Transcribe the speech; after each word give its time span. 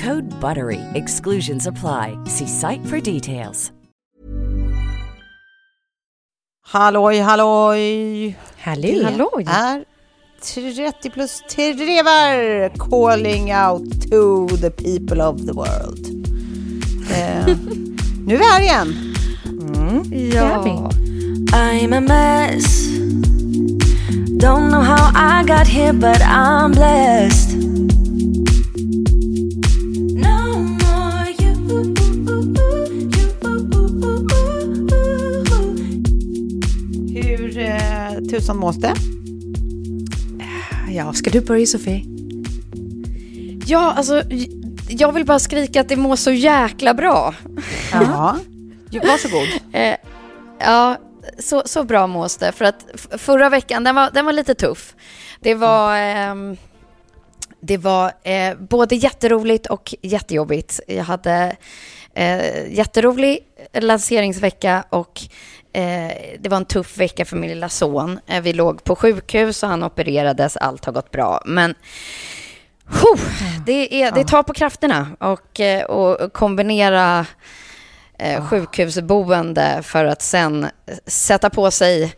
Code 0.00 0.30
BUTTERY. 0.40 0.80
Exclusions 0.94 1.66
apply. 1.66 2.16
See 2.24 2.46
site 2.46 2.86
for 2.86 3.00
details. 3.00 3.72
Halloj, 6.66 7.20
halloj! 7.22 8.34
Hallå. 8.58 9.04
Halloj. 9.04 9.44
är 9.46 9.84
30 10.40 11.10
plus 11.10 11.42
trevar 11.50 12.68
calling 12.78 13.52
out 13.52 14.10
to 14.10 14.46
the 14.56 14.70
people 14.70 15.20
of 15.20 15.46
the 15.46 15.52
world. 15.52 16.06
Eh, 17.10 17.46
nu 18.26 18.34
är 18.34 18.38
vi 18.38 18.44
här 18.44 18.60
igen. 18.60 19.14
Ja. 20.34 20.64
I'm 21.52 21.92
a 21.92 22.00
mess. 22.00 22.86
Don't 24.40 24.70
know 24.70 24.82
how 24.82 25.10
I 25.14 25.44
got 25.44 25.66
here, 25.66 25.92
but 25.92 26.22
I'm 26.22 26.72
blessed. 26.72 27.49
Eh, 38.40 38.42
tusan 38.42 38.56
mås 38.56 38.76
det? 38.76 38.94
ja, 40.90 41.12
ska 41.12 41.30
du 41.30 41.40
börja 41.40 41.66
Sofie? 41.66 42.04
Ja, 43.66 43.92
alltså, 43.92 44.22
jag 44.88 45.12
vill 45.12 45.26
bara 45.26 45.38
skrika 45.38 45.80
att 45.80 45.88
det 45.88 45.96
mår 45.96 46.16
så 46.16 46.30
jäkla 46.30 46.94
bra. 46.94 47.34
Ja, 47.92 48.36
varsågod. 49.02 49.48
Eh, 49.72 49.96
ja, 50.58 50.96
så, 51.38 51.62
så 51.64 51.84
bra 51.84 52.06
mås 52.06 52.36
det. 52.36 52.52
För 52.52 52.64
att 52.64 52.84
förra 53.18 53.48
veckan, 53.48 53.84
den 53.84 53.94
var, 53.94 54.10
den 54.10 54.26
var 54.26 54.32
lite 54.32 54.54
tuff. 54.54 54.94
Det 55.40 55.54
var, 55.54 55.96
ehm, 55.96 56.56
det 57.60 57.76
var 57.76 58.12
eh, 58.22 58.54
både 58.58 58.96
jätteroligt 58.96 59.66
och 59.66 59.94
jättejobbigt. 60.02 60.80
Jag 60.86 61.04
hade 61.04 61.56
eh, 62.14 62.72
jätterolig 62.72 63.38
lanseringsvecka 63.72 64.84
och 64.90 65.20
eh, 65.22 65.28
det 65.72 66.48
var 66.48 66.56
en 66.56 66.64
tuff 66.64 66.98
vecka 66.98 67.24
för 67.24 67.36
min 67.36 67.50
lilla 67.50 67.68
son. 67.68 68.20
Eh, 68.26 68.42
vi 68.42 68.52
låg 68.52 68.84
på 68.84 68.96
sjukhus 68.96 69.62
och 69.62 69.68
han 69.68 69.82
opererades. 69.82 70.56
Allt 70.56 70.84
har 70.84 70.92
gått 70.92 71.10
bra. 71.10 71.42
Men 71.46 71.74
huh, 72.84 73.20
det, 73.66 74.02
är, 74.02 74.12
det 74.12 74.24
tar 74.24 74.42
på 74.42 74.52
krafterna 74.52 75.06
och, 75.20 75.60
eh, 75.60 75.84
och 75.84 76.32
kombinera 76.32 77.26
eh, 78.18 78.48
sjukhusboende 78.48 79.80
för 79.82 80.04
att 80.04 80.22
sen 80.22 80.66
sätta 81.06 81.50
på 81.50 81.70
sig 81.70 82.14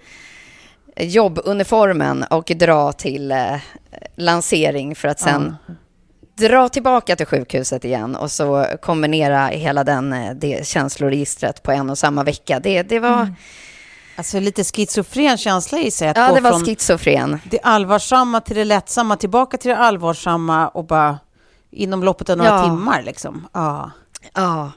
jobbuniformen 0.97 2.23
och 2.23 2.45
dra 2.45 2.93
till 2.93 3.33
eh, 3.33 3.57
lansering 4.17 4.95
för 4.95 5.09
att 5.09 5.21
sen 5.21 5.57
dra 6.49 6.69
tillbaka 6.69 7.17
till 7.17 7.27
sjukhuset 7.27 7.85
igen 7.85 8.17
och 8.17 8.31
så 8.31 8.67
kombinera 8.83 9.47
hela 9.47 9.85
den, 9.85 10.13
eh, 10.13 10.35
det 10.35 10.67
känsloregistret 10.67 11.63
på 11.63 11.73
en 11.73 11.91
och 11.91 11.99
samma 11.99 12.25
vecka. 12.25 12.61
Det, 12.61 12.83
det 12.83 12.99
var, 13.01 13.35
Alltså 14.17 14.41
lite 14.41 14.65
schizofren 14.65 15.37
känsla 15.39 15.79
i 15.79 15.91
sig 15.91 16.09
att 16.09 16.17
ja, 16.17 16.29
gå 16.29 16.35
det 16.35 16.41
var 16.41 16.51
från 16.51 16.65
schizofren. 16.65 17.39
det 17.45 17.61
allvarsamma 17.63 18.41
till 18.41 18.57
det 18.57 18.65
lättsamma, 18.65 19.17
tillbaka 19.17 19.57
till 19.57 19.69
det 19.71 19.77
allvarsamma 19.77 20.69
och 20.69 20.85
bara 20.85 21.19
inom 21.71 22.03
loppet 22.05 22.31
av 22.31 22.37
några 22.37 22.51
Ja. 22.51 22.63
timmar 22.63 23.03
liksom. 23.03 23.49
Ja. 23.53 23.91
Ja. 24.35 24.73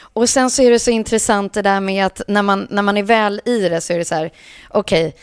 Och 0.00 0.28
sen 0.28 0.50
så 0.50 0.62
är 0.62 0.70
det 0.70 0.78
så 0.78 0.90
intressant 0.90 1.52
det 1.52 1.62
där 1.62 1.80
med 1.80 2.06
att 2.06 2.20
när 2.28 2.42
man, 2.42 2.66
när 2.70 2.82
man 2.82 2.96
är 2.96 3.02
väl 3.02 3.40
i 3.44 3.68
det 3.68 3.80
så 3.80 3.92
är 3.92 3.98
det 3.98 4.04
så 4.04 4.14
här, 4.14 4.30
okej, 4.70 5.16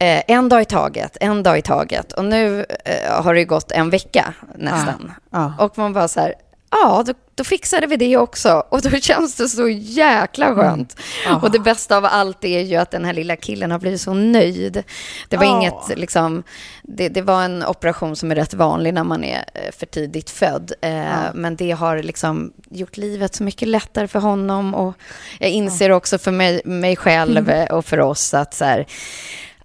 eh, 0.00 0.22
en 0.28 0.48
dag 0.48 0.62
i 0.62 0.64
taget, 0.64 1.16
en 1.20 1.42
dag 1.42 1.58
i 1.58 1.62
taget. 1.62 2.12
Och 2.12 2.24
nu 2.24 2.66
eh, 2.84 3.22
har 3.22 3.34
det 3.34 3.44
gått 3.44 3.72
en 3.72 3.90
vecka 3.90 4.34
nästan. 4.58 5.12
Ja. 5.30 5.52
Och 5.58 5.78
man 5.78 5.92
bara 5.92 6.08
så 6.08 6.20
här, 6.20 6.34
ja, 6.70 7.02
då, 7.06 7.12
då 7.34 7.44
fixade 7.44 7.86
vi 7.86 7.96
det 7.96 8.16
också. 8.16 8.64
Och 8.68 8.82
då 8.82 8.90
känns 9.00 9.34
det 9.36 9.48
så 9.48 9.68
jäkla 9.68 10.54
skönt. 10.54 10.96
Och 11.42 11.50
det 11.50 11.58
bästa 11.58 11.96
av 11.96 12.04
allt 12.04 12.44
är 12.44 12.60
ju 12.60 12.76
att 12.76 12.90
den 12.90 13.04
här 13.04 13.12
lilla 13.12 13.36
killen 13.36 13.70
har 13.70 13.78
blivit 13.78 14.00
så 14.00 14.14
nöjd. 14.14 14.82
Det 15.28 15.36
var 15.36 15.44
Ja. 15.44 15.56
inget, 15.58 15.98
liksom, 15.98 16.42
det, 16.82 17.08
det 17.08 17.22
var 17.22 17.42
en 17.42 17.66
operation 17.66 18.16
som 18.16 18.30
är 18.30 18.34
rätt 18.34 18.54
vanlig 18.54 18.94
när 18.94 19.04
man 19.04 19.24
är 19.24 19.44
eh, 19.54 19.72
för 19.78 19.86
tidigt 19.86 20.30
född. 20.30 20.72
Eh, 20.80 21.04
Men 21.34 21.56
det 21.56 21.70
har 21.70 22.02
liksom 22.02 22.52
gjort 22.70 22.96
livet 22.96 23.34
så 23.34 23.42
mycket 23.44 23.68
lättare 23.68 24.08
för 24.08 24.18
honom. 24.20 24.74
Och 24.74 24.94
jag 25.38 25.50
inser 25.50 25.90
också 25.90 26.18
för 26.18 26.30
mig, 26.30 26.62
mig 26.64 26.96
själv 26.96 27.50
eh, 27.50 27.66
och 27.74 27.84
för 27.84 28.00
oss 28.00 28.34
att 28.34 28.54
så 28.54 28.64
här, 28.64 28.86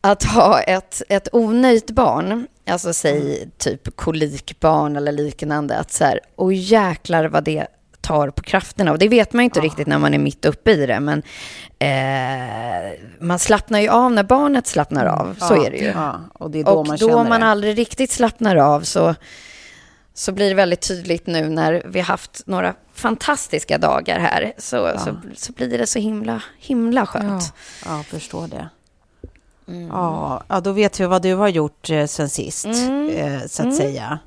att 0.01 0.23
ha 0.23 0.61
ett, 0.61 1.01
ett 1.09 1.27
onöjt 1.31 1.91
barn, 1.91 2.47
alltså 2.69 2.93
säg 2.93 3.49
typ 3.57 3.95
kolikbarn 3.95 4.95
eller 4.95 5.11
liknande, 5.11 5.77
att 5.77 5.91
så 5.91 6.03
här, 6.03 6.19
och 6.35 6.53
jäklar 6.53 7.25
vad 7.25 7.43
det 7.43 7.67
tar 8.01 8.29
på 8.29 8.41
krafterna. 8.43 8.91
Och 8.91 8.99
det 8.99 9.07
vet 9.07 9.33
man 9.33 9.43
ju 9.43 9.45
inte 9.45 9.59
riktigt 9.59 9.87
när 9.87 9.97
man 9.97 10.13
är 10.13 10.17
mitt 10.19 10.45
uppe 10.45 10.71
i 10.71 10.85
det, 10.85 10.99
men 10.99 11.23
eh, 11.79 12.99
man 13.19 13.39
slappnar 13.39 13.79
ju 13.79 13.89
av 13.89 14.11
när 14.11 14.23
barnet 14.23 14.67
slappnar 14.67 15.05
av, 15.05 15.35
så 15.39 15.55
Ja, 15.55 15.65
är 15.65 15.71
det 15.71 15.77
ju. 15.77 15.85
Ja. 15.85 16.21
Och 16.33 16.51
det 16.51 16.59
är 16.59 16.63
då 16.63 16.71
och 16.71 16.87
man 16.87 16.97
då 16.97 17.07
känner 17.09 17.29
man 17.29 17.41
det. 17.41 17.47
aldrig 17.47 17.77
riktigt 17.77 18.11
slappnar 18.11 18.55
av 18.55 18.81
så, 18.81 19.15
så 20.13 20.31
blir 20.31 20.49
det 20.49 20.55
väldigt 20.55 20.81
tydligt 20.87 21.27
nu 21.27 21.49
när 21.49 21.83
vi 21.85 21.99
har 21.99 22.05
haft 22.05 22.41
några 22.45 22.73
fantastiska 22.93 23.77
dagar 23.77 24.19
här, 24.19 24.53
så, 24.57 24.91
så, 24.99 25.17
så 25.35 25.53
blir 25.53 25.77
det 25.77 25.87
så 25.87 25.99
himla, 25.99 26.43
himla 26.57 27.05
skönt. 27.05 27.53
Ja, 27.85 27.97
jag 27.97 28.05
förstår 28.05 28.47
det. 28.47 28.69
Mm. 29.69 29.87
Ja, 29.87 30.43
ja, 30.47 30.59
då 30.59 30.71
vet 30.71 30.99
vi 30.99 31.05
vad 31.05 31.21
du 31.21 31.35
har 31.35 31.47
gjort 31.47 31.89
eh, 31.89 32.05
sen 32.05 32.29
sist, 32.29 32.65
eh, 32.65 33.45
så 33.47 33.67
att 33.67 33.75
säga. 33.75 34.19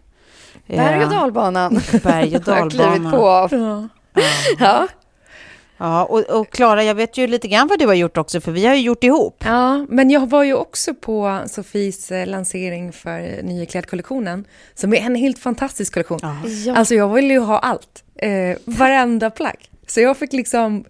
Mm. 0.67 0.85
Berg 0.85 0.97
och 1.07 1.13
Eh, 1.13 1.19
dalbanan. 1.19 1.81
Berg 2.03 2.37
och 2.37 2.43
har 2.47 2.57
jag 2.59 2.71
klivit 2.71 3.03
dalbana. 3.13 3.49
på. 3.51 3.89
Ja. 4.59 4.89
Ja, 5.77 6.05
och, 6.05 6.21
och 6.21 6.51
Klara, 6.51 6.85
jag 6.85 6.95
vet 6.95 7.17
ju 7.19 7.27
lite 7.27 7.49
grann 7.49 7.69
vad 7.69 7.79
du 7.79 7.87
har 7.87 7.95
gjort 7.95 8.17
också, 8.17 8.41
för 8.41 8.53
vi 8.53 8.67
har 8.67 8.75
ju 8.75 8.81
gjort 8.81 9.05
ihop. 9.05 9.45
Ja, 9.47 9.87
men 9.89 10.11
jag 10.11 10.31
var 10.31 10.43
ju 10.43 10.55
också 10.55 10.95
på 10.95 11.41
Sofies 11.47 12.13
lansering 12.27 12.93
för 12.93 13.43
nya 13.43 13.67
klädkollektionen, 13.67 14.45
som 14.75 14.93
är 14.93 14.97
en 15.01 15.15
helt 15.15 15.39
fantastisk 15.39 15.93
kollektion. 15.95 16.19
Ja. 16.23 16.77
Alltså 16.77 16.95
jag 16.95 17.09
vill 17.09 17.31
ju 17.31 17.39
ha 17.39 17.59
allt, 17.59 18.05
eh, 18.17 18.57
varenda 18.65 19.31
plagg. 19.31 19.69
Så 19.93 20.01
jag 20.01 20.17
fick 20.17 20.33
liksom 20.33 20.85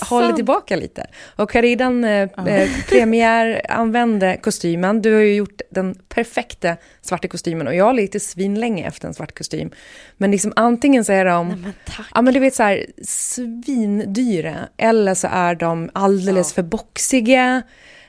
hålla 0.00 0.26
sant? 0.26 0.36
tillbaka 0.36 0.76
lite. 0.76 1.06
Och 1.36 1.54
har 1.54 1.62
redan 1.62 2.04
eh, 2.04 2.28
eh, 2.46 2.70
premiäranvände 2.88 4.36
kostymen. 4.42 5.02
Du 5.02 5.14
har 5.14 5.20
ju 5.20 5.34
gjort 5.34 5.60
den 5.70 5.94
perfekta 6.08 6.76
svarta 7.00 7.28
kostymen 7.28 7.66
och 7.66 7.74
jag 7.74 7.84
har 7.84 7.92
lite 7.92 8.20
svinlänge 8.20 8.86
efter 8.86 9.08
en 9.08 9.14
svart 9.14 9.38
kostym. 9.38 9.70
Men 10.16 10.30
liksom 10.30 10.52
antingen 10.56 11.04
så 11.04 11.12
är 11.12 11.24
de, 11.24 11.48
men 11.48 11.72
tack. 11.84 12.06
ja 12.14 12.22
men 12.22 12.34
du 12.34 12.40
vet 12.40 12.54
så 12.54 12.62
här 12.62 12.86
svindyra 13.02 14.54
eller 14.76 15.14
så 15.14 15.28
är 15.30 15.54
de 15.54 15.90
alldeles 15.92 16.52
för 16.52 16.62
boxiga. 16.62 17.62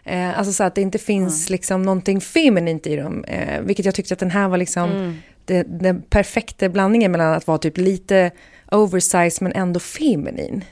Eh, 0.04 0.38
alltså 0.38 0.54
så 0.54 0.64
att 0.64 0.76
det 0.76 0.82
inte 0.82 0.98
finns 0.98 1.50
liksom 1.50 1.82
någonting 1.82 2.22
feminint 2.22 2.88
i 2.88 2.96
dem. 2.96 3.24
Eh, 3.24 3.62
vilket 3.62 3.86
jag 3.86 3.96
tyckte 3.96 4.14
att 4.14 4.20
den 4.20 4.32
här 4.32 4.48
var 4.48 4.58
liksom 4.58 5.20
det, 5.46 5.64
den 5.64 6.02
perfekta 6.02 6.70
blandningen 6.70 7.12
mellan 7.12 7.34
att 7.34 7.48
vara 7.48 7.58
typ 7.58 7.78
lite 7.78 8.32
oversized 8.72 9.42
men 9.42 9.54
ändå 9.54 9.80
feminin. 9.80 10.64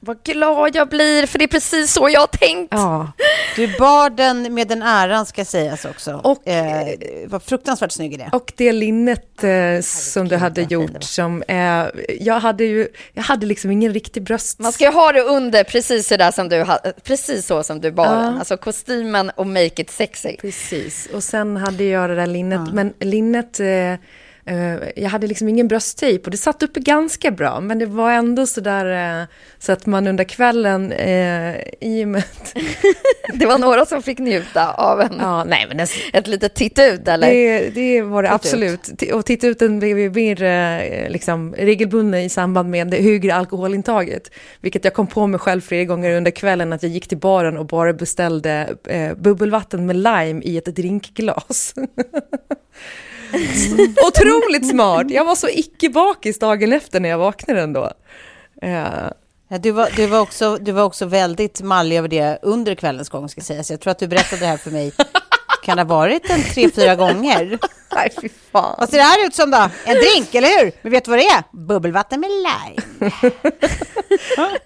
Vad 0.00 0.22
glad 0.22 0.76
jag 0.76 0.88
blir, 0.88 1.26
för 1.26 1.38
det 1.38 1.44
är 1.44 1.48
precis 1.48 1.92
så 1.92 2.08
jag 2.08 2.20
har 2.20 2.26
tänkt. 2.26 2.68
Ja. 2.74 3.12
Du 3.56 3.78
bar 3.78 4.10
den 4.10 4.54
med 4.54 4.68
den 4.68 4.82
äran 4.82 5.26
ska 5.26 5.44
sägas 5.44 5.84
också. 5.84 6.20
Och- 6.24 6.48
eh, 6.48 6.86
var 7.26 7.38
fruktansvärt 7.40 7.92
snygg 7.92 8.12
i 8.14 8.16
det. 8.16 8.28
Och 8.32 8.52
det 8.56 8.72
linnet 8.72 9.44
eh, 9.44 9.80
som 9.82 10.28
du 10.28 10.36
hade 10.36 10.62
gjort 10.62 11.02
som 11.02 11.42
är, 11.48 11.92
jag 12.20 12.40
hade 12.40 12.64
ju, 12.64 12.88
jag 13.12 13.22
hade 13.22 13.46
liksom 13.46 13.70
ingen 13.70 13.92
riktig 13.94 14.22
bröst. 14.22 14.58
Man 14.58 14.72
ska 14.72 14.84
ju 14.84 14.90
ha 14.90 15.12
det 15.12 15.20
under 15.22 15.64
precis 15.64 16.08
så 16.08 16.16
där 16.16 16.30
som 16.30 16.48
du 16.48 16.66
precis 17.02 17.46
så 17.46 17.62
som 17.62 17.80
du 17.80 17.90
bar 17.90 18.04
Ja. 18.06 18.12
den. 18.12 18.38
Alltså 18.38 18.56
kostymen 18.56 19.30
och 19.30 19.46
make 19.46 19.82
it 19.82 19.90
sexy. 19.90 20.36
Precis, 20.40 21.08
och 21.14 21.22
sen 21.22 21.56
hade 21.56 21.84
jag 21.84 22.10
det 22.10 22.16
där 22.16 22.26
linnet, 22.26 22.60
men 22.72 22.92
linnet, 23.00 23.60
eh, 23.60 23.66
eh, 23.66 23.98
jag 24.96 25.08
hade 25.10 25.26
liksom 25.26 25.48
ingen 25.48 25.68
brösttejp 25.68 26.24
och 26.24 26.30
det 26.30 26.36
satt 26.36 26.62
uppe 26.62 26.80
ganska 26.80 27.30
bra, 27.30 27.60
men 27.60 27.78
det 27.78 27.86
var 27.86 28.12
ändå 28.12 28.46
sådär 28.46 29.20
eh, 29.20 29.26
så 29.58 29.72
att 29.72 29.86
man 29.86 30.06
under 30.06 30.24
kvällen, 30.24 30.92
eh, 30.92 31.54
i 31.80 32.04
och 32.04 32.08
med 32.08 32.18
att, 32.32 32.54
Det 33.34 33.46
var 33.46 33.58
några 33.58 33.86
som 33.86 34.02
fick 34.02 34.18
njuta 34.18 34.72
av 34.72 35.00
en, 35.00 35.12
ja, 35.20 35.44
nej 35.44 35.64
men 35.68 35.76
det, 35.76 35.86
ett 36.12 36.26
litet 36.26 36.54
titt 36.54 36.78
ut 36.78 37.08
eller? 37.08 37.28
det, 37.30 37.70
det 37.70 38.02
var 38.02 38.22
det 38.22 38.28
Titt 38.28 38.34
absolut. 38.34 38.80
Ti- 38.82 39.12
Och 39.12 39.26
titta 39.26 39.46
ut 39.46 39.58
blev 39.58 39.98
ju 39.98 40.10
mer 40.10 40.42
eh, 40.42 41.10
liksom, 41.10 41.54
regelbunden 41.58 42.20
i 42.20 42.28
samband 42.28 42.70
med 42.70 42.88
det 42.88 43.02
högre 43.02 43.34
alkoholintaget. 43.34 44.30
Vilket 44.60 44.84
jag 44.84 44.94
kom 44.94 45.06
på 45.06 45.26
mig 45.26 45.40
själv 45.40 45.60
flera 45.60 45.84
gånger 45.84 46.16
under 46.16 46.30
kvällen 46.30 46.72
att 46.72 46.82
jag 46.82 46.92
gick 46.92 47.08
till 47.08 47.18
baren 47.18 47.56
och 47.56 47.66
bara 47.66 47.92
beställde 47.92 48.74
eh, 48.88 49.14
bubbelvatten 49.14 49.86
med 49.86 49.96
lime 49.96 50.42
i 50.42 50.56
ett 50.58 50.64
drinkglas. 50.76 51.74
Otroligt 54.06 54.68
smart! 54.70 55.10
Jag 55.10 55.24
var 55.24 55.34
så 55.34 55.48
icke-bakis 55.48 56.38
dagen 56.38 56.72
efter 56.72 57.00
när 57.00 57.08
jag 57.08 57.18
vaknade 57.18 57.60
ändå. 57.60 57.90
Uh. 58.64 59.10
Ja, 59.48 59.58
du, 59.58 59.70
var, 59.70 59.88
du, 59.96 60.06
var 60.06 60.20
också, 60.20 60.56
du 60.60 60.72
var 60.72 60.82
också 60.82 61.06
väldigt 61.06 61.62
mallig 61.62 61.96
över 61.96 62.08
det 62.08 62.38
under 62.42 62.74
kvällens 62.74 63.08
gång, 63.08 63.28
ska 63.28 63.40
sägas. 63.40 63.70
Jag 63.70 63.80
tror 63.80 63.90
att 63.90 63.98
du 63.98 64.06
berättade 64.06 64.40
det 64.40 64.46
här 64.46 64.56
för 64.56 64.70
mig, 64.70 64.92
kan 65.64 65.76
det 65.76 65.82
ha 65.82 65.88
varit 65.96 66.30
en 66.30 66.42
tre, 66.42 66.70
fyra 66.70 66.94
gånger? 66.94 67.58
nej, 67.94 68.10
fy 68.22 68.28
fan. 68.52 68.74
Vad 68.78 68.88
ser 68.90 68.96
det 68.96 69.02
här 69.02 69.26
ut 69.26 69.34
som 69.34 69.50
då? 69.50 69.68
En 69.84 69.94
drink, 69.96 70.34
eller 70.34 70.48
hur? 70.64 70.72
Men 70.82 70.92
vet 70.92 71.04
du 71.04 71.10
vad 71.10 71.18
det 71.20 71.26
är? 71.26 71.42
Bubbelvatten 71.52 72.20
med 72.20 72.30
lime. 72.30 73.10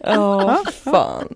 Ja, 0.01 0.63
fan. 0.85 1.29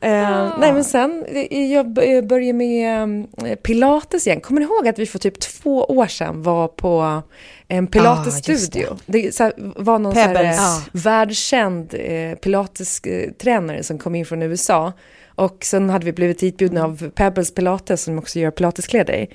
Eh, 0.00 0.58
nej 0.58 0.72
men 0.72 0.84
sen, 0.84 1.24
eh, 1.28 1.72
jag 1.72 1.92
började 1.92 2.52
med 2.52 3.24
eh, 3.44 3.54
pilates 3.54 4.26
igen. 4.26 4.40
Kommer 4.40 4.60
ni 4.60 4.66
ihåg 4.66 4.88
att 4.88 4.98
vi 4.98 5.06
för 5.06 5.18
typ 5.18 5.40
två 5.40 5.84
år 5.84 6.06
sedan 6.06 6.42
var 6.42 6.68
på 6.68 7.22
en 7.68 7.86
pilatesstudio? 7.86 8.98
det 9.06 9.34
så 9.34 9.42
här, 9.44 9.52
var 9.56 9.98
någon 9.98 10.14
så 10.14 10.20
här, 10.20 10.44
Ja. 10.44 10.82
världskänd 10.92 11.94
eh, 11.94 12.34
pilatestränare 12.34 13.82
som 13.82 13.98
kom 13.98 14.14
in 14.14 14.26
från 14.26 14.42
USA. 14.42 14.92
Och 15.38 15.64
sen 15.64 15.90
hade 15.90 16.04
vi 16.04 16.12
blivit 16.12 16.38
ditbjudna 16.38 16.84
av 16.84 17.10
Pebbles 17.10 17.54
Pilates 17.54 18.02
som 18.02 18.18
också 18.18 18.38
gör 18.38 18.50
pilateskläder. 18.50 19.26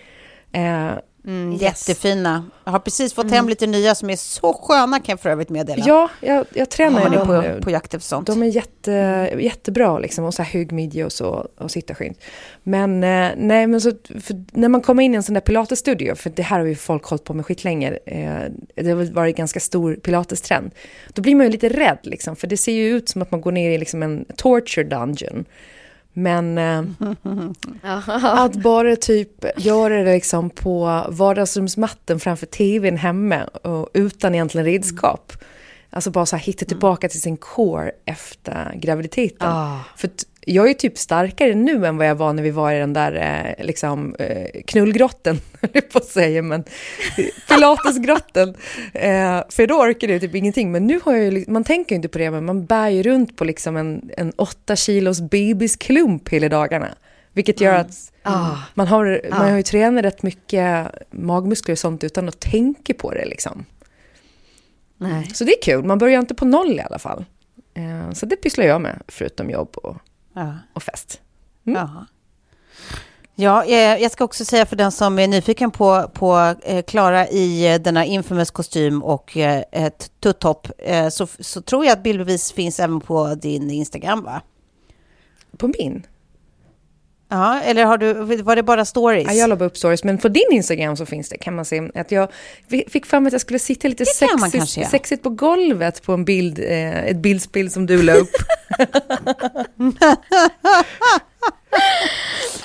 Eh, 0.51 0.91
Mm, 1.25 1.51
Yes. 1.53 1.61
Jättefina. 1.89 2.45
Jag 2.63 2.71
har 2.71 2.79
precis 2.79 3.13
fått 3.13 3.31
hem 3.31 3.49
lite 3.49 3.67
nya 3.67 3.95
som 3.95 4.09
är 4.09 4.15
så 4.15 4.53
sköna, 4.53 4.99
kan 4.99 5.13
jag 5.13 5.19
för 5.19 5.29
övrigt 5.29 5.49
meddela. 5.49 5.83
ja, 5.87 6.09
jag, 6.21 6.45
jag 6.53 6.69
tränar 6.69 7.03
ju 7.03 7.09
dem 7.09 7.27
på, 7.27 7.61
på 7.63 7.71
jakt 7.71 7.93
efter 7.93 8.07
sånt. 8.07 8.27
De 8.27 8.43
är 8.43 8.47
jätte, 8.47 8.91
jättebra 9.39 9.99
liksom, 9.99 10.25
och 10.25 10.33
så 10.33 10.43
här 10.43 10.53
hög 10.53 10.71
midja 10.71 11.05
och 11.05 11.11
så, 11.11 11.47
och 11.57 11.71
sitta 11.71 11.95
skint. 11.95 12.19
Men 12.63 13.03
eh, 13.03 13.29
nej, 13.37 13.67
men 13.67 13.81
så, 13.81 13.91
när 14.51 14.69
man 14.69 14.81
kommer 14.81 15.03
in 15.03 15.13
i 15.13 15.17
en 15.17 15.23
sån 15.23 15.33
där 15.33 15.41
pilatesstudio, 15.41 16.15
för 16.15 16.29
det 16.29 16.43
här 16.43 16.59
har 16.59 16.65
ju 16.65 16.75
folk 16.75 17.03
hållit 17.05 17.23
på 17.23 17.33
med 17.33 17.45
skitlänge, 17.45 17.99
eh, 18.05 18.41
det 18.75 18.89
har 18.89 19.13
varit 19.13 19.37
ganska 19.37 19.59
stor 19.59 19.95
pilatestrend, 19.95 20.71
då 21.13 21.21
blir 21.21 21.35
man 21.35 21.45
ju 21.45 21.51
lite 21.51 21.69
rädd 21.69 21.99
liksom, 22.03 22.35
för 22.35 22.47
det 22.47 22.57
ser 22.57 22.71
ju 22.73 22.89
ut 22.89 23.09
som 23.09 23.21
att 23.21 23.31
man 23.31 23.41
går 23.41 23.51
ner 23.51 23.71
i 23.71 23.77
liksom 23.77 24.03
en 24.03 24.25
torture 24.37 24.83
dungeon. 24.83 25.45
Men 26.13 26.57
eh, 26.57 26.83
att 28.21 28.55
bara 28.55 28.95
typ 28.95 29.45
göra 29.57 30.03
det 30.03 30.13
liksom 30.13 30.49
på 30.49 31.05
vardagsrumsmatten 31.09 32.19
framför 32.19 32.45
tvn 32.45 32.97
hemma 32.97 33.43
och 33.43 33.89
utan 33.93 34.35
egentligen 34.35 34.65
redskap. 34.65 35.33
Alltså 35.89 36.11
bara 36.11 36.25
så 36.25 36.35
hitta 36.35 36.65
tillbaka 36.65 37.09
till 37.09 37.21
sin 37.21 37.37
core 37.37 37.91
efter 38.05 38.73
graviditeten. 38.75 39.49
Ah. 39.49 39.79
För 39.95 40.09
jag 40.45 40.69
är 40.69 40.73
typ 40.73 40.97
starkare 40.97 41.55
nu 41.55 41.85
än 41.85 41.97
vad 41.97 42.07
jag 42.07 42.15
var 42.15 42.33
när 42.33 42.43
vi 42.43 42.51
var 42.51 42.71
i 42.73 42.79
den 42.79 42.93
där 42.93 43.13
eh, 43.57 43.65
liksom, 43.65 44.15
eh, 44.19 44.61
knullgrotten, 44.67 45.37
på 45.91 45.97
att 45.97 46.05
säga, 46.05 46.41
men 46.41 46.63
pilatesgrotten. 47.49 48.49
Eh, 48.93 49.41
för 49.49 49.67
då 49.67 49.75
orkade 49.75 50.13
jag 50.13 50.21
typ 50.21 50.35
ingenting. 50.35 50.71
Men 50.71 50.87
nu 50.87 50.99
har 51.03 51.13
jag 51.15 51.33
ju, 51.33 51.45
man 51.47 51.63
tänker 51.63 51.91
ju 51.91 51.95
inte 51.95 52.07
på 52.09 52.17
det, 52.17 52.31
men 52.31 52.45
man 52.45 52.65
bär 52.65 52.89
ju 52.89 53.03
runt 53.03 53.37
på 53.37 53.43
liksom 53.43 53.77
en, 53.77 54.11
en 54.17 54.31
åtta 54.35 54.75
kilos 54.75 55.21
bebisklump 55.21 56.29
hela 56.29 56.49
dagarna. 56.49 56.95
Vilket 57.33 57.61
gör 57.61 57.75
att 57.75 58.09
Ah. 58.25 58.57
man, 58.73 58.87
har, 58.87 59.21
man 59.29 59.49
har 59.49 59.57
ju 59.57 59.63
tränat 59.63 60.05
rätt 60.05 60.23
mycket 60.23 60.87
magmuskler 61.11 61.73
och 61.73 61.79
sånt 61.79 62.03
utan 62.03 62.27
att 62.29 62.39
tänka 62.39 62.93
på 62.93 63.11
det 63.11 63.25
liksom. 63.25 63.65
Nej. 64.97 65.29
Så 65.33 65.43
det 65.43 65.51
är 65.51 65.61
kul, 65.61 65.83
man 65.83 65.97
börjar 65.97 66.19
inte 66.19 66.35
på 66.35 66.45
noll 66.45 66.79
i 66.79 66.81
alla 66.81 66.99
fall. 66.99 67.25
Så 68.13 68.25
det 68.25 68.35
pysslar 68.35 68.65
jag 68.65 68.81
med, 68.81 69.01
förutom 69.07 69.49
jobb 69.49 69.69
och, 69.75 69.97
Ja. 70.33 70.53
och 70.73 70.83
fest. 70.83 71.21
Ja. 71.63 72.05
Ja, 73.35 73.65
eh, 73.65 74.01
jag 74.01 74.11
ska 74.11 74.23
också 74.23 74.45
säga 74.45 74.65
för 74.65 74.75
den 74.75 74.91
som 74.91 75.19
är 75.19 75.27
nyfiken 75.27 75.71
på, 75.71 76.09
på 76.13 76.55
eh, 76.63 76.83
Klara 76.83 77.27
i 77.27 77.73
eh, 77.73 77.81
denna 77.81 78.05
infamous 78.05 78.51
kostym 78.51 79.03
och 79.03 79.37
ett 79.37 80.11
tuttopp, 80.19 80.67
så, 81.11 81.27
så 81.39 81.61
tror 81.61 81.85
jag 81.85 81.93
att 81.93 82.03
bildbevis 82.03 82.51
finns 82.51 82.79
även 82.79 82.99
på 82.99 83.35
din 83.35 83.71
Instagram, 83.71 84.23
va? 84.23 84.41
På 85.57 85.67
min? 85.79 86.05
Ja, 87.33 87.59
eller 87.59 87.85
har 87.85 87.97
du, 87.97 88.13
var 88.43 88.55
det 88.55 88.63
bara 88.63 88.85
stories? 88.85 89.27
Ja, 89.27 89.33
jag 89.33 89.49
la 89.49 89.55
bara 89.55 89.65
upp 89.65 89.77
stories, 89.77 90.03
men 90.03 90.17
på 90.17 90.27
din 90.27 90.47
Instagram 90.51 90.97
så 90.97 91.05
finns 91.05 91.29
det, 91.29 91.37
kan 91.37 91.55
man 91.55 91.65
se, 91.65 91.81
att 91.95 92.11
jag 92.11 92.29
fick 92.67 93.11
mig 93.11 93.27
att 93.27 93.31
jag 93.31 93.41
skulle 93.41 93.59
sitta 93.59 93.87
lite 93.87 94.05
sexigt, 94.05 94.51
kanske, 94.51 94.81
ja. 94.81 94.89
sexigt 94.89 95.23
på 95.23 95.29
golvet 95.29 96.03
på 96.03 96.13
en 96.13 96.25
bild, 96.25 96.59
eh, 96.59 97.05
ett 97.05 97.17
bildspill 97.17 97.71
som 97.71 97.85
du 97.85 98.03
la 98.03 98.13
upp. 98.13 98.29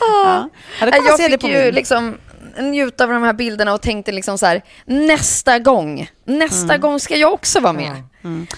Ja, 0.01 0.49
man 0.81 0.91
Jag 1.07 1.19
fick 1.19 1.45
ju 1.45 1.73
liksom 1.73 2.19
njuta 2.59 3.05
av 3.05 3.11
de 3.11 3.23
här 3.23 3.33
bilderna 3.33 3.75
och 3.75 3.83
tänkte 3.83 4.13
liksom 4.13 4.39
så 4.39 4.47
här, 4.47 4.63
nästa 4.87 5.59
gång, 5.59 6.11
nästa 6.25 6.79
gång 6.79 7.01
ska 7.01 7.17
jag 7.17 7.33
också 7.33 7.61
vara 7.61 7.73
med. 7.73 8.03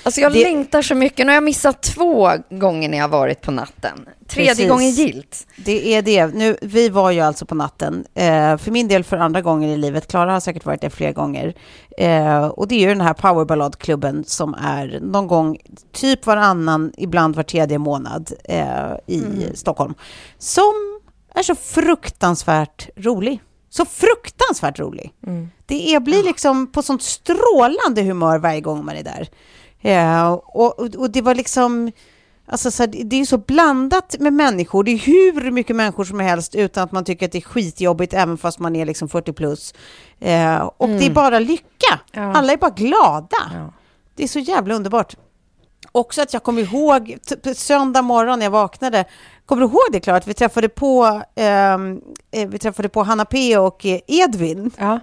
Alltså 0.03 0.21
jag 0.21 0.31
Mm. 0.31 0.39
Det- 0.39 0.45
längtar 0.51 0.83
så 0.83 0.95
mycket. 0.95 1.19
Nu 1.27 1.31
har 1.33 1.35
jag 1.35 1.43
missat 1.45 1.83
två 1.83 2.31
gånger 2.51 2.89
när 2.89 2.99
jag 2.99 3.09
varit 3.09 3.41
på 3.41 3.51
natten. 3.51 4.07
Tredje 4.29 4.51
Precis. 4.51 4.69
gången 4.71 4.91
gilt. 4.91 5.47
Det 5.57 5.95
är 5.95 6.03
det. 6.03 6.27
Nu, 6.27 6.57
vi 6.63 6.89
var 6.89 7.11
ju 7.11 7.21
alltså 7.21 7.47
på 7.47 7.55
natten. 7.55 8.05
Eh, 8.15 8.57
för 8.57 8.71
min 8.71 8.89
del 8.89 9.05
för 9.05 9.17
andra 9.17 9.41
gånger 9.41 9.69
i 9.69 9.77
livet. 9.77 10.07
Klara 10.07 10.33
har 10.33 10.41
säkert 10.41 10.65
varit 10.65 10.81
där 10.81 10.89
fler 10.91 11.13
gånger. 11.13 11.55
Eh, 11.99 12.45
och 12.45 12.69
det 12.69 12.75
är 12.75 12.79
ju 12.81 12.87
den 12.89 13.01
här 13.01 13.15
powerballadklubben 13.15 14.25
som 14.25 14.55
är 14.55 14.99
någon 15.03 15.27
gång, 15.27 15.59
typ 15.93 16.27
varannan, 16.27 16.93
ibland 16.97 17.37
var 17.37 17.43
tredje 17.43 17.79
månad 17.79 18.31
eh, 18.45 18.93
i 19.07 19.23
Stockholm. 19.55 19.95
Som 20.39 21.01
är 21.35 21.43
så 21.43 21.55
fruktansvärt 21.55 22.89
rolig. 22.97 23.41
Så 23.71 23.85
fruktansvärt 23.85 24.79
rolig. 24.79 25.13
Det 25.67 25.95
är, 25.95 26.01
blir 26.01 26.23
liksom 26.23 26.73
på 26.73 26.83
sånt 26.83 27.03
strålande 27.03 28.03
humör 28.03 28.39
varje 28.39 28.61
gång 28.61 28.85
man 28.85 28.97
är 28.97 29.03
där. 29.03 29.29
Eh, 29.81 30.33
och, 30.33 30.79
och, 30.79 30.95
och 30.95 31.11
det 31.11 31.23
var 31.23 31.35
liksom... 31.35 31.93
Alltså, 32.47 32.71
så 32.71 32.83
här, 32.83 33.05
det 33.05 33.17
är 33.17 33.25
så 33.25 33.39
blandat 33.39 34.17
med 34.21 34.33
människor. 34.33 34.85
Det 34.85 34.91
är 34.91 34.99
hur 34.99 35.51
mycket 35.51 35.77
människor 35.77 36.05
som 36.05 36.21
helst 36.21 36.55
utan 36.55 36.85
att 36.85 36.93
man 36.93 37.05
tycker 37.05 37.27
att 37.27 37.33
det 37.33 37.39
är 37.39 37.43
skitjobbigt 37.43 38.15
även 38.15 38.39
fast 38.39 38.59
man 38.59 38.77
är 38.77 38.87
liksom 38.87 39.09
40 39.09 39.33
plus. 39.33 39.75
Eh, 40.21 40.71
och 40.77 40.89
det 40.89 41.07
är 41.07 41.11
bara 41.11 41.39
lycka. 41.39 42.01
Ja. 42.13 42.33
Alla 42.33 42.53
är 42.53 42.57
bara 42.57 42.71
glada. 42.71 43.51
Ja. 43.55 43.73
Det 44.15 44.23
är 44.23 44.29
så 44.29 44.39
jävla 44.39 44.75
underbart. 44.75 45.17
Också 45.93 46.23
att 46.23 46.33
jag 46.33 46.43
kommer 46.43 46.63
ihåg 46.63 47.19
söndag 47.57 48.03
morgon 48.03 48.39
när 48.39 48.47
jag 48.47 48.51
vaknade. 48.51 49.05
Kommer 49.51 49.63
du 49.63 49.69
ihåg 49.69 49.83
det 49.93 50.01
Klara? 50.01 50.17
Att 50.17 50.27
vi 50.27 50.35
träffade 50.35 50.69
på, 50.69 51.23
ehm, 51.35 52.01
eh, 52.31 52.49
vi 52.49 52.59
träffade 52.59 52.89
på 52.89 53.03
Hanna 53.03 53.25
P 53.25 53.59
och 53.59 53.87
eh, 53.87 54.01
Edvin. 54.07 54.71
Ja. 54.79 55.01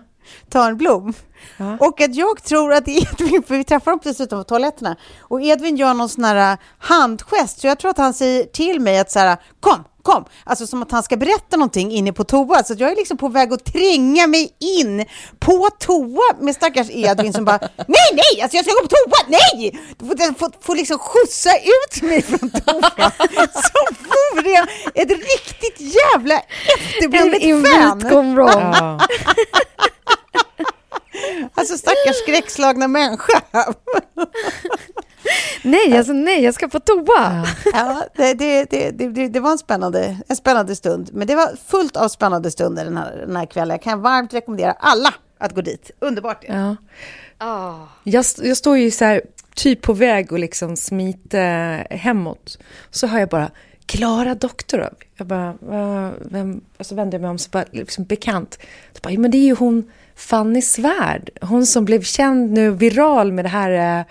Törnblom. 0.50 1.14
Ja. 1.58 1.78
Och 1.80 2.02
att 2.02 2.16
jag 2.16 2.44
tror 2.44 2.74
att 2.74 2.88
Edvin, 2.88 3.44
för 3.44 3.58
vi 3.58 3.64
träffar 3.64 3.92
dem 3.92 4.00
precis 4.00 4.22
utanför 4.22 4.44
toaletterna, 4.44 4.96
och 5.20 5.42
Edvin 5.42 5.78
gör 5.78 5.94
någon 5.94 6.10
sån 6.10 6.24
här 6.24 6.52
äh, 6.52 6.58
handgest, 6.80 7.62
så 7.62 7.68
jag 7.68 7.80
tror 7.80 7.92
att 7.92 7.98
han 7.98 8.14
säger 8.14 8.44
till 8.44 8.80
mig 8.80 9.00
att 9.00 9.12
så 9.12 9.20
här, 9.20 9.38
kom, 9.60 9.84
kom, 10.04 10.26
alltså 10.44 10.68
som 10.68 10.82
att 10.82 10.92
han 10.92 11.04
ska 11.04 11.18
berätta 11.18 11.58
någonting 11.58 11.92
inne 11.92 12.14
på 12.14 12.24
toa, 12.24 12.64
så 12.64 12.76
jag 12.78 12.92
är 12.92 12.96
liksom 12.96 13.18
på 13.18 13.28
väg 13.28 13.54
att 13.54 13.66
tränga 13.66 14.28
mig 14.28 14.56
in 14.60 15.06
på 15.40 15.70
toa 15.80 16.36
med 16.40 16.56
stackars 16.56 16.88
Edvin 16.90 17.34
som 17.34 17.46
bara, 17.46 17.60
nej, 17.76 18.10
nej, 18.14 18.42
alltså 18.42 18.58
jag 18.58 18.66
ska 18.66 18.74
gå 18.74 18.82
på 18.82 18.88
toa, 18.88 19.28
nej! 19.28 19.80
Får, 20.00 20.34
får, 20.34 20.52
får 20.62 20.76
liksom 20.76 21.00
skjutsa 21.00 21.52
ut 21.58 22.02
mig 22.04 22.22
från 22.22 22.50
toa, 22.50 23.12
som 23.54 23.96
vore 24.36 24.50
jag 24.50 24.68
ett 24.96 25.10
riktigt 25.10 25.80
jävla 25.80 26.34
En 26.36 26.42
efterblivet 26.80 27.42
invit 27.42 27.72
fan. 27.72 28.00
gone 28.00 28.36
wrong. 28.36 29.00
Alltså 31.54 31.78
stackars 31.78 32.16
skräckslagna 32.24 32.88
människa. 32.88 33.42
Nej, 35.64 35.98
alltså 35.98 36.14
nej, 36.14 36.44
jag 36.44 36.54
ska 36.54 36.68
på 36.68 36.80
toa. 36.80 37.46
Ja, 37.74 38.04
det, 38.16 38.34
det, 38.34 38.66
det, 38.70 38.92
det, 38.92 39.28
det 39.28 39.40
var 39.40 39.52
en 39.52 39.58
spännande, 39.58 40.18
en 40.28 40.36
spännande 40.36 40.76
stund. 40.76 41.10
Men 41.14 41.28
det 41.28 41.36
var 41.36 41.50
fullt 41.68 41.98
av 41.98 42.08
spännande 42.10 42.52
stunder 42.52 42.86
den 42.86 42.98
här, 42.98 43.16
den 43.28 43.36
här 43.36 43.46
kvällen. 43.46 43.70
Jag 43.74 43.82
kan 43.82 44.02
varmt 44.02 44.34
rekommendera 44.34 44.72
alla 44.72 45.14
att 45.38 45.56
gå 45.56 45.62
dit. 45.62 45.92
Underbart. 46.00 46.46
Ja. 46.48 46.76
Ah. 47.38 47.74
Jag, 48.04 48.26
jag 48.44 48.58
står 48.58 48.78
ju 48.78 48.92
så 48.92 49.06
här, 49.06 49.22
typ 49.56 49.82
på 49.82 49.94
väg 49.94 50.34
att 50.34 50.40
liksom 50.40 50.76
smita 50.76 51.38
hemåt. 51.90 52.58
Så 52.92 53.08
hör 53.08 53.20
jag 53.20 53.30
bara 53.30 53.52
Klara 53.86 54.36
Doktorov. 54.36 54.94
Jag 55.16 55.28
bara, 55.28 55.54
"Va, 55.60 56.12
vem? 56.32 56.62
Och 56.78 56.86
så 56.86 56.96
vänder 56.96 57.16
jag 57.18 57.22
mig 57.22 57.30
om, 57.32 57.38
så 57.38 57.50
bara, 57.50 57.66
liksom 57.72 58.06
bekant. 58.06 58.60
Så 58.94 59.00
bara, 59.04 59.14
"Ja, 59.14 59.20
men 59.20 59.32
det 59.32 59.38
är 59.38 59.46
ju 59.46 59.56
hon 59.56 59.92
Fanny 60.18 60.62
Svärd. 60.62 61.30
Hon 61.42 61.66
som 61.66 61.86
blev 61.86 62.02
känd 62.02 62.52
nu, 62.52 62.72
viral 62.72 63.32
med 63.32 63.46
det 63.46 63.50
här 63.50 64.06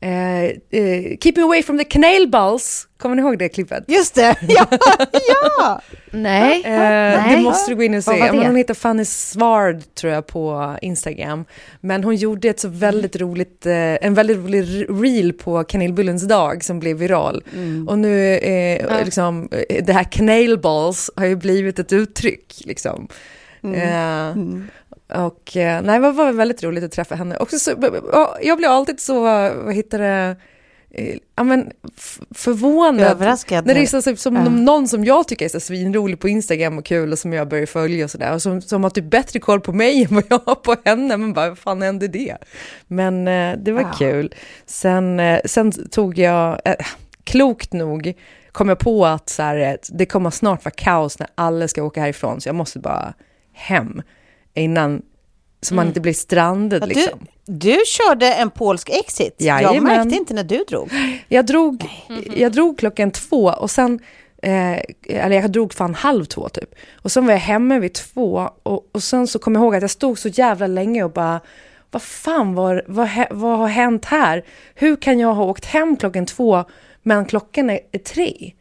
eh, 0.00 0.44
eh, 0.50 1.16
Keep 1.20 1.32
me 1.36 1.42
away 1.42 1.62
from 1.62 1.78
the 1.78 1.84
canal 1.84 2.28
balls. 2.28 2.88
Kommer 2.98 3.16
ni 3.16 3.22
ihåg 3.22 3.38
det 3.38 3.48
klippet? 3.48 3.84
Just 3.86 4.14
det, 4.14 4.36
ja! 4.48 4.66
ja. 5.28 5.80
Nej. 6.10 6.62
Eh, 6.64 6.72
Nej. 6.72 7.36
Det 7.36 7.42
måste 7.42 7.70
du 7.70 7.76
gå 7.76 7.82
in 7.82 7.94
och 7.94 8.04
se. 8.04 8.32
Men 8.32 8.46
hon 8.46 8.56
heter 8.56 8.74
Fanny 8.74 9.04
Svard 9.04 9.94
tror 9.94 10.12
jag 10.12 10.26
på 10.26 10.76
Instagram. 10.82 11.44
Men 11.80 12.04
hon 12.04 12.16
gjorde 12.16 12.48
ett 12.48 12.60
så 12.60 12.68
väldigt 12.68 13.16
roligt, 13.16 13.66
en 13.66 14.14
väldigt 14.14 14.36
rolig 14.36 14.86
reel 14.88 15.32
på 15.32 15.64
kanelbullens 15.64 16.28
dag 16.28 16.64
som 16.64 16.80
blev 16.80 16.96
viral. 16.96 17.44
Och 17.88 17.98
nu 17.98 18.36
eh, 18.36 19.04
liksom, 19.04 19.48
det 19.82 19.92
här 19.92 20.04
canalballs 20.04 21.10
har 21.16 21.26
ju 21.26 21.36
blivit 21.36 21.78
ett 21.78 21.92
uttryck 21.92 22.54
liksom. 22.64 23.08
Eh, 23.64 24.36
Och 25.14 25.56
eh, 25.56 25.82
nej, 25.82 26.00
det 26.00 26.10
var 26.12 26.32
väldigt 26.32 26.62
roligt 26.62 26.84
att 26.84 26.92
träffa 26.92 27.14
henne. 27.14 27.36
Också 27.36 27.58
så, 27.58 27.70
ja, 28.12 28.36
jag 28.42 28.58
blir 28.58 28.68
alltid 28.68 29.00
så, 29.00 29.20
vad 29.64 29.74
heter 29.74 29.98
det, 29.98 30.36
eh, 30.90 31.16
ja, 31.36 31.42
men, 31.44 31.70
förvånad. 32.34 33.00
Överraskad. 33.06 33.66
När 33.66 33.74
det 33.74 33.80
är 33.82 33.86
så, 33.86 34.02
så, 34.02 34.16
som 34.16 34.36
Ja. 34.36 34.42
någon 34.48 34.88
som 34.88 35.04
jag 35.04 35.28
tycker 35.28 35.44
är 35.44 35.48
så 35.48 35.60
svinrolig 35.60 36.20
på 36.20 36.28
Instagram 36.28 36.78
och 36.78 36.84
kul 36.84 37.12
och 37.12 37.18
som 37.18 37.32
jag 37.32 37.48
börjar 37.48 37.66
följa 37.66 38.04
och 38.04 38.10
sådär. 38.10 38.34
Och 38.34 38.42
som, 38.42 38.60
som 38.62 38.82
har 38.82 38.90
typ 38.90 39.04
bättre 39.10 39.38
koll 39.38 39.60
på 39.60 39.72
mig 39.72 40.02
än 40.10 40.14
vad 40.14 40.24
jag 40.28 40.40
har 40.46 40.54
på 40.54 40.76
henne. 40.84 41.16
Men 41.16 41.32
bara, 41.32 41.48
vad 41.48 41.58
fan 41.58 41.82
hände 41.82 42.08
det? 42.08 42.36
Men 42.86 43.28
eh, 43.28 43.56
det 43.58 43.72
var 43.72 43.80
Ja. 43.82 43.92
kul. 43.98 44.34
Sen, 44.66 45.20
sen 45.44 45.72
tog 45.90 46.18
jag, 46.18 46.60
eh, 46.64 46.74
klokt 47.24 47.72
nog, 47.72 48.12
kom 48.52 48.68
jag 48.68 48.78
på 48.78 49.06
att 49.06 49.28
så 49.28 49.42
här, 49.42 49.78
det 49.92 50.06
kommer 50.06 50.30
snart 50.30 50.64
vara 50.64 50.74
kaos 50.76 51.18
när 51.18 51.28
alla 51.34 51.68
ska 51.68 51.82
åka 51.82 52.00
härifrån. 52.00 52.40
Så 52.40 52.48
jag 52.48 52.54
måste 52.56 52.78
bara 52.78 53.14
hem 53.52 54.02
innan, 54.54 55.02
så 55.60 55.74
man 55.74 55.86
inte 55.86 56.00
blir 56.00 56.12
strandad 56.12 56.82
Ja, 56.82 56.86
du, 56.86 56.94
liksom. 56.94 57.26
du 57.46 57.78
körde 57.86 58.34
en 58.34 58.50
polsk 58.50 58.90
exit. 58.90 59.34
Jag 59.38 59.62
Jajamän. 59.62 59.82
märkte 59.96 60.16
inte 60.16 60.34
när 60.34 60.44
du 60.44 60.64
drog. 60.68 60.90
Jag 61.28 61.46
drog, 61.46 61.84
jag 62.36 62.52
drog 62.52 62.78
klockan 62.78 63.10
två 63.10 63.44
och 63.44 63.70
sen, 63.70 64.00
eh, 64.42 64.78
eller 65.08 65.30
jag 65.40 65.52
drog 65.52 65.74
fan 65.74 65.94
halv 65.94 66.24
två 66.24 66.48
typ. 66.48 66.74
Och 67.02 67.12
sen 67.12 67.26
var 67.26 67.32
jag 67.32 67.40
hemma 67.40 67.78
vid 67.78 67.92
två 67.94 68.48
och, 68.62 68.88
och 68.92 69.02
sen 69.02 69.26
så 69.26 69.38
kom 69.38 69.54
jag 69.54 69.62
ihåg 69.62 69.74
att 69.74 69.82
jag 69.82 69.90
stod 69.90 70.18
så 70.18 70.28
jävla 70.28 70.66
länge 70.66 71.04
och 71.04 71.12
bara, 71.12 71.40
vad 71.90 72.02
fan 72.02 72.54
var, 72.54 72.84
vad, 72.86 73.08
vad 73.30 73.58
har 73.58 73.68
hänt 73.68 74.04
här? 74.04 74.44
Hur 74.74 74.96
kan 74.96 75.18
jag 75.18 75.34
ha 75.34 75.44
åkt 75.44 75.64
hem 75.64 75.96
klockan 75.96 76.26
två 76.26 76.64
men 77.02 77.24
klockan 77.24 77.70
är, 77.70 77.80
är 77.92 77.98
tre? 77.98 78.52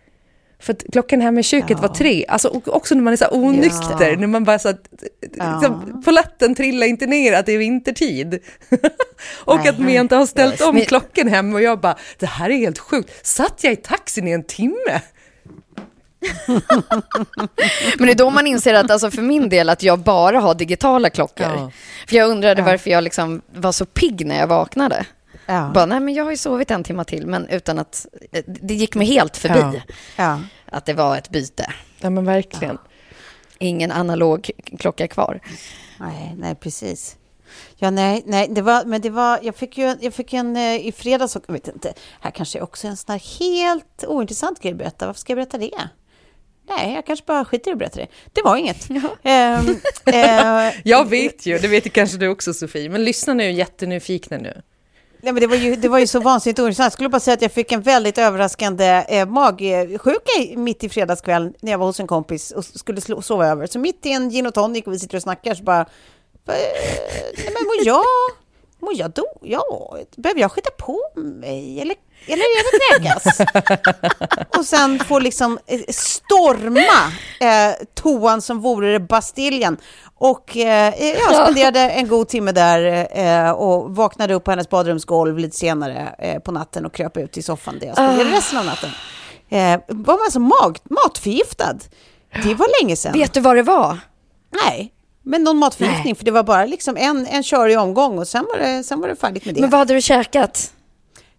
För 0.62 0.74
att 0.74 0.84
klockan 0.92 1.22
hemma 1.22 1.40
i 1.40 1.44
köket 1.44 1.80
var 1.80 1.88
tre, 1.88 2.26
alltså 2.28 2.62
också 2.66 2.96
när 2.96 3.02
man 3.02 3.14
är 3.14 3.18
så 3.18 3.28
onykter, 3.32 4.10
Ja. 4.12 4.18
när 4.18 4.28
man 4.28 4.44
bara 4.44 4.60
så 4.60 4.70
att, 4.70 4.88
liksom, 5.22 6.02
polletten 6.06 6.56
trillar 6.56 6.88
inte 6.88 7.06
ner 7.06 7.34
att 7.34 7.46
det 7.46 7.52
är 7.52 7.58
vintertid. 7.58 8.40
och 9.46 9.58
Nej. 9.58 9.68
att 9.70 9.80
Menta 9.80 10.18
har 10.18 10.26
ställt 10.26 10.62
om 10.62 10.76
Men- 10.76 10.86
klockan 10.86 11.28
hem 11.28 11.54
och 11.54 11.62
jag 11.62 11.80
bara, 11.80 11.96
det 12.20 12.26
här 12.26 12.50
är 12.50 12.58
helt 12.58 12.80
sjukt. 12.80 13.26
Satt 13.28 13.64
jag 13.64 13.74
i 13.74 13.76
taxin 13.76 14.28
i 14.28 14.32
en 14.32 14.44
timme? 14.44 15.02
Men 17.98 18.06
det 18.08 18.12
är 18.12 18.16
då 18.16 18.30
man 18.30 18.48
inser 18.48 18.74
att 18.74 18.92
alltså 18.92 19.12
för 19.12 19.22
min 19.22 19.50
del 19.50 19.70
att 19.70 19.84
jag 19.84 20.00
bara 20.00 20.40
har 20.40 20.56
digitala 20.56 21.10
klockor. 21.10 21.48
Ja. 21.56 21.72
För 22.08 22.16
jag 22.16 22.30
undrade 22.30 22.62
Ja. 22.62 22.66
varför 22.66 22.90
jag 22.90 23.04
liksom 23.04 23.42
var 23.56 23.72
så 23.72 23.86
pigg 23.86 24.26
när 24.26 24.40
jag 24.40 24.48
vaknade. 24.48 25.06
Ja. 25.46 25.72
Bara, 25.74 25.86
nej 25.86 26.00
men 26.00 26.14
jag 26.14 26.24
har 26.24 26.32
ju 26.32 26.38
sovit 26.38 26.72
en 26.72 26.84
timme 26.84 27.04
till, 27.04 27.28
men 27.28 27.48
utan 27.48 27.80
att 27.80 28.06
eh, 28.32 28.44
det 28.48 28.74
gick 28.74 28.96
mig 28.96 29.08
helt 29.08 29.38
förbi 29.38 29.60
Ja. 29.60 29.82
Ja. 30.16 30.40
att 30.66 30.86
det 30.86 30.94
var 30.94 31.18
ett 31.18 31.30
byte. 31.30 31.74
Ja 32.00 32.10
men 32.10 32.26
verkligen. 32.26 32.78
Ingen 33.60 33.92
analog 33.92 34.52
klocka 34.80 35.08
kvar. 35.08 35.40
Nej, 36.00 36.36
nej, 36.38 36.56
precis. 36.56 37.18
Ja, 37.76 37.90
nej, 37.92 38.24
nej, 38.26 38.48
det 38.52 38.62
var, 38.62 38.86
men 38.86 39.02
det 39.02 39.10
var, 39.10 39.40
jag 39.44 39.56
fick 39.56 39.78
ju, 39.78 39.96
jag 40.02 40.14
fick 40.14 40.34
en 40.34 40.56
eh, 40.58 40.76
i 40.88 40.92
fredags, 40.92 41.38
jag 41.48 41.54
vet 41.54 41.68
inte, 41.68 41.94
här 42.22 42.32
kanske 42.32 42.60
är 42.60 42.64
också 42.64 42.88
en 42.88 42.98
sån 42.98 43.12
här 43.14 43.40
helt 43.40 44.04
ointressant 44.08 44.62
grej 44.62 44.72
att 44.72 44.78
berätta. 44.78 45.06
Varför 45.06 45.20
ska 45.20 45.32
jag 45.32 45.38
berätta 45.38 45.58
det? 45.58 45.72
Nej, 46.70 46.94
jag 46.94 47.06
kanske 47.06 47.26
bara 47.26 47.46
skiter 47.46 47.72
i 47.72 47.74
att 47.74 47.80
berätta 47.80 48.00
det. 48.00 48.08
Det 48.34 48.42
var 48.42 48.56
inget. 48.58 48.90
Ehm, 49.24 49.76
eh, 50.06 50.74
Jag 50.84 51.10
vet 51.10 51.46
ju, 51.46 51.58
det 51.58 51.68
vet 51.68 51.86
ju 51.86 51.90
kanske 51.90 52.18
du 52.18 52.28
också 52.28 52.54
Sofie, 52.54 52.90
men 52.90 53.04
lyssnarna 53.04 53.44
är 53.44 53.48
ju 53.48 53.54
jättenyfikna 53.54 54.38
nu. 54.38 54.62
Nej, 55.24 55.34
men 55.34 55.42
det, 55.42 55.48
var 55.48 55.56
ju, 55.56 55.76
det 55.76 55.90
var 55.90 56.00
ju 56.00 56.08
så 56.08 56.20
vansinnigt 56.20 56.60
ointressant. 56.60 56.86
Jag 56.86 56.94
skulle 56.94 57.10
bara 57.10 57.20
säga 57.20 57.34
att 57.34 57.42
jag 57.42 57.52
fick 57.52 57.72
en 57.72 57.82
väldigt 57.82 58.18
överraskande 58.18 59.06
eh, 59.08 59.28
magsjuka 59.28 60.58
mitt 60.58 60.84
i 60.84 60.90
fredagskväll 60.90 61.54
när 61.62 61.72
jag 61.72 61.80
var 61.80 61.86
hos 61.86 62.00
en 62.00 62.08
kompis 62.08 62.52
och 62.52 62.66
skulle 62.66 63.02
slå, 63.02 63.22
sova 63.22 63.48
över. 63.48 63.68
Så 63.68 63.80
mitt 63.80 64.06
i 64.06 64.12
en 64.12 64.30
gin 64.30 64.48
och 64.48 64.54
tonic 64.54 64.86
och 64.86 64.94
vi 64.94 65.00
sitter 65.00 65.16
och 65.16 65.22
snackar 65.22 65.54
så 65.54 65.64
bara... 65.64 65.80
Eh, 65.80 65.86
nej, 67.38 67.54
men 67.54 67.66
mår 67.66 67.86
jag... 67.86 68.04
Mår 68.82 68.94
jag 68.94 69.12
då? 69.12 69.26
Ja, 69.42 69.98
behöver 70.18 70.42
jag 70.42 70.52
skita 70.52 70.70
på 70.78 71.00
mig? 71.16 71.82
Eller, 71.82 71.96
eller 72.28 72.44
är 72.44 72.72
det 72.72 73.00
kräkas? 73.00 73.40
och 74.58 74.66
sen 74.66 75.00
får 75.00 75.22
liksom 75.22 75.60
eh, 75.68 75.80
storma 75.90 76.82
eh, 77.40 77.76
toan 77.94 78.42
som 78.42 78.60
vore 78.60 78.92
det 78.92 79.00
Bastiljen. 79.00 79.78
Och 80.16 80.58
eh, 80.58 80.94
jag 81.00 81.36
spenderade 81.36 81.80
en 81.80 82.08
god 82.08 82.28
timme 82.28 82.52
där 82.52 83.08
eh, 83.18 83.52
och 83.52 83.96
vaknade 83.96 84.34
upp 84.34 84.44
på 84.44 84.52
hennes 84.52 84.70
badrumsgolv 84.70 85.38
lite 85.38 85.58
senare 85.58 86.16
eh, 86.20 86.40
på 86.40 86.52
natten 86.52 86.86
och 86.86 86.94
kröp 86.94 87.18
ut 87.18 87.38
i 87.38 87.42
soffan 87.42 87.80
där 87.80 87.88
jag 87.88 87.96
spenderade 87.96 88.32
resten 88.32 88.58
av 88.60 88.66
natten. 88.66 88.90
Eh, 89.50 89.80
var 89.88 90.14
man 90.14 90.24
alltså 90.24 90.40
mag, 90.40 90.78
matförgiftad? 90.84 91.78
Det 92.44 92.54
var 92.54 92.82
länge 92.84 92.96
sedan. 92.96 93.14
Vet 93.14 93.34
du 93.34 93.40
vad 93.40 93.56
det 93.56 93.64
var? 93.64 93.98
Nej, 94.66 94.94
men 95.24 95.44
någon 95.44 95.58
matförgiftning, 95.58 96.16
för 96.16 96.26
det 96.26 96.32
var 96.32 96.44
bara 96.44 96.66
liksom 96.66 96.98
en, 96.98 97.28
en 97.28 97.44
körig 97.44 97.80
omgång 97.80 98.18
och 98.20 98.28
sen 98.28 98.46
var, 98.54 98.58
det, 98.60 98.84
sen 98.84 99.00
var 99.02 99.08
det 99.08 99.16
färdigt 99.16 99.46
med 99.46 99.56
det. 99.56 99.62
Men 99.62 99.70
vad 99.70 99.80
hade 99.80 99.94
du 99.94 100.02
käkat? 100.02 100.74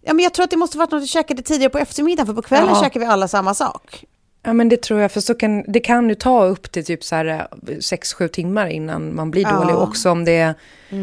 Ja, 0.04 0.12
men 0.12 0.22
jag 0.22 0.32
tror 0.34 0.44
att 0.44 0.50
det 0.50 0.56
måste 0.56 0.78
varit 0.78 0.90
något 0.90 1.02
vi 1.02 1.06
käkade 1.06 1.42
tidigare 1.42 1.70
på 1.70 1.78
eftermiddagen, 1.78 2.26
för 2.26 2.34
på 2.34 2.42
kvällen 2.42 2.68
Ja. 2.74 2.82
käkar 2.82 3.00
vi 3.00 3.06
alla 3.06 3.28
samma 3.28 3.54
sak. 3.54 4.04
Ja 4.44 4.52
men 4.52 4.68
det 4.68 4.82
tror 4.82 5.00
jag, 5.00 5.12
för 5.12 5.20
så 5.20 5.34
kan, 5.34 5.72
det 5.72 5.80
kan 5.80 6.08
ju 6.08 6.14
ta 6.14 6.44
upp 6.44 6.72
till 6.72 6.84
typ 6.84 7.04
så 7.04 7.14
här 7.16 7.48
6-7 7.62 8.28
timmar 8.28 8.66
innan 8.66 9.14
man 9.16 9.30
blir 9.30 9.42
Ja. 9.42 9.50
dålig. 9.52 9.76
Också 9.76 10.10
om 10.10 10.24
det 10.24 10.54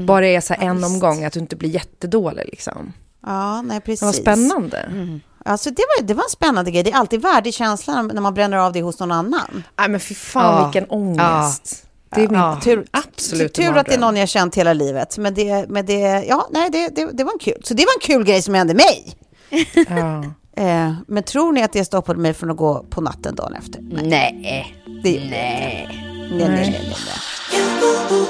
bara 0.08 0.28
är 0.28 0.42
så 0.42 0.54
här 0.54 0.64
Ja, 0.64 0.70
en 0.70 0.78
visst. 0.78 0.88
omgång, 0.90 1.24
att 1.24 1.34
du 1.34 1.40
inte 1.40 1.56
blir 1.56 1.70
jättedålig 1.70 2.46
liksom. 2.46 2.94
Ja, 3.26 3.62
nej 3.62 3.82
precis. 3.82 4.00
Det 4.00 4.06
var 4.06 4.14
spännande. 4.14 4.90
Alltså, 5.46 5.70
det, 5.70 5.84
var, 6.00 6.08
det 6.08 6.14
var 6.14 6.24
en 6.24 6.30
spännande 6.30 6.72
grej. 6.72 6.84
Det 6.84 6.92
är 6.92 6.96
alltid 6.96 7.22
värdig 7.22 7.54
känsla 7.54 8.02
när 8.02 8.22
man 8.22 8.34
bränner 8.34 8.58
av 8.58 8.74
det 8.74 8.82
hos 8.82 9.00
någon 9.00 9.12
annan. 9.12 9.64
Nej 9.80 9.90
men 9.90 10.00
fy 10.00 10.16
fan 10.16 10.56
Ja. 10.62 10.64
vilken 10.66 10.90
ångest. 10.90 11.86
Det 12.16 12.22
är 12.24 12.28
min 12.28 12.40
Ja, 12.40 12.60
tur, 12.64 12.86
absolut 12.92 13.54
tur 13.54 13.78
att 13.78 13.86
det 13.86 13.94
är 13.94 14.00
någon 14.00 14.16
jag 14.16 14.30
känt 14.30 14.56
hela 14.56 14.74
livet. 14.74 15.18
Men 15.18 15.34
det, 15.34 15.70
men 15.70 15.86
det, 15.86 16.26
ja, 16.28 16.48
nej, 16.52 16.70
det, 16.70 16.88
det, 16.96 17.10
det 17.14 17.24
var 17.24 17.32
en 17.34 17.40
kul. 17.40 17.62
Så 17.64 17.74
det 17.74 17.86
var 17.86 17.94
en 17.94 18.02
kul 18.02 18.24
grej 18.26 18.42
som 18.42 18.54
hände 18.54 18.74
mig. 18.74 19.16
Ja. 19.90 20.24
Eh, 20.64 20.94
men 21.08 21.24
tror 21.24 21.52
ni 21.52 21.64
att 21.64 21.74
det 21.74 21.86
stoppade 21.86 22.20
mig 22.20 22.34
från 22.34 22.50
att 22.52 22.58
gå 22.58 22.86
på 22.90 23.02
natten 23.02 23.36
dagen 23.36 23.54
efter? 23.54 23.82
Nej. 23.82 24.04
Det 24.04 24.10
Nej. 24.10 24.76
det 25.04 25.10
inte. 25.10 25.30
Nej, 25.30 25.88
nej, 26.32 26.50
nej, 26.50 26.70
nej, 26.72 26.96
nej. 27.06 28.30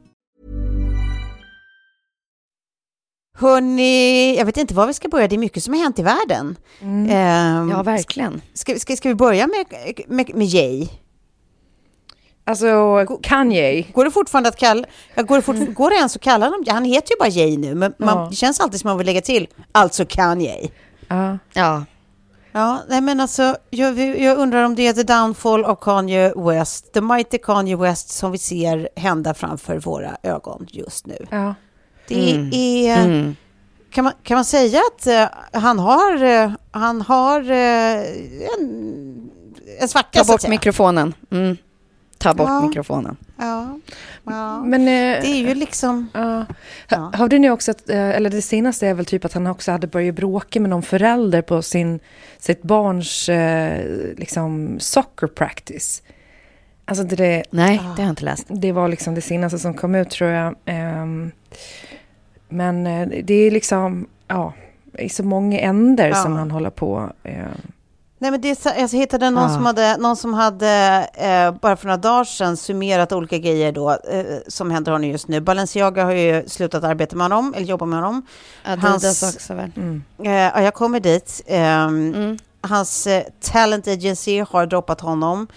Hörni, 3.41 4.37
jag 4.37 4.45
vet 4.45 4.57
inte 4.57 4.73
var 4.73 4.87
vi 4.87 4.93
ska 4.93 5.07
börja. 5.09 5.27
Det 5.27 5.35
är 5.35 5.37
mycket 5.37 5.63
som 5.63 5.73
har 5.73 5.81
hänt 5.81 5.99
i 5.99 6.03
världen. 6.03 6.55
Ehm, 6.81 7.69
Ja, 7.71 7.83
verkligen. 7.83 8.41
Ska, 8.53 8.79
ska, 8.79 8.95
ska 8.95 9.09
vi 9.09 9.15
börja 9.15 9.47
med, 9.47 9.65
med, 10.07 10.35
med 10.35 10.47
Jay? 10.47 10.87
Alltså, 12.45 13.05
Kanye. 13.23 13.81
Går 13.93 14.05
det 14.05 14.11
fortfarande 14.11 14.49
att 14.49 14.57
kalla... 14.57 14.85
Går, 15.15 15.35
det 15.35 15.41
fort, 15.41 15.55
går 15.75 15.89
det 15.89 15.95
ens 15.95 16.15
att 16.15 16.21
kalla 16.21 16.45
honom... 16.45 16.63
Han 16.67 16.85
heter 16.85 17.11
ju 17.11 17.15
bara 17.19 17.29
Jay 17.29 17.57
nu, 17.57 17.75
men 17.75 17.93
man, 17.97 18.17
Ja. 18.17 18.27
det 18.29 18.35
känns 18.35 18.59
alltid 18.59 18.79
som 18.79 18.87
man 18.87 18.97
vill 18.97 19.05
lägga 19.07 19.21
till. 19.21 19.47
Alltså 19.71 20.05
Kanye. 20.05 20.69
Ja. 21.07 21.37
Ja. 21.53 21.85
Ja, 22.53 22.79
nej 22.89 23.01
men 23.01 23.19
alltså, 23.19 23.55
jag, 23.69 23.99
jag 24.19 24.37
undrar 24.37 24.63
om 24.63 24.75
det 24.75 24.87
är 24.87 24.93
the 24.93 25.03
downfall 25.03 25.65
av 25.65 25.75
Kanye 25.75 26.33
West, 26.35 26.93
the 26.93 27.01
mighty 27.01 27.37
Kanye 27.37 27.75
West 27.75 28.09
som 28.09 28.31
vi 28.31 28.37
ser 28.37 28.89
hända 28.95 29.33
framför 29.33 29.79
våra 29.79 30.17
ögon 30.23 30.67
just 30.69 31.05
nu. 31.07 31.25
Ja. 31.31 31.55
Det 32.13 32.31
Mm. 32.35 32.49
är... 32.53 33.05
Mm. 33.05 33.35
Kan 33.91 34.03
man, 34.03 34.13
kan 34.23 34.35
man 34.35 34.45
säga 34.45 34.79
att 34.95 35.07
eh, 35.07 35.25
han 35.61 35.79
har, 35.79 36.23
eh, 36.23 36.51
han 36.71 37.01
har 37.01 37.51
eh, 37.51 38.01
en, 38.59 39.29
en 39.79 39.87
svacka, 39.87 40.23
Ta 40.23 40.33
bort 40.33 40.47
mikrofonen. 40.47 41.13
Mm. 41.31 41.57
Ta 42.17 42.33
bort 42.33 42.47
Ja. 42.47 42.67
mikrofonen. 42.67 43.17
Ja, 43.37 43.79
ja. 44.25 44.63
Men... 44.63 44.85
det 44.85 45.27
är 45.27 45.35
ju 45.47 45.55
liksom... 45.55 46.07
Ja. 46.13 46.45
Ha- 46.89 47.11
Hörde 47.13 47.39
ni 47.39 47.49
också 47.49 47.71
att, 47.71 47.89
eller 47.89 48.29
det 48.29 48.41
senaste 48.41 48.87
är 48.87 48.93
väl 48.93 49.05
typ 49.05 49.25
att 49.25 49.33
han 49.33 49.47
också 49.47 49.71
hade 49.71 49.87
börjat 49.87 50.15
bråka 50.15 50.59
med 50.59 50.69
någon 50.69 50.83
förälder 50.83 51.41
på 51.41 51.61
sin, 51.61 51.99
sitt 52.39 52.61
barns 52.63 53.29
liksom 54.17 54.79
soccer 54.79 55.27
practice. 55.27 56.01
Alltså 56.85 57.03
det, 57.03 57.43
Nej, 57.49 57.77
det 57.77 57.83
har 57.83 58.03
jag 58.03 58.09
inte 58.09 58.25
läst. 58.25 58.45
det 58.49 58.71
var 58.71 58.87
liksom 58.87 59.15
det 59.15 59.21
senaste 59.21 59.59
som 59.59 59.73
kom 59.73 59.95
ut 59.95 60.09
tror 60.09 60.29
jag. 60.29 60.55
Ehm, 60.65 61.31
men 62.51 62.87
eh, 62.87 63.07
det 63.23 63.33
är 63.33 63.51
liksom, 63.51 64.07
ja, 64.27 64.53
i 64.97 65.09
så 65.09 65.23
många 65.23 65.59
ändar 65.59 66.07
Ja. 66.07 66.15
som 66.15 66.33
han 66.35 66.51
håller 66.51 66.69
på. 66.69 67.09
Eh, 67.23 67.33
Nej, 68.19 68.31
men 68.31 68.41
det 68.41 68.49
är, 68.49 68.55
så- 68.55 68.69
jag 68.77 68.89
hittade 68.99 69.29
någon 69.29 69.43
Ja. 69.49 69.55
som 69.55 69.65
hade, 69.65 69.97
någon 69.97 70.15
som 70.17 70.33
hade 70.33 71.07
eh, 71.13 71.59
bara 71.61 71.75
för 71.75 71.85
några 71.85 71.97
dagar 71.97 72.23
sedan 72.23 72.57
summerat 72.57 73.11
olika 73.11 73.37
grejer 73.37 73.71
då, 73.71 73.89
eh, 73.91 74.25
som 74.47 74.71
händer 74.71 74.91
honom 74.91 75.07
just 75.09 75.27
nu. 75.27 75.39
Balenciaga 75.41 76.03
har 76.05 76.11
ju 76.11 76.43
slutat 76.47 76.83
arbeta 76.83 77.15
med 77.15 77.25
honom, 77.25 77.53
eller 77.57 77.65
jobba 77.67 77.85
med 77.85 77.99
honom. 77.99 78.21
Adidas 78.63 79.03
Hans- 79.23 79.35
också 79.35 79.53
väl? 79.53 79.71
mm. 79.77 80.03
Eh, 80.23 80.31
ja, 80.31 80.61
jag 80.61 80.73
kommer 80.73 80.99
dit. 80.99 81.41
Ehm, 81.47 82.13
Mm. 82.13 82.37
Hans 82.63 83.07
eh, 83.07 83.23
talent 83.41 83.87
agency 83.87 84.43
har 84.49 84.65
droppat 84.65 85.01
honom. 85.01 85.47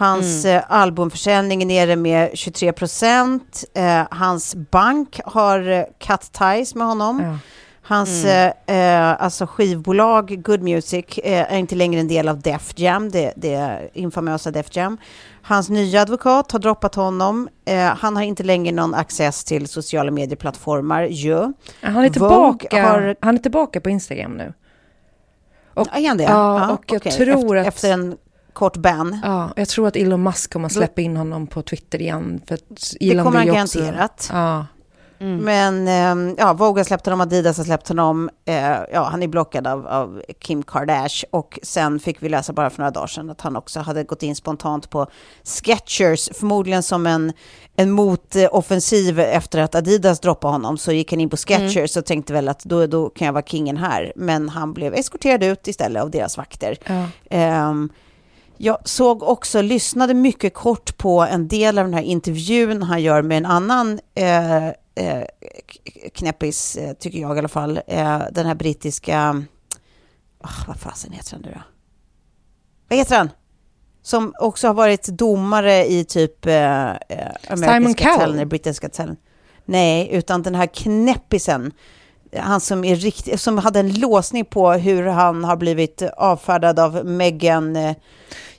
Hans 0.00 0.44
Mm. 0.44 0.56
eh, 0.56 0.62
albumförsäljning 0.68 1.62
är 1.62 1.66
nere 1.66 1.96
med 1.96 2.30
23 2.34 2.72
procent. 2.72 3.64
Eh, 3.74 4.02
hans 4.10 4.54
bank 4.54 5.20
har 5.24 5.68
eh, 5.70 5.84
cut 5.98 6.32
ties 6.32 6.74
med 6.74 6.86
honom. 6.86 7.20
ja. 7.24 7.38
Hans 7.82 8.24
Mm. 8.24 8.52
eh, 8.66 9.22
alltså 9.22 9.46
skivbolag 9.46 10.42
Good 10.42 10.62
Music 10.62 11.04
eh, 11.18 11.52
är 11.52 11.56
inte 11.58 11.74
längre 11.74 12.00
en 12.00 12.08
del 12.08 12.28
av 12.28 12.40
Def 12.40 12.72
Jam, 12.76 13.10
det, 13.10 13.32
det 13.36 13.90
infamösa 13.94 14.50
Def 14.50 14.76
Jam. 14.76 14.96
Hans 15.42 15.68
nya 15.68 16.02
advokat 16.02 16.52
har 16.52 16.58
droppat 16.58 16.94
honom. 16.94 17.48
Eh, 17.64 17.78
han 17.84 18.16
har 18.16 18.22
inte 18.22 18.42
längre 18.42 18.72
någon 18.74 18.94
access 18.94 19.44
till 19.44 19.68
sociala 19.68 20.10
medieplattformar. 20.10 21.02
Ju. 21.02 21.52
Han, 21.80 22.04
är 22.04 22.10
tillbaka, 22.10 22.82
har- 22.88 23.16
han 23.20 23.34
är 23.34 23.38
tillbaka 23.38 23.80
på 23.80 23.90
Instagram 23.90 24.32
nu. 24.36 24.52
Och- 25.74 25.88
Ja, 25.92 25.98
är 26.00 26.08
han 26.08 26.16
det? 26.16 26.24
Ja, 26.24 26.72
och 26.72 26.84
jag 26.86 26.96
okej. 26.96 27.12
tror 27.12 27.28
efter, 27.36 27.56
att- 27.56 27.66
Efter 27.66 27.92
en 27.92 28.16
kort 28.60 28.76
ban. 28.76 29.20
Ja, 29.22 29.50
jag 29.56 29.68
tror 29.68 29.88
att 29.88 29.96
Elon 29.96 30.22
Musk 30.22 30.52
kommer 30.52 30.66
att 30.66 30.72
släppa 30.72 31.00
in 31.00 31.16
honom 31.16 31.46
på 31.46 31.62
Twitter 31.62 32.00
igen. 32.00 32.40
För 32.46 32.54
att 32.54 32.94
Elon 33.00 33.24
kommer 33.24 33.38
vill 33.40 33.48
han 33.48 33.56
garanterat. 33.56 34.28
Ja. 34.32 34.66
Mm. 35.20 35.36
Men 35.44 35.88
eh, 35.88 36.34
ja, 36.38 36.52
Vogue 36.52 36.80
har 36.80 36.84
släppt 36.84 37.06
honom, 37.06 37.20
Adidas 37.20 37.56
har 37.56 37.64
släppt 37.64 37.88
honom. 37.88 38.30
Eh, 38.44 38.78
ja, 38.92 39.08
han 39.10 39.22
är 39.22 39.28
blockad 39.28 39.66
av, 39.66 39.86
av 39.86 40.22
Kim 40.40 40.62
Kardashian. 40.62 41.28
Och 41.30 41.58
sen 41.62 42.00
fick 42.00 42.22
vi 42.22 42.28
läsa 42.28 42.52
bara 42.52 42.70
för 42.70 42.78
några 42.78 42.90
dagar 42.90 43.06
sedan 43.06 43.30
att 43.30 43.40
han 43.40 43.56
också 43.56 43.80
hade 43.80 44.04
gått 44.04 44.22
in 44.22 44.36
spontant 44.36 44.90
på 44.90 45.06
Skechers. 45.44 46.28
Förmodligen 46.34 46.82
som 46.82 47.06
en, 47.06 47.32
en 47.76 47.90
motoffensiv 47.90 49.20
efter 49.20 49.58
att 49.58 49.74
Adidas 49.74 50.20
droppade 50.20 50.54
honom. 50.54 50.78
Så 50.78 50.92
gick 50.92 51.12
han 51.12 51.20
in 51.20 51.30
på 51.30 51.36
Skechers 51.36 51.96
och 51.96 52.06
tänkte 52.06 52.32
väl 52.32 52.48
att 52.48 52.64
då, 52.64 52.86
då 52.86 53.08
kan 53.08 53.26
jag 53.26 53.32
vara 53.32 53.44
kingen 53.46 53.76
här. 53.76 54.12
Men 54.16 54.48
han 54.48 54.72
blev 54.72 54.94
eskorterad 54.94 55.42
ut 55.42 55.68
istället 55.68 56.02
av 56.02 56.10
deras 56.10 56.36
vakter. 56.36 56.76
Ja. 56.84 57.04
Ehm, 57.30 57.90
jag 58.62 58.78
såg 58.84 59.22
också, 59.22 59.62
lyssnade 59.62 60.14
mycket 60.14 60.54
kort 60.54 60.96
på 60.96 61.20
en 61.20 61.48
del 61.48 61.78
av 61.78 61.84
den 61.84 61.94
här 61.94 62.02
intervjun 62.02 62.82
han 62.82 63.02
gör 63.02 63.22
med 63.22 63.38
en 63.38 63.46
annan 63.46 64.00
eh, 64.14 64.66
eh, 64.68 65.24
knäppis, 66.14 66.76
eh, 66.76 66.92
tycker 66.92 67.18
jag 67.18 67.36
i 67.36 67.38
alla 67.38 67.48
fall. 67.48 67.80
Eh, 67.86 68.22
den 68.32 68.46
här 68.46 68.54
brittiska... 68.54 69.44
Oh, 70.44 70.66
vad 70.66 70.76
fasen 70.76 71.12
heter 71.12 71.32
han 71.32 71.40
nu 71.40 71.50
då? 71.54 71.62
Vad 72.88 72.98
heter 72.98 73.16
han? 73.16 73.30
Som 74.02 74.34
också 74.38 74.66
har 74.66 74.74
varit 74.74 75.06
domare 75.06 75.86
i 75.86 76.04
typ 76.04 76.46
eh, 76.46 76.90
eh, 76.90 76.96
America's 77.48 77.74
Simon 77.74 77.92
Got 77.92 78.92
Talent. 78.92 79.20
Nej, 79.64 80.08
utan 80.12 80.42
den 80.42 80.54
här 80.54 80.66
knäppisen. 80.66 81.72
Han 82.36 82.60
som, 82.60 82.84
är 82.84 82.96
rikt, 82.96 83.40
som 83.40 83.58
hade 83.58 83.80
en 83.80 83.94
låsning 83.94 84.44
på 84.44 84.72
hur 84.72 85.06
han 85.06 85.44
har 85.44 85.56
blivit 85.56 86.02
avfärdad 86.02 86.78
av 86.78 87.06
Meghan 87.06 87.76
eh, 87.76 87.96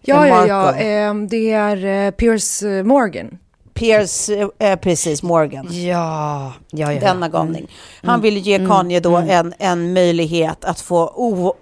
Ja, 0.02 0.28
ja, 0.28 0.48
ja. 0.48 0.74
Ehm, 0.76 1.28
det 1.28 1.52
är 1.52 2.06
eh, 2.06 2.12
Piers 2.12 2.64
eh, 2.64 2.84
Morgan. 2.84 3.38
Piers, 3.74 4.30
eh, 4.60 4.76
precis, 4.76 5.24
Morgan. 5.24 5.68
Ja, 5.72 6.54
ja, 6.72 6.94
ja. 6.94 7.00
Denna 7.00 7.30
galning. 7.30 7.68
Han 8.04 8.22
ville 8.22 8.40
ge 8.40 8.68
Kanye 8.68 9.00
då 9.00 9.16
en, 9.16 9.54
en 9.60 9.94
möjlighet 9.94 10.66
att 10.66 10.82
få, 10.82 11.04
o, 11.16 11.56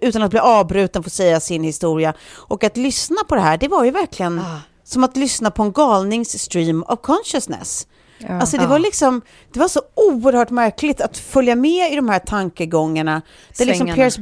utan 0.00 0.22
att 0.22 0.30
bli 0.30 0.40
avbruten, 0.40 1.02
få 1.02 1.10
säga 1.10 1.40
sin 1.40 1.64
historia. 1.64 2.14
Och 2.32 2.64
att 2.64 2.76
lyssna 2.76 3.16
på 3.28 3.34
det 3.34 3.40
här, 3.40 3.58
det 3.58 3.68
var 3.68 3.84
ju 3.84 3.90
verkligen 3.90 4.38
Ah. 4.38 4.60
som 4.84 5.04
att 5.04 5.16
lyssna 5.16 5.50
på 5.50 5.62
en 5.62 5.72
galningsstream 5.72 6.84
of 6.88 7.00
consciousness. 7.02 7.86
Ja. 8.18 8.40
Alltså 8.40 8.56
det 8.56 8.66
var 8.66 8.78
liksom, 8.78 9.20
det 9.52 9.60
var 9.60 9.68
så 9.68 9.80
oerhört 9.94 10.50
märkligt 10.50 11.00
att 11.00 11.18
följa 11.18 11.54
med 11.56 11.92
i 11.92 11.96
de 11.96 12.08
här 12.08 12.18
tankegångarna. 12.18 13.22
Det 13.56 13.62
är 13.64 13.66
liksom. 13.66 13.86
Piers, 13.94 14.18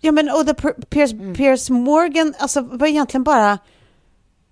ja 0.00 0.12
men 0.12 0.30
och 0.30 0.46
the, 0.46 0.54
Piers, 0.90 1.10
Piers 1.36 1.70
Morgan, 1.70 2.34
alltså 2.38 2.60
var 2.60 2.86
egentligen 2.86 3.24
bara 3.24 3.58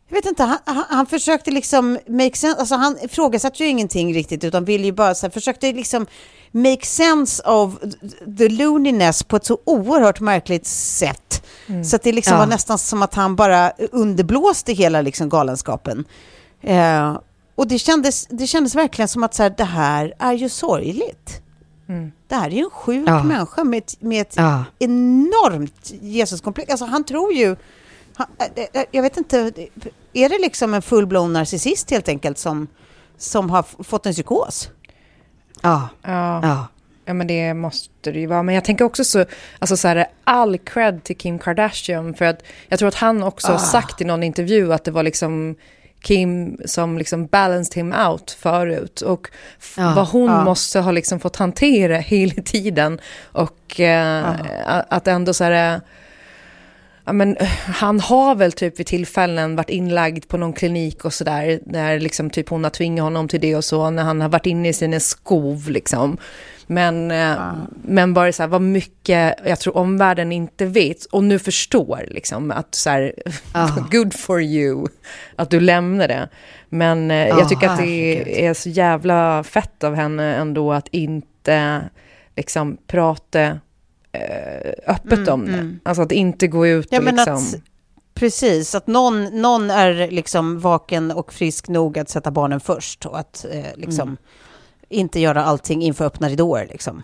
jag 0.09 0.17
vet 0.17 0.27
inte, 0.27 0.43
han, 0.43 0.59
han, 0.65 0.85
han 0.89 1.07
försökte 1.07 1.51
liksom 1.51 1.99
make 2.09 2.37
sense, 2.37 2.61
alltså 2.61 2.75
han 2.75 2.99
ifrågasatte 3.03 3.63
ju 3.65 3.69
ingenting 3.69 4.15
riktigt 4.15 4.45
utan 4.45 4.65
ville 4.65 4.85
ju 4.85 4.93
bara 4.93 5.15
så 5.15 5.27
här, 5.27 5.31
försökte 5.31 5.73
liksom 5.73 6.07
make 6.51 6.87
sense 6.87 7.43
of 7.43 7.75
the 8.39 8.49
loneliness 8.49 9.23
på 9.23 9.37
ett 9.37 9.47
så 9.47 9.59
oerhört 9.65 10.21
märkligt 10.21 10.67
sätt. 10.67 11.45
Mm. 11.67 11.85
Så 11.85 11.97
att 11.97 12.03
det 12.03 12.13
liksom 12.13 12.33
ja. 12.33 12.39
var 12.39 12.47
nästan 12.47 12.79
som 12.79 13.03
att 13.03 13.15
han 13.15 13.37
bara 13.37 13.73
underblåste 13.93 14.73
hela 14.73 15.01
liksom 15.01 15.29
galenskapen. 15.29 16.05
Eh, 16.63 17.19
och 17.55 17.69
det 17.69 17.79
kändes, 17.79 18.27
det 18.27 18.47
kändes 18.47 18.75
verkligen 18.75 19.09
som 19.09 19.25
att 19.25 19.35
så 19.35 19.43
här, 19.43 19.55
det 19.57 19.65
här 19.65 20.15
är 20.19 20.33
ju 20.33 20.49
sorgligt. 20.49 21.43
Mm. 21.89 22.13
Det 22.27 22.35
här 22.35 22.47
är 22.47 22.51
ju 22.51 22.65
en 22.65 22.71
sjuk 22.71 23.09
ja. 23.09 23.23
människa 23.23 23.65
med 23.65 23.79
ett, 23.79 23.97
med 24.01 24.21
ett 24.21 24.37
ja. 24.37 24.65
enormt 24.79 25.93
Jesuskomplex. 26.01 26.71
Alltså 26.71 26.87
han 26.87 27.05
tror 27.05 27.33
ju... 27.33 27.57
Han, 28.15 28.27
jag 28.91 29.03
vet 29.03 29.17
inte, 29.17 29.53
är 30.13 30.29
det 30.29 30.39
liksom 30.39 30.75
en 30.75 30.83
fullblom 30.83 31.33
narcissist 31.33 31.91
helt 31.91 32.09
enkelt 32.09 32.39
som, 32.39 32.67
som 33.17 33.51
har 33.51 33.83
fått 33.85 34.07
en 34.07 34.13
psykos? 34.13 34.71
Ja. 35.63 35.89
ja. 36.03 36.41
ja. 36.43 36.67
Ja, 37.09 37.15
men 37.15 37.27
det 37.27 37.55
måste 37.55 38.13
det 38.13 38.21
ju 38.21 38.27
vara. 38.27 38.43
Men 38.43 38.55
jag 38.55 38.65
tänker 38.65 38.85
också 38.85 39.05
så, 39.05 39.25
alltså 39.59 39.77
så 39.77 39.89
här, 39.89 40.07
all 40.25 40.59
cred 40.59 41.05
till 41.05 41.17
Kim 41.17 41.39
Kardashian. 41.39 42.15
För 42.15 42.25
att 42.25 42.43
jag 42.69 42.79
tror 42.79 42.89
att 42.89 42.95
han 42.95 43.23
också 43.23 43.49
ah. 43.49 43.53
har 43.53 43.59
sagt 43.59 44.01
i 44.01 44.05
någon 44.05 44.23
intervju 44.23 44.73
att 44.73 44.85
det 44.85 44.91
var 44.91 45.03
liksom 45.03 45.55
Kim 46.01 46.59
som 46.65 46.99
liksom 46.99 47.27
balanced 47.27 47.75
him 47.75 47.95
out 48.09 48.31
förut. 48.31 49.01
Och 49.01 49.29
ja, 49.77 49.93
vad 49.97 50.09
hon 50.09 50.31
ja. 50.31 50.45
måste 50.45 50.81
ha 50.81 50.91
liksom 50.91 51.21
fått 51.21 51.37
hantera 51.37 51.97
hela 51.99 52.43
tiden. 52.43 53.01
Och 53.23 53.81
eh, 53.81 54.35
ja. 54.67 54.85
att 54.89 55.09
ändå 55.09 55.35
så 55.35 55.45
här... 55.45 55.81
Ja, 57.05 57.13
men, 57.13 57.37
han 57.67 58.01
har 58.01 58.35
väl 58.35 58.53
typ 58.53 58.81
vid 58.81 58.87
tillfällen 58.87 59.57
varit 59.57 59.71
inlagd 59.71 60.29
på 60.29 60.37
någon 60.37 60.53
klinik 60.53 61.05
och 61.05 61.15
sådär, 61.15 61.61
där 61.65 62.01
liksom 62.01 62.31
typ 62.31 62.49
hon 62.49 62.65
har 62.65 62.71
tvingat 62.71 63.03
honom 63.03 63.29
till 63.29 63.41
det 63.41 63.57
och 63.57 63.65
så, 63.65 63.91
när 63.91 64.03
han 64.03 64.21
har 64.21 64.29
varit 64.29 64.47
inne 64.47 64.69
i 64.69 64.73
sina 64.73 65.01
skov 65.01 65.71
liksom. 65.71 66.19
Men, 66.71 67.11
ah. 67.11 67.55
men 67.83 68.15
bara 68.15 68.33
så 68.33 68.43
här, 68.43 68.49
vad 68.49 68.63
mycket 68.63 69.35
jag 69.45 69.61
tror 69.61 69.77
omvärlden 69.77 70.33
inte 70.33 70.67
vet 70.67 71.05
och 71.05 71.25
nu 71.25 71.39
förstår 71.39 72.05
liksom 72.09 72.51
att 72.51 72.75
så 72.75 72.91
här, 72.91 73.15
ah. 73.53 73.69
good 73.91 74.15
for 74.15 74.43
you 74.43 74.87
att 75.37 75.51
du 75.51 75.61
lämnar 75.61 76.09
det. 76.09 76.29
Men 76.69 77.11
ah, 77.11 77.15
jag 77.15 77.49
tycker 77.49 77.69
att 77.69 77.79
det 77.79 78.47
är 78.47 78.55
så 78.55 78.69
jävla 78.69 79.45
fett 79.45 79.85
av 79.85 79.95
henne 79.95 80.35
ändå 80.37 80.73
att 80.73 80.89
inte 80.89 81.81
liksom 82.37 82.77
prata 82.87 83.41
eh, 84.13 84.73
öppet 84.87 85.19
mm, 85.19 85.35
om 85.35 85.47
det. 85.47 85.53
Mm. 85.53 85.81
Alltså 85.83 86.03
att 86.03 86.13
inte 86.13 86.47
gå 86.47 86.67
ut 86.67 86.89
ja, 86.91 86.99
och 86.99 87.05
liksom... 87.05 87.35
Att, 87.35 87.55
precis, 88.15 88.75
att 88.75 88.87
någon, 88.87 89.25
någon 89.43 89.71
är 89.71 90.11
liksom 90.11 90.61
vaken 90.61 91.11
och 91.11 91.33
frisk 91.33 91.69
nog 91.69 91.99
att 91.99 92.09
sätta 92.09 92.31
barnen 92.31 92.61
först 92.61 93.07
och 93.07 93.19
att 93.19 93.47
eh, 93.53 93.77
liksom... 93.77 94.09
Mm 94.09 94.17
inte 94.89 95.21
göra 95.21 95.45
allting 95.45 95.83
inför 95.83 96.05
öppna 96.05 96.29
ridåer. 96.29 96.67
Liksom. 96.71 97.03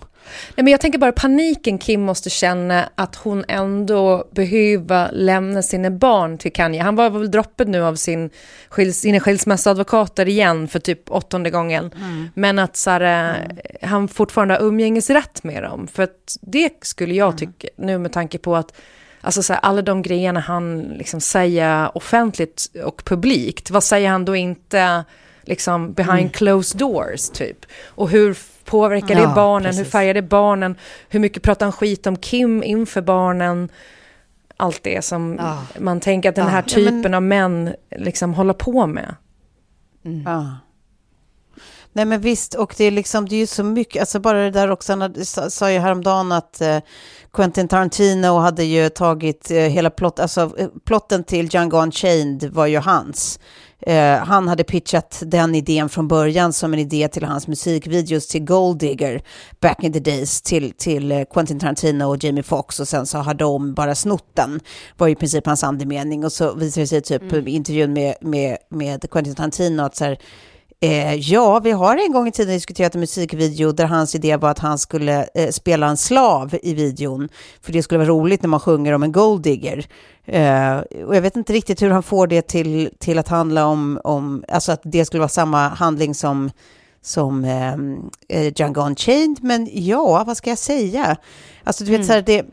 Nej, 0.57 0.65
men 0.65 0.67
jag 0.67 0.81
tänker 0.81 0.99
bara 0.99 1.13
paniken 1.13 1.79
Kim 1.79 2.03
måste 2.03 2.31
känna 2.31 2.89
att 2.95 3.17
hon 3.17 3.45
ändå 3.49 4.29
behöver 4.31 5.13
lämna 5.13 5.63
sina 5.63 5.91
barn 5.91 6.39
till 6.39 6.53
Kanye. 6.53 6.83
Han 6.83 6.97
var 6.97 7.11
väl 7.11 7.31
droppet 7.31 7.69
nu 7.69 7.83
av 7.83 7.95
sin 7.95 8.31
skils, 8.69 9.01
sina 9.01 9.21
skilsmässoadvokater 9.21 10.29
igen 10.29 10.69
för 10.69 10.79
typ 10.79 11.11
åttonde 11.11 11.51
gången. 11.51 11.91
Mm. 11.97 12.29
Men 12.35 12.59
att 12.59 12.77
så 12.77 12.91
här, 12.91 13.01
mm. 13.01 13.57
han 13.83 14.09
fortfarande 14.09 14.55
har 14.55 14.63
umgängesrätt 14.63 15.45
med 15.45 15.63
dem. 15.63 15.87
För 15.87 16.03
att 16.03 16.37
det 16.41 16.73
skulle 16.83 17.15
jag 17.15 17.29
mm. 17.29 17.39
tycka, 17.39 17.69
nu 17.77 17.99
med 17.99 18.13
tanke 18.13 18.39
på 18.39 18.57
att 18.57 18.73
Alltså 19.21 19.43
så 19.43 19.53
här, 19.53 19.61
alla 19.61 19.83
de 19.83 20.03
grejerna 20.03 20.41
han 20.41 20.83
liksom 20.83 21.21
säger 21.21 21.97
offentligt 21.97 22.67
och 22.85 23.05
publikt, 23.05 23.71
vad 23.71 23.85
säger 23.85 24.09
han 24.09 24.25
då 24.25 24.37
inte 24.37 25.05
liksom 25.45 25.93
behind 25.93 26.21
mm. 26.21 26.31
closed 26.31 26.79
doors 26.79 27.31
typ. 27.31 27.67
Och 27.87 28.09
hur 28.11 28.39
påverkar 28.65 29.15
ja, 29.15 29.29
det 29.29 29.35
barnen, 29.35 29.71
precis. 29.71 29.81
hur 29.81 29.91
färgar 29.91 30.15
det 30.15 30.23
barnen, 30.23 30.77
hur 31.09 31.21
mycket 31.21 31.43
pratar 31.43 31.67
han 31.67 31.73
skit 31.73 32.07
om 32.07 32.17
Kim 32.17 32.63
inför 32.63 33.03
barnen. 33.03 33.69
Allt 34.57 34.83
det 34.83 35.05
som 35.05 35.37
ja. 35.39 35.63
man 35.79 36.01
tänker 36.01 36.29
att 36.29 36.35
den 36.35 36.47
här 36.47 36.63
typen 36.63 36.97
ja, 36.97 37.01
men... 37.03 37.15
av 37.15 37.23
män 37.23 37.75
liksom 37.97 38.35
håller 38.35 38.55
på 38.55 38.87
med. 38.87 39.15
Mm. 40.05 40.23
Ja. 40.27 40.59
Nej 41.97 42.05
men 42.05 42.21
visst, 42.21 42.55
och 42.55 42.75
det 42.77 42.85
är 42.85 42.91
liksom, 42.91 43.29
det 43.29 43.35
är 43.37 43.39
ju 43.39 43.47
så 43.47 43.65
mycket, 43.65 44.01
alltså 44.01 44.21
bara 44.21 44.39
det 44.39 44.51
där 44.51 44.71
också, 44.71 44.93
han 44.93 45.25
sa 45.51 45.71
ju 45.71 45.79
häromdagen 45.79 46.33
att 46.33 46.61
eh, 46.61 46.79
Quentin 47.33 47.69
Tarantino 47.69 48.39
hade 48.39 48.65
ju 48.65 48.89
tagit 48.89 49.51
eh, 49.51 49.57
hela 49.57 49.91
plott, 49.91 50.21
alltså 50.21 50.59
eh, 50.59 50.69
plotten 50.85 51.25
till 51.25 51.49
Django 51.55 51.83
Unchained 51.83 52.45
var 52.53 52.67
ju 52.67 52.79
hans. 52.79 53.39
Eh, 53.87 54.17
han 54.17 54.49
hade 54.49 54.65
pitchat 54.65 55.23
den 55.27 55.55
idén 55.55 55.89
från 55.89 56.09
början 56.09 56.53
som 56.53 56.73
en 56.73 56.79
idé 56.79 57.09
till 57.09 57.25
hans 57.25 57.49
musikvideos 57.49 58.27
till 58.27 58.45
Gold 58.45 58.79
Digger 58.79 59.23
back 59.61 59.85
in 59.85 59.93
the 59.93 60.01
days 60.01 60.43
till, 60.43 60.73
till 60.73 61.13
eh, 61.13 61.25
Quentin 61.33 61.61
Tarantino 61.61 62.05
och 62.05 62.25
Jamie 62.25 62.43
Foxx 62.43 62.81
och 62.81 62.89
sen 62.89 63.07
så 63.07 63.19
har 63.19 63.35
de 63.35 63.75
bara 63.75 63.95
snott 63.95 64.31
den, 64.35 64.61
var 64.97 65.09
i 65.09 65.15
princip 65.15 65.47
hans 65.47 65.65
andemening 65.65 66.25
och 66.25 66.33
så 66.33 66.55
visade 66.55 66.83
det 66.83 66.87
sig 66.87 67.03
typ 67.03 67.33
mm. 67.33 67.49
intervjun 67.49 67.93
med, 67.93 68.15
med, 68.21 68.57
med 68.71 69.11
Quentin 69.11 69.35
Tarantino 69.35 69.83
att 69.83 69.97
så 69.97 70.05
här, 70.05 70.19
Eh, 70.85 71.15
ja, 71.15 71.59
vi 71.59 71.71
har 71.71 71.97
en 71.97 72.13
gång 72.13 72.29
i 72.29 72.33
tiden 72.33 72.55
diskuterat 72.55 72.95
en 72.95 73.01
musikvideo 73.01 73.73
där 73.73 73.85
hans 73.85 74.15
idé 74.15 74.37
var 74.37 74.51
att 74.51 74.59
han 74.59 74.79
skulle 74.79 75.27
eh, 75.35 75.51
spela 75.51 75.87
en 75.87 75.97
slav 75.97 76.59
i 76.63 76.75
videon. 76.75 77.29
För 77.63 77.73
det 77.73 77.83
skulle 77.83 77.99
vara 77.99 78.09
roligt 78.09 78.43
när 78.43 78.49
man 78.49 78.61
sjunger 78.61 78.93
om 78.93 79.03
en 79.03 79.13
golddigger. 79.13 79.87
Eh, 80.27 80.79
och 81.07 81.17
jag 81.17 81.23
vet 81.23 81.37
inte 81.37 81.53
riktigt 81.53 81.83
hur 81.83 81.91
han 81.91 82.03
får 82.03 82.27
det 82.27 82.43
till, 82.43 82.91
till 82.99 83.19
att 83.19 83.29
handla 83.29 83.67
om, 83.67 84.01
om, 84.05 84.45
alltså 84.49 84.73
att 84.73 84.81
det 84.85 85.05
skulle 85.05 85.21
vara 85.21 85.29
samma 85.29 85.69
handling 85.69 86.15
som, 86.15 86.51
som 87.03 87.45
eh, 87.45 87.75
eh 88.29 88.53
Django 88.57 88.81
Unchained. 88.81 89.39
Men 89.43 89.69
ja, 89.73 90.25
vad 90.27 90.37
ska 90.37 90.51
jag 90.51 90.59
säga? 90.59 91.17
Alltså 91.65 91.85
du 91.85 91.91
vet 91.91 91.99
mm. 91.99 92.07
så 92.07 92.13
här, 92.13 92.23
det, 92.23 92.45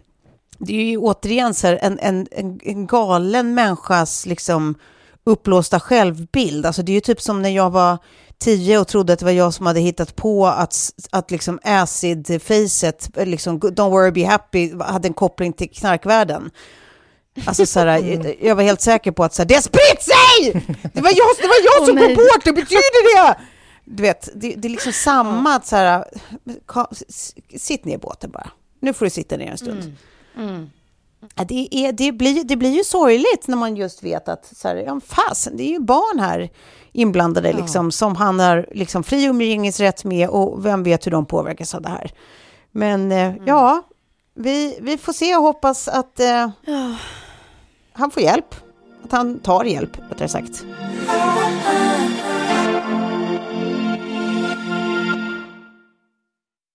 det 0.57 0.73
är 0.73 0.85
ju 0.85 0.97
återigen 0.97 1.53
så 1.53 1.67
här 1.67 1.79
en, 1.81 1.99
en, 1.99 2.27
en, 2.31 2.59
en 2.63 2.87
galen 2.87 3.53
människas 3.53 4.25
liksom 4.25 4.75
uppblåsta 5.23 5.79
självbild. 5.79 6.65
Alltså 6.65 6.81
det 6.81 6.91
är 6.91 6.93
ju 6.93 7.01
typ 7.01 7.21
som 7.21 7.41
när 7.41 7.49
jag 7.49 7.69
var 7.69 7.97
tio 8.37 8.79
och 8.79 8.87
trodde 8.87 9.13
att 9.13 9.19
det 9.19 9.25
var 9.25 9.31
jag 9.31 9.53
som 9.53 9.65
hade 9.65 9.79
hittat 9.79 10.15
på 10.15 10.47
att, 10.47 10.75
att 11.11 11.31
liksom 11.31 11.59
acid-facet, 11.63 13.25
liksom 13.25 13.59
don't 13.59 13.89
worry 13.89 14.11
be 14.11 14.25
happy, 14.25 14.73
hade 14.79 15.07
en 15.07 15.13
koppling 15.13 15.53
till 15.53 15.69
knarkvärlden. 15.69 16.51
Alltså 17.45 17.65
så 17.65 17.79
här, 17.79 18.35
jag 18.45 18.55
var 18.55 18.63
helt 18.63 18.81
säker 18.81 19.11
på 19.11 19.23
att 19.23 19.33
så 19.33 19.41
här, 19.41 19.47
det 19.47 19.53
har 19.53 19.61
spritt 19.61 20.03
sig! 20.03 20.65
Det 20.93 21.01
var 21.01 21.09
jag, 21.09 21.27
det 21.41 21.47
var 21.47 21.63
jag 21.63 21.87
som 21.87 21.97
oh, 21.97 22.05
kom 22.05 22.15
på 22.15 22.21
det, 22.43 22.53
betyder 22.53 23.15
det? 23.15 23.35
Du 23.85 24.03
vet, 24.03 24.29
det, 24.35 24.55
det 24.55 24.67
är 24.67 24.69
liksom 24.69 24.93
samma, 24.93 25.55
att 25.55 25.67
så 25.67 25.75
här, 25.75 26.05
sitt 27.57 27.85
ner 27.85 27.95
i 27.95 27.97
båten 27.97 28.31
bara. 28.31 28.51
Nu 28.79 28.93
får 28.93 29.05
du 29.05 29.09
sitta 29.09 29.37
ner 29.37 29.51
en 29.51 29.57
stund. 29.57 29.97
Mm. 30.37 30.49
Mm. 30.49 30.69
Det, 31.47 31.67
är, 31.71 31.91
det, 31.91 32.11
blir, 32.11 32.43
det 32.43 32.55
blir 32.55 32.69
ju 32.77 32.83
sorgligt 32.83 33.47
när 33.47 33.57
man 33.57 33.75
just 33.75 34.03
vet 34.03 34.29
att 34.29 34.53
så 34.55 34.67
här, 34.67 34.75
ja, 34.75 34.99
fasen, 35.07 35.57
det 35.57 35.63
är 35.63 35.71
ju 35.71 35.79
barn 35.79 36.19
här 36.19 36.49
inblandade 36.91 37.49
ja. 37.49 37.57
liksom, 37.57 37.91
som 37.91 38.15
han 38.15 38.39
har 38.39 38.69
liksom, 38.71 39.03
fri 39.03 39.25
umgängesrätt 39.25 40.03
med 40.03 40.29
och 40.29 40.65
vem 40.65 40.83
vet 40.83 41.05
hur 41.05 41.11
de 41.11 41.25
påverkas 41.25 41.75
av 41.75 41.81
det 41.81 41.89
här. 41.89 42.11
Men 42.71 43.11
eh, 43.11 43.17
mm. 43.17 43.43
ja, 43.45 43.81
vi, 44.33 44.77
vi 44.81 44.97
får 44.97 45.13
se 45.13 45.35
och 45.35 45.43
hoppas 45.43 45.87
att 45.87 46.19
eh, 46.19 46.49
ja. 46.65 46.95
Han 47.93 48.11
får 48.11 48.23
hjälp. 48.23 48.55
Att 49.03 49.11
han 49.11 49.39
tar 49.39 49.63
hjälp, 49.63 49.97
rättare 50.09 50.27
sagt. 50.27 50.65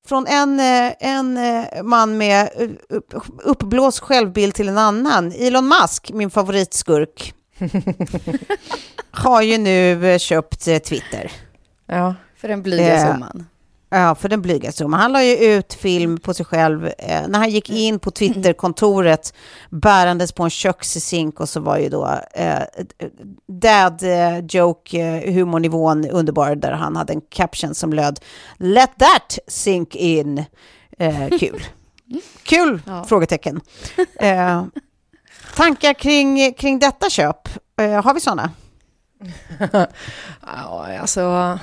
Från 0.09 0.27
en, 0.27 0.61
eh, 0.61 0.93
en 1.01 1.37
eh, 1.37 1.83
man 1.83 2.19
med 2.19 2.49
eh, 2.57 3.01
uppblåst 3.45 4.01
självbild 4.01 4.55
till 4.55 4.69
en 4.69 4.79
annan. 4.79 5.33
Elon 5.33 5.69
Musk, 5.69 6.11
min 6.13 6.31
favoritskurk, 6.31 7.35
har 9.11 9.43
ju 9.43 9.59
nu 9.59 10.19
köpt 10.19 10.65
Twitter. 10.65 11.33
Ja, 11.87 12.15
för 12.37 12.49
den 12.49 12.63
blyga 12.63 13.13
summan. 13.13 13.47
Ja, 13.89 14.15
för 14.15 14.29
den 14.29 14.43
blyga 14.43 14.73
summan. 14.73 15.01
Han 15.01 15.13
la 15.13 15.25
ju 15.25 15.37
ut 15.37 15.75
film 15.75 16.19
på 16.19 16.35
sig 16.35 16.47
själv 16.47 16.87
eh, 16.99 17.29
när 17.29 17.39
han 17.39 17.51
gick 17.51 17.71
in 17.71 17.99
på 17.99 18.11
Twitterkontoret 18.11 19.35
bärandes 19.71 20.33
på 20.33 20.43
en 20.43 20.51
kökssink 20.51 21.41
och 21.41 21.49
så 21.49 21.61
var 21.61 21.79
ju 21.79 21.89
då 21.89 22.19
eh, 22.35 22.63
dad 23.47 24.03
eh, 24.03 24.39
joke 24.49 24.99
eh, 24.99 25.35
humornivån 25.35 26.11
underbar 26.11 26.55
där 26.55 26.73
han 26.73 26.97
hade 26.97 27.13
en 27.13 27.21
caption 27.21 27.75
som 27.75 27.93
löd 27.93 28.21
Let 28.57 28.91
that 28.99 29.39
sink 29.49 29.95
in. 29.95 30.45
Eh, 30.99 31.29
kul. 31.39 31.65
Kul? 32.43 32.83
Ja. 32.87 33.05
Frågetecken. 33.05 33.61
Eh, 34.21 34.65
tankar 35.57 35.95
kring, 35.95 36.55
kring 36.55 36.79
detta 36.79 37.11
köp? 37.11 37.49
Eh, 37.81 38.05
har 38.05 38.15
vi 38.15 38.21
sådana? 38.21 38.51
ja, 40.47 40.99
alltså, 41.01 41.59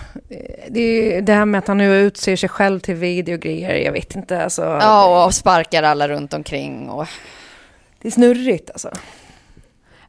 det, 0.69 1.17
är 1.17 1.21
det 1.21 1.33
här 1.33 1.45
med 1.45 1.59
att 1.59 1.67
han 1.67 1.77
nu 1.77 1.99
utser 1.99 2.35
sig 2.35 2.49
själv 2.49 2.79
till 2.79 2.95
videogrejer, 2.95 3.75
jag 3.75 3.91
vet 3.91 4.15
inte. 4.15 4.43
Alltså, 4.43 4.61
ja, 4.61 5.25
och 5.25 5.33
sparkar 5.33 5.83
alla 5.83 6.07
runt 6.07 6.33
omkring. 6.33 6.89
Och... 6.89 7.07
Det 8.01 8.07
är 8.07 8.11
snurrigt 8.11 8.69
alltså. 8.69 8.91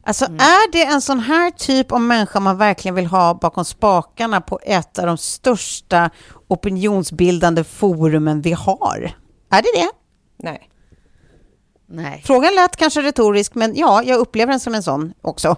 Alltså 0.07 0.25
är 0.25 0.71
det 0.71 0.83
en 0.83 1.01
sån 1.01 1.19
här 1.19 1.51
typ 1.51 1.91
av 1.91 2.01
människa 2.01 2.39
man 2.39 2.57
verkligen 2.57 2.95
vill 2.95 3.05
ha 3.05 3.33
bakom 3.33 3.65
spakarna 3.65 4.41
på 4.41 4.59
ett 4.63 4.99
av 4.99 5.05
de 5.05 5.17
största 5.17 6.09
opinionsbildande 6.47 7.63
forumen 7.63 8.41
vi 8.41 8.51
har? 8.51 9.15
Är 9.49 9.61
det 9.61 9.81
det? 9.81 9.89
Nej. 10.37 10.69
Nej. 11.87 12.21
Frågan 12.25 12.55
lät 12.55 12.75
kanske 12.75 13.01
retorisk, 13.01 13.55
men 13.55 13.75
ja, 13.75 14.03
jag 14.03 14.19
upplever 14.19 14.53
den 14.53 14.59
som 14.59 14.75
en 14.75 14.83
sån 14.83 15.13
också. 15.21 15.55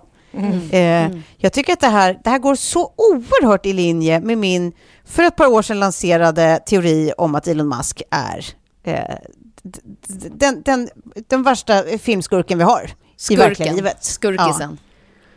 Eh, 0.72 1.12
Jag 1.38 1.54
tycker 1.54 1.74
att 1.74 1.80
det 1.80 1.88
här, 1.88 2.20
det 2.24 2.30
här 2.30 2.40
går 2.40 2.56
så 2.56 2.94
oerhört 2.98 3.66
i 3.66 3.74
linje 3.74 4.20
med 4.20 4.38
min 4.38 4.74
för 5.06 5.24
ett 5.24 5.36
par 5.36 5.48
år 5.48 5.62
sedan 5.62 5.80
lanserade 5.80 6.60
teori 6.66 7.12
om 7.18 7.36
att 7.36 7.48
Elon 7.48 7.68
Musk 7.70 8.02
är 8.12 8.46
eh, 8.84 9.16
den, 10.32 10.62
den, 10.62 10.90
den 11.28 11.44
värsta 11.44 11.84
filmskurken 11.84 12.58
vi 12.58 12.64
har 12.64 12.92
i 13.30 13.36
verkliga 13.36 13.74
livet. 13.74 14.04
Skurkisen. 14.04 14.78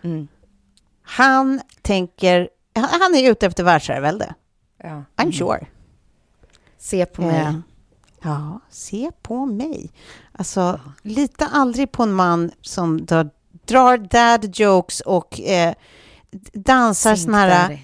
Ja. 0.03 0.11
Han 1.03 1.61
tänker, 1.83 2.49
han, 2.75 2.89
han 3.01 3.15
är 3.15 3.31
ute 3.31 3.47
efter 3.47 3.65
världsherravälde. 3.65 4.35
Ja. 4.83 5.05
I'm 5.17 5.33
sure. 5.33 5.67
Se 6.79 7.07
på 7.07 7.23
mig. 7.23 7.41
Eh, 7.41 7.55
Ja, 8.23 8.61
se 8.71 9.11
på 9.23 9.47
mig. 9.47 9.91
Alltså, 10.33 10.81
lita 11.03 11.47
aldrig 11.53 11.93
på 11.93 12.03
en 12.03 12.13
man 12.13 12.51
som 12.61 13.07
drar, 13.07 13.31
drar 13.71 13.97
dad 13.99 14.57
jokes 14.59 15.01
och 15.01 15.41
eh, 15.41 15.75
dansar 16.53 17.17
sån 17.17 17.35
här 17.35 17.79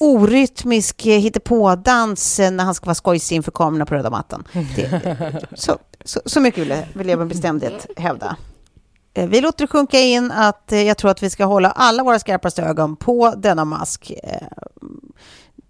orytmisk 0.00 1.06
eh, 1.06 1.18
hittepådans 1.20 2.40
eh, 2.40 2.50
när 2.50 2.64
han 2.64 2.74
ska 2.74 2.86
vara 2.86 2.94
skojsig 2.94 3.36
inför 3.36 3.50
kamerorna 3.52 3.86
på 3.86 3.94
röda 3.94 4.10
mattan. 4.10 4.44
Det, 4.76 5.42
så, 5.54 5.78
så, 6.04 6.20
så 6.26 6.40
mycket 6.40 6.60
vill 6.60 6.68
jag, 6.70 6.84
vill 6.94 7.08
jag 7.08 7.18
med 7.18 7.28
bestämdhet 7.28 7.86
hävda. 7.96 8.36
Eh, 9.14 9.28
Vi 9.28 9.40
låter 9.40 9.64
det 9.64 9.68
sjunka 9.70 9.98
in 10.00 10.30
att 10.32 10.64
jag 10.68 10.96
tror 10.96 11.10
att 11.10 11.22
vi 11.22 11.30
ska 11.30 11.44
hålla 11.44 11.70
alla 11.70 12.02
våra 12.02 12.18
skarpaste 12.18 12.62
ögon 12.62 12.96
på 12.96 13.34
denna 13.36 13.64
mask. 13.64 14.12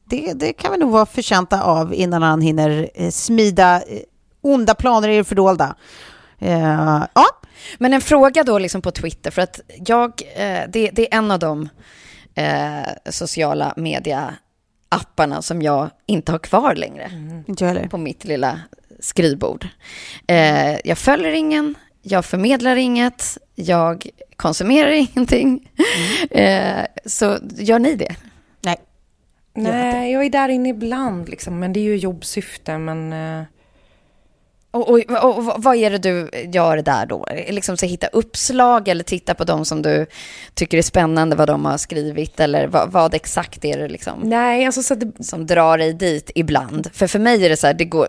Det, 0.09 0.33
det 0.33 0.53
kan 0.53 0.73
vi 0.73 0.79
nog 0.79 0.91
vara 0.91 1.07
förtjänta 1.07 1.63
av 1.63 1.95
innan 1.95 2.23
han 2.23 2.41
hinner 2.41 2.91
smida 3.11 3.83
onda 4.41 4.75
planer 4.75 5.09
i 5.09 5.17
det 5.17 5.25
fördolda. 5.25 5.75
Ja, 6.39 7.07
Men 7.79 7.93
en 7.93 8.01
fråga 8.01 8.43
då 8.43 8.59
liksom 8.59 8.83
på 8.83 8.91
Twitter, 8.91 9.31
för 9.31 9.43
att 9.43 9.61
jag, 9.87 10.23
eh, 10.35 10.61
det, 10.69 10.91
det 10.93 11.13
är 11.13 11.19
en 11.19 11.31
av 11.31 11.39
de 11.39 11.69
eh, 12.35 13.11
sociala 13.11 13.75
media-apparna 13.77 15.43
som 15.43 15.63
jag 15.63 15.91
inte 16.07 16.33
har 16.33 16.39
kvar 16.39 16.75
längre 16.75 17.11
inte 17.49 17.65
jag 17.65 17.69
heller. 17.69 17.89
på 17.89 17.99
mitt 17.99 18.25
lilla 18.25 18.61
skrivbord. 19.01 19.67
Eh, 20.27 20.77
jag 20.85 20.99
följer 20.99 21.33
ingen, 21.33 21.75
jag 22.03 22.25
förmedlar 22.25 22.77
inget, 22.77 23.39
jag 23.55 24.07
konsumerar 24.37 24.91
ingenting. 25.15 25.71
Eh, 26.31 26.85
så 27.05 27.39
gör 27.57 27.79
ni 27.79 27.95
det? 27.95 28.17
Nej. 28.61 28.77
Nej, 29.55 30.13
jag 30.13 30.25
är 30.25 30.31
där 30.31 30.49
inne 30.49 30.69
ibland 30.69 31.29
liksom, 31.29 31.59
men 31.59 31.73
det 31.73 31.81
är 31.81 31.85
ju 31.85 31.97
jobbsyfte, 31.97 32.79
men... 32.79 33.13
Och, 34.77 34.89
och, 34.89 35.25
och, 35.25 35.39
och 35.39 35.63
vad 35.63 35.77
är 35.77 35.91
det 35.91 35.99
du 35.99 36.31
gör 36.53 36.77
där 36.77 37.07
då? 37.07 37.27
Liksom 37.49 37.77
så 37.77 37.87
hitta 37.87 38.07
uppslag 38.07 38.89
eller 38.89 39.05
titta 39.05 39.35
på 39.35 39.45
de 39.45 39.65
som 39.65 39.83
du 39.83 40.07
tycker 40.55 40.79
är 40.79 40.83
spännande, 40.83 41.37
vad 41.37 41.49
de 41.49 41.65
har 41.65 41.79
skrivit 41.79 42.41
eller 42.41 42.67
vad, 42.67 42.93
vad 42.93 43.15
exakt 43.15 43.65
är 43.65 43.79
det 43.79 43.89
liksom 43.89 44.21
Nej, 44.21 44.67
alltså 44.67 44.83
så 44.83 44.95
det, 44.95 45.25
som 45.25 45.47
drar 45.47 45.79
dig 45.79 45.93
dit 45.93 46.31
ibland? 46.35 46.91
För 46.93 47.07
för 47.07 47.19
mig 47.19 47.45
är 47.45 47.49
det 47.49 47.57
så 47.57 47.67
här, 47.67 47.75
det 47.75 47.85
går, 47.85 48.09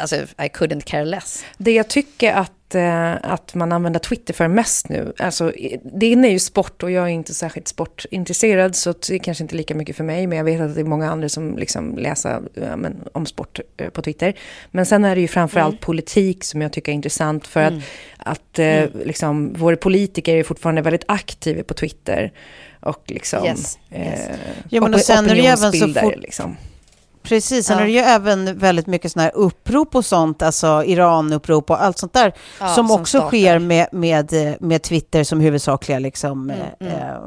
alltså 0.00 0.16
I 0.16 0.48
couldn't 0.48 0.84
care 0.84 1.04
less. 1.04 1.44
Det 1.58 1.72
jag 1.72 1.88
tycker 1.88 2.32
att, 2.32 2.52
eh, 2.74 3.14
att 3.22 3.54
man 3.54 3.72
använder 3.72 4.00
Twitter 4.00 4.34
för 4.34 4.48
mest 4.48 4.88
nu, 4.88 5.12
alltså 5.18 5.52
det 5.82 6.06
är 6.06 6.26
ju 6.26 6.38
sport 6.38 6.82
och 6.82 6.90
jag 6.90 7.04
är 7.04 7.08
inte 7.08 7.34
särskilt 7.34 7.68
sportintresserad 7.68 8.76
så 8.76 8.92
det 8.92 9.14
är 9.14 9.18
kanske 9.18 9.44
inte 9.44 9.56
lika 9.56 9.74
mycket 9.74 9.96
för 9.96 10.04
mig 10.04 10.26
men 10.26 10.38
jag 10.38 10.44
vet 10.44 10.60
att 10.60 10.74
det 10.74 10.80
är 10.80 10.84
många 10.84 11.10
andra 11.10 11.28
som 11.28 11.56
liksom 11.58 11.98
läser 11.98 12.40
ja, 12.54 12.76
men, 12.76 12.96
om 13.12 13.26
sport 13.26 13.60
eh, 13.76 13.88
på 13.88 14.02
Twitter. 14.02 14.34
Men 14.70 14.86
sen 14.86 15.04
är 15.04 15.14
det 15.14 15.20
ju 15.20 15.28
framförallt 15.28 15.80
politik 15.80 16.44
som 16.44 16.62
jag 16.62 16.72
tycker 16.72 16.92
är 16.92 16.94
intressant 16.94 17.46
för 17.46 17.62
att, 17.62 17.72
att 18.16 18.58
eh, 18.58 18.84
liksom, 19.04 19.52
våra 19.52 19.76
politiker 19.76 20.36
är 20.36 20.42
fortfarande 20.44 20.82
väldigt 20.82 21.04
aktiva 21.08 21.62
på 21.62 21.74
Twitter. 21.74 22.32
Och 22.80 23.02
liksom... 23.06 23.44
Yes, 23.44 23.78
yes. 23.92 24.28
Eh, 24.28 24.36
Ja, 24.70 24.80
men 24.80 24.94
och 24.94 25.00
sen 25.00 25.30
är 25.30 25.34
det 25.34 25.46
även 25.46 25.72
så 25.72 25.88
fort- 26.00 26.16
Liksom. 26.16 26.56
Precis, 27.28 27.66
sen 27.66 27.76
Ja. 27.76 27.82
är 27.82 27.86
det 27.86 27.92
ju 27.92 27.98
även 27.98 28.58
väldigt 28.58 28.86
mycket 28.86 29.12
sådana 29.12 29.24
här 29.24 29.36
upprop 29.36 29.94
och 29.94 30.04
sånt, 30.04 30.42
alltså 30.42 30.84
Iranupprop 30.86 31.70
och 31.70 31.82
allt 31.82 31.98
sånt 31.98 32.12
där, 32.12 32.32
Ja, 32.60 32.66
som 32.66 32.88
som 32.88 33.00
också 33.00 33.18
startar. 33.18 33.28
sker 33.28 33.58
med, 33.58 33.86
med, 33.92 34.56
med 34.60 34.82
Twitter 34.82 35.24
som 35.24 35.40
huvudsakliga 35.40 35.98
liksom, 35.98 36.50
Mm, 36.50 36.60
eh, 36.80 37.08
eh, 37.08 37.18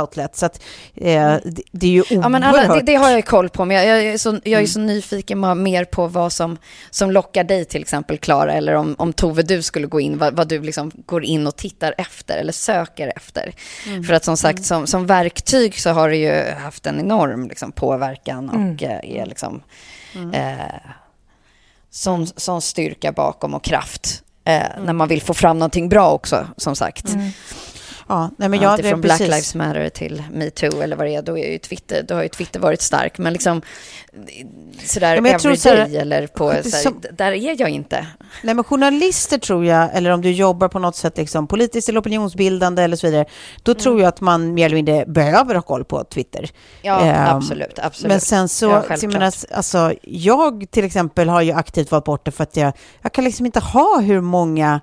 outlet. 0.00 0.36
Så 0.36 0.46
att, 0.46 0.62
eh, 0.94 1.34
det, 1.44 1.62
det 1.70 1.86
är 1.86 1.90
ju 1.90 2.04
Ja, 2.10 2.28
men 2.28 2.44
oerhört... 2.44 2.64
alla, 2.64 2.74
det, 2.74 2.82
det 2.82 2.94
har 2.94 3.10
jag 3.10 3.26
koll 3.26 3.48
på, 3.48 3.64
men 3.64 3.76
jag, 3.76 3.86
jag, 3.86 4.04
är, 4.14 4.18
så, 4.18 4.40
jag 4.44 4.62
är 4.62 4.66
så 4.66 4.80
nyfiken 4.80 5.44
ma- 5.44 5.54
mer 5.54 5.84
på 5.84 6.06
vad 6.06 6.32
som, 6.32 6.58
som 6.90 7.10
lockar 7.10 7.44
dig 7.44 7.64
till 7.64 7.80
exempel, 7.82 8.18
Klara, 8.18 8.52
eller 8.52 8.74
om, 8.74 8.94
om 8.98 9.12
Tove, 9.12 9.42
du 9.42 9.62
skulle 9.62 9.86
gå 9.86 10.00
in, 10.00 10.18
vad, 10.18 10.36
vad 10.36 10.48
du 10.48 10.62
liksom 10.62 10.90
går 11.06 11.24
in 11.24 11.46
och 11.46 11.56
tittar 11.56 11.94
efter 11.98 12.38
eller 12.38 12.52
söker 12.52 13.12
efter. 13.16 13.52
För 14.06 14.12
att 14.12 14.24
som 14.24 14.36
sagt, 14.36 14.64
som, 14.64 14.86
som 14.86 15.06
verktyg 15.06 15.80
så 15.80 15.90
har 15.90 16.08
det 16.08 16.16
ju 16.16 16.50
haft 16.50 16.86
en 16.86 17.00
enorm 17.00 17.48
liksom, 17.48 17.72
påverkan 17.72 18.48
och 18.50 18.82
eh, 18.82 19.16
är 19.20 19.26
liksom 19.26 19.62
eh, 20.32 20.54
sån, 21.90 22.26
sån 22.26 22.62
styrka 22.62 23.12
bakom 23.12 23.54
och 23.54 23.64
kraft. 23.64 24.22
Eh, 24.44 24.62
När 24.84 24.92
man 24.92 25.08
vill 25.08 25.22
få 25.22 25.34
fram 25.34 25.58
någonting 25.58 25.88
bra 25.88 26.10
också, 26.10 26.46
som 26.56 26.76
sagt. 26.76 27.04
Ja, 28.08 28.30
nej, 28.38 28.48
men 28.48 28.60
jag, 28.60 28.72
Allt 28.72 28.86
från 28.86 29.00
Black. 29.00 29.20
Lives 29.20 29.54
Matter 29.54 29.88
till 29.88 30.22
metoo 30.32 30.80
eller 30.82 30.96
vad 30.96 31.06
det 31.06 31.14
är, 31.14 31.22
då, 31.22 31.38
är 31.38 31.52
ju 31.52 31.58
Twitter, 31.58 32.02
då 32.08 32.14
har 32.14 32.22
ju 32.22 32.28
Twitter 32.28 32.60
varit 32.60 32.82
stark. 32.82 33.18
Men 33.18 33.32
liksom 33.32 33.62
sådär 34.84 35.14
Ja, 35.14 35.20
men 35.20 35.34
everyday 35.34 35.56
så 35.56 35.68
här- 35.68 36.00
eller 36.00 36.26
på, 36.26 36.48
såhär, 36.50 36.62
som- 36.82 37.02
där 37.12 37.32
är 37.32 37.60
jag 37.60 37.70
inte. 37.70 38.06
Nej, 38.42 38.54
men 38.54 38.64
journalister 38.64 39.38
tror 39.38 39.64
jag, 39.64 39.88
eller 39.96 40.10
om 40.10 40.20
du 40.22 40.30
jobbar 40.30 40.68
på 40.68 40.78
något 40.78 40.96
sätt 40.96 41.16
liksom, 41.18 41.46
politiskt 41.46 41.88
eller 41.88 42.00
opinionsbildande 42.00 42.82
eller 42.82 42.96
så 42.96 43.06
vidare, 43.06 43.24
då 43.62 43.74
tror 43.74 44.00
jag 44.00 44.08
att 44.08 44.20
man 44.20 44.54
mer 44.54 44.66
eller 44.66 44.76
mindre 44.76 45.04
behöver 45.06 45.54
ha 45.54 45.62
koll 45.62 45.84
på 45.84 46.04
Twitter. 46.04 46.50
Ja, 46.82 47.00
Ehm, 47.00 47.36
absolut, 47.36 47.78
absolut. 47.78 48.08
Men 48.08 48.20
sen 48.20 48.48
så, 48.48 48.66
Ja, 48.66 48.84
jag, 48.88 49.12
menar, 49.12 49.32
alltså, 49.54 49.92
jag 50.02 50.66
till 50.70 50.84
exempel 50.84 51.28
har 51.28 51.42
ju 51.42 51.52
aktivt 51.52 51.90
valt 51.90 52.04
bort 52.04 52.24
det 52.24 52.30
för 52.30 52.42
att 52.42 52.56
jag, 52.56 52.72
jag 53.02 53.12
kan 53.12 53.24
liksom 53.24 53.46
inte 53.46 53.60
ha 53.60 54.00
hur 54.00 54.20
många 54.20 54.80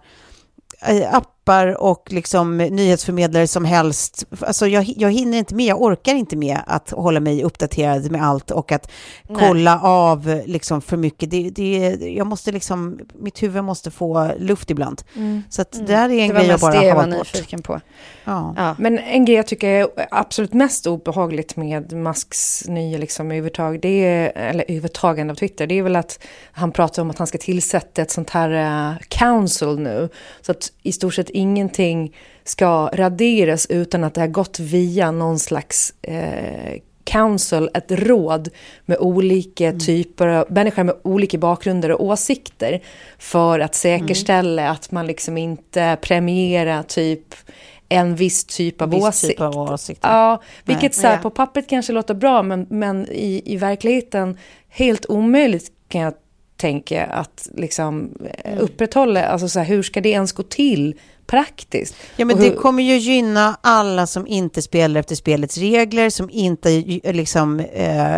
eh, 0.81 1.15
appar 1.49 1.81
och 1.81 2.11
liksom 2.11 2.57
nyhetsförmedlare 2.57 3.47
som 3.47 3.65
helst. 3.65 4.25
Alltså 4.39 4.67
jag, 4.67 4.93
jag 4.97 5.11
hinner 5.11 5.37
inte 5.37 5.55
med, 5.55 5.65
jag 5.65 5.81
orkar 5.81 6.15
inte 6.15 6.35
med 6.35 6.59
att 6.67 6.89
hålla 6.89 7.19
mig 7.19 7.43
uppdaterad 7.43 8.11
med 8.11 8.23
allt 8.23 8.51
och 8.51 8.71
att 8.71 8.91
Nej. 9.29 9.37
kolla 9.47 9.79
av 9.81 10.41
liksom 10.45 10.81
för 10.81 10.97
mycket. 10.97 11.31
Det, 11.31 11.49
det, 11.49 11.95
jag 12.15 12.27
måste 12.27 12.51
liksom, 12.51 12.99
mitt 13.19 13.43
huvud 13.43 13.63
måste 13.63 13.91
få 13.91 14.31
luft 14.37 14.71
ibland. 14.71 15.01
Så 15.49 15.61
att 15.61 15.71
det 15.71 15.85
där 15.85 16.09
är 16.09 16.23
en 16.23 16.29
Mm. 16.29 16.35
det 16.35 16.41
grej 16.41 16.49
jag 16.49 16.59
bara 16.59 16.75
har 16.75 16.83
jag 16.83 16.95
var 16.95 17.03
valt 17.07 17.17
bort. 17.17 17.33
nyfiken 17.33 17.61
på. 17.61 17.81
Ja. 18.23 18.53
Ja. 18.57 18.75
Men 18.79 18.99
en 18.99 19.25
grej 19.25 19.35
jag 19.35 19.47
tycker 19.47 19.67
är 19.69 19.87
absolut 20.11 20.53
mest 20.53 20.87
obehagligt 20.87 21.55
med 21.55 21.91
Musks 21.93 22.67
nya 22.67 22.97
liksom 22.97 23.31
övertag, 23.31 23.81
det 23.81 24.05
är, 24.05 24.31
eller 24.49 24.65
övertagande 24.67 25.31
av 25.31 25.35
Twitter, 25.35 25.67
det 25.67 25.77
är 25.77 25.83
väl 25.83 25.95
att 25.95 26.19
han 26.51 26.71
pratar 26.71 27.01
om 27.01 27.09
att 27.09 27.17
han 27.17 27.27
ska 27.27 27.37
tillsätta 27.37 28.01
ett 28.01 28.11
sånt 28.11 28.29
här 28.29 28.49
uh, 28.91 28.97
council 29.07 29.79
nu. 29.79 30.09
Så 30.41 30.51
att 30.51 30.71
i 30.83 30.91
stort 30.91 31.13
sett 31.13 31.29
ingenting 31.39 32.15
ska 32.43 32.89
raderas 32.93 33.65
utan 33.69 34.03
att 34.03 34.13
det 34.13 34.21
har 34.21 34.27
gått 34.27 34.59
via 34.59 35.11
någon 35.11 35.39
slags 35.39 35.93
eh, 36.01 36.79
council, 37.03 37.69
ett 37.73 37.91
råd 37.91 38.49
med 38.85 38.97
olika 38.97 39.71
typer 39.71 40.27
av 40.27 40.45
människor 40.49 40.83
med 40.83 40.95
olika 41.03 41.37
bakgrunder 41.37 41.91
och 41.91 42.05
åsikter 42.05 42.81
för 43.17 43.59
att 43.59 43.75
säkerställa 43.75 44.69
att 44.69 44.91
man 44.91 45.07
liksom 45.07 45.37
inte 45.37 45.97
premierar 46.01 46.83
typ 46.83 47.35
en 47.89 48.15
viss 48.15 48.45
typ 48.45 48.81
av 48.81 48.89
Viss 48.89 49.03
åsikt. 49.03 49.31
typ 49.31 49.41
av 49.41 49.57
åsikter. 49.57 50.09
Ja, 50.09 50.41
vilket 50.65 50.95
så 50.95 51.07
här, 51.07 51.17
på 51.17 51.29
pappret 51.29 51.69
kanske 51.69 51.93
låter 51.93 52.13
bra 52.13 52.43
men, 52.43 52.67
men 52.69 53.07
i, 53.11 53.41
i 53.45 53.57
verkligheten 53.57 54.37
helt 54.69 55.05
omöjligt 55.09 55.71
kan 55.87 56.01
jag 56.01 56.13
tänka 56.59 57.05
att 57.05 57.49
liksom 57.55 58.09
mm. 58.45 58.59
upprätthålla, 58.59 59.25
alltså 59.25 59.49
så 59.49 59.59
här, 59.59 59.65
hur 59.65 59.83
ska 59.83 60.01
det 60.01 60.09
ens 60.09 60.31
gå 60.31 60.43
till 60.43 60.95
praktiskt? 61.27 61.95
Ja, 62.15 62.25
men 62.25 62.35
Och 62.35 62.41
det 62.41 62.49
hur- 62.49 62.55
kommer 62.55 62.83
ju 62.83 62.97
gynna 62.97 63.57
alla 63.61 64.07
som 64.07 64.27
inte 64.27 64.61
spelar 64.61 64.99
efter 64.99 65.15
spelets 65.15 65.57
regler, 65.57 66.09
som 66.09 66.29
inte 66.29 66.99
eh, 67.03 67.13
liksom 67.13 67.59
eh, 67.59 68.17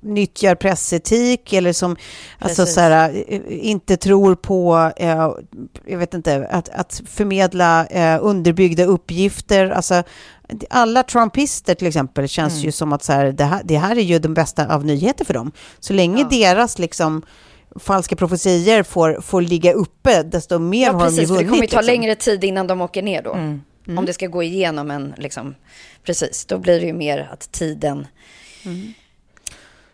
nyttjar 0.00 0.54
pressetik 0.54 1.52
eller 1.52 1.72
som 1.72 1.96
alltså, 2.38 2.66
så 2.66 2.80
här, 2.80 3.24
eh, 3.28 3.40
inte 3.48 3.96
tror 3.96 4.34
på, 4.34 4.92
eh, 4.96 5.30
jag 5.86 5.98
vet 5.98 6.14
inte, 6.14 6.46
att, 6.50 6.68
att 6.68 7.02
förmedla 7.06 7.86
eh, 7.86 8.18
underbyggda 8.22 8.84
uppgifter. 8.84 9.70
Alltså, 9.70 10.02
alla 10.70 11.02
trumpister 11.02 11.74
till 11.74 11.86
exempel 11.88 12.28
känns 12.28 12.54
Mm. 12.54 12.64
ju 12.64 12.72
som 12.72 12.92
att 12.92 13.04
så 13.04 13.12
här, 13.12 13.32
det, 13.32 13.44
här, 13.44 13.60
det 13.64 13.78
här 13.78 13.96
är 13.98 14.02
ju 14.02 14.18
de 14.18 14.34
bästa 14.34 14.74
av 14.74 14.84
nyheter 14.84 15.24
för 15.24 15.34
dem. 15.34 15.52
Så 15.80 15.92
länge 15.92 16.26
deras 16.30 16.78
liksom 16.78 17.22
falska 17.78 18.16
profetier 18.16 18.82
får, 18.82 19.20
får 19.20 19.40
ligga 19.40 19.72
uppe, 19.72 20.22
desto 20.22 20.58
mer 20.58 20.86
Ja, 20.86 20.92
har 20.92 21.04
de 21.04 21.10
ju 21.10 21.16
precis, 21.16 21.30
vunnit. 21.30 21.44
det 21.44 21.48
kommer 21.48 21.62
ju 21.62 21.68
ta 21.68 21.76
liksom. 21.76 21.92
längre 21.92 22.14
tid 22.14 22.44
innan 22.44 22.66
de 22.66 22.80
åker 22.80 23.02
ner 23.02 23.22
då. 23.22 23.30
Om 23.98 24.04
det 24.06 24.12
ska 24.12 24.26
gå 24.26 24.42
igenom 24.42 24.90
en, 24.90 25.14
liksom, 25.18 25.54
precis, 26.04 26.44
då 26.44 26.58
blir 26.58 26.80
det 26.80 26.86
ju 26.86 26.92
mer 26.92 27.28
att 27.32 27.52
tiden... 27.52 28.06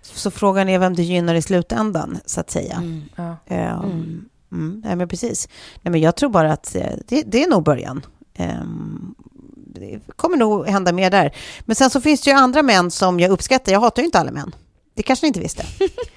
Så 0.03 0.31
frågan 0.31 0.69
är 0.69 0.79
vem 0.79 0.95
det 0.95 1.03
gynnar 1.03 1.35
i 1.35 1.43
slutändan, 1.43 2.19
så 2.27 2.41
att 2.41 2.51
säga. 2.51 2.75
Mm. 2.77 3.03
Ja. 3.17 3.37
Ehm, 3.47 4.25
mm, 4.53 4.83
nej, 4.85 4.97
men 4.97 5.09
precis. 5.09 5.49
Nej, 5.83 5.93
men 5.93 6.01
jag 6.01 6.17
tror 6.17 6.31
bara 6.31 6.53
att 6.53 6.75
eh, 6.75 6.87
det, 7.09 7.23
det 7.27 7.43
är 7.43 7.49
nog 7.51 7.65
början. 7.65 8.07
Ehm, 8.35 9.15
det 9.57 10.01
kommer 10.17 10.37
nog 10.37 10.67
hända 10.67 10.93
mer 10.93 11.11
där. 11.11 11.37
Men 11.61 11.77
sen 11.77 11.91
så 11.91 12.01
finns 12.01 12.21
det 12.21 12.31
ju 12.31 12.37
andra 12.37 12.63
män 12.63 12.91
som 12.91 13.21
jag 13.21 13.31
uppskattar. 13.31 13.73
Jag 13.73 13.81
hatar 13.81 14.03
ju 14.03 14.07
inte 14.07 14.19
alla 14.19 14.33
män. 14.33 14.55
Det 14.95 15.03
kanske 15.03 15.25
ni 15.25 15.29
inte 15.29 15.41
visste. 15.41 15.65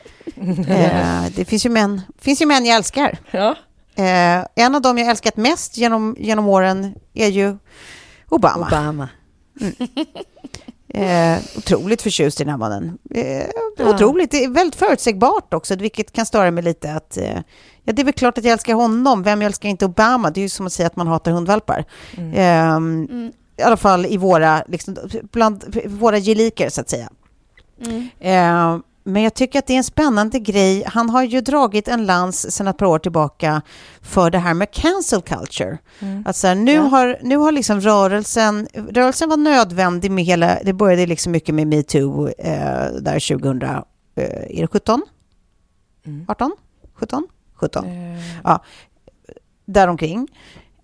Eh, 0.68 1.26
det 1.36 1.46
finns 1.46 1.66
ju, 1.66 1.70
män, 1.70 2.02
finns 2.20 2.42
ju 2.42 2.46
män 2.46 2.66
jag 2.66 2.76
älskar. 2.76 3.18
Ja. 3.32 3.56
Eh, 3.96 4.46
en 4.56 4.76
av 4.76 4.82
dem 4.82 4.98
jag 4.98 5.08
älskat 5.08 5.38
mest 5.38 5.78
genom, 5.78 6.16
genom 6.20 6.48
åren 6.48 6.96
är 7.14 7.28
ju 7.28 7.58
Obama. 8.30 8.68
Obama. 8.68 9.10
Eh, 10.88 11.40
otroligt 11.58 12.02
förtjust 12.02 12.42
i 12.42 12.44
den 12.44 12.52
här 12.52 12.58
mannen. 12.58 12.98
Eh, 13.12 13.88
Otroligt. 13.88 14.32
Det 14.32 14.44
är 14.44 14.50
väldigt 14.50 14.76
förutsägbart 14.76 15.54
också, 15.54 15.76
vilket 15.76 16.12
kan 16.12 16.26
störa 16.26 16.52
mig 16.52 16.64
lite. 16.64 16.94
Att, 16.94 17.18
eh, 17.18 17.40
ja, 17.84 17.94
det 17.94 18.02
är 18.02 18.04
väl 18.04 18.14
klart 18.14 18.38
att 18.38 18.44
jag 18.44 18.52
älskar 18.54 18.74
honom. 18.74 19.24
Vem 19.24 19.42
älskar 19.42 19.70
inte 19.70 19.86
Obama? 19.86 20.30
Det 20.30 20.40
är 20.40 20.42
ju 20.42 20.50
som 20.50 20.66
att 20.66 20.74
säga 20.74 20.88
att 20.88 20.96
man 20.96 21.08
hatar 21.08 21.32
hundvalpar. 21.32 21.86
Eh, 22.18 22.80
I 23.58 23.64
alla 23.64 23.78
fall 23.78 24.06
i 24.06 24.18
våra, 24.18 24.64
liksom, 24.68 24.96
bland 25.32 25.78
våra 25.86 26.20
gelikar, 26.20 26.70
så 26.70 26.82
att 26.82 26.90
säga. 26.90 27.10
Eh, 28.20 28.78
men 29.08 29.24
jag 29.24 29.34
tycker 29.34 29.60
att 29.60 29.68
det 29.68 29.74
är 29.74 29.78
en 29.78 29.84
spännande 29.84 30.40
grej. 30.40 30.84
Han 30.88 31.10
har 31.10 31.24
ju 31.24 31.42
dragit 31.42 31.88
en 31.88 32.06
lans 32.06 32.52
sedan 32.52 32.68
ett 32.68 32.78
par 32.78 32.86
år 32.86 33.00
tillbaka 33.00 33.62
för 34.02 34.30
det 34.30 34.38
här 34.38 34.54
med 34.54 34.72
cancel 34.72 35.22
culture. 35.22 35.78
Att 36.26 36.36
så 36.36 36.48
här, 36.48 36.56
nu, 36.56 36.80
har, 36.80 37.20
nu 37.22 37.38
har 37.38 37.52
liksom 37.52 37.82
rörelsen, 37.82 38.68
rörelsen 38.74 39.30
var 39.30 39.38
nödvändig 39.38 40.12
med 40.12 40.24
hela, 40.24 40.60
det 40.64 40.74
började 40.74 41.06
liksom 41.06 41.32
mycket 41.32 41.56
med 41.56 41.68
metoo 41.68 42.28
eh, 42.28 42.92
där 43.02 43.38
2000, 43.38 43.62
eh, 43.62 43.80
är 44.16 44.62
det 44.62 44.68
17? 44.68 45.02
18? 46.28 46.52
17? 46.94 47.28
17. 47.56 47.86
Ja, 48.44 48.64
däromkring. 49.66 50.28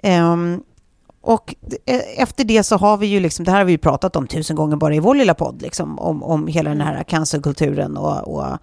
Ehm, 0.04 0.64
och 1.22 1.56
e, 1.86 1.98
efter 2.18 2.44
det 2.44 2.64
så 2.64 2.78
har 2.78 2.98
vi 2.98 3.08
ju 3.08 3.20
liksom, 3.20 3.46
det 3.46 3.52
här 3.52 3.58
har 3.58 3.66
vi 3.66 3.72
ju 3.72 3.78
pratat 3.78 4.16
om 4.16 4.28
tusen 4.28 4.56
gånger 4.56 4.76
bara 4.76 4.96
i 4.96 5.00
vår 5.00 5.16
lilla 5.16 5.34
podd, 5.34 5.62
liksom, 5.62 6.00
om, 6.00 6.24
om 6.24 6.48
hela 6.48 6.70
den 6.70 6.82
här 6.82 7.04
cancerkulturen 7.04 7.98
och, 7.98 8.36
och 8.36 8.58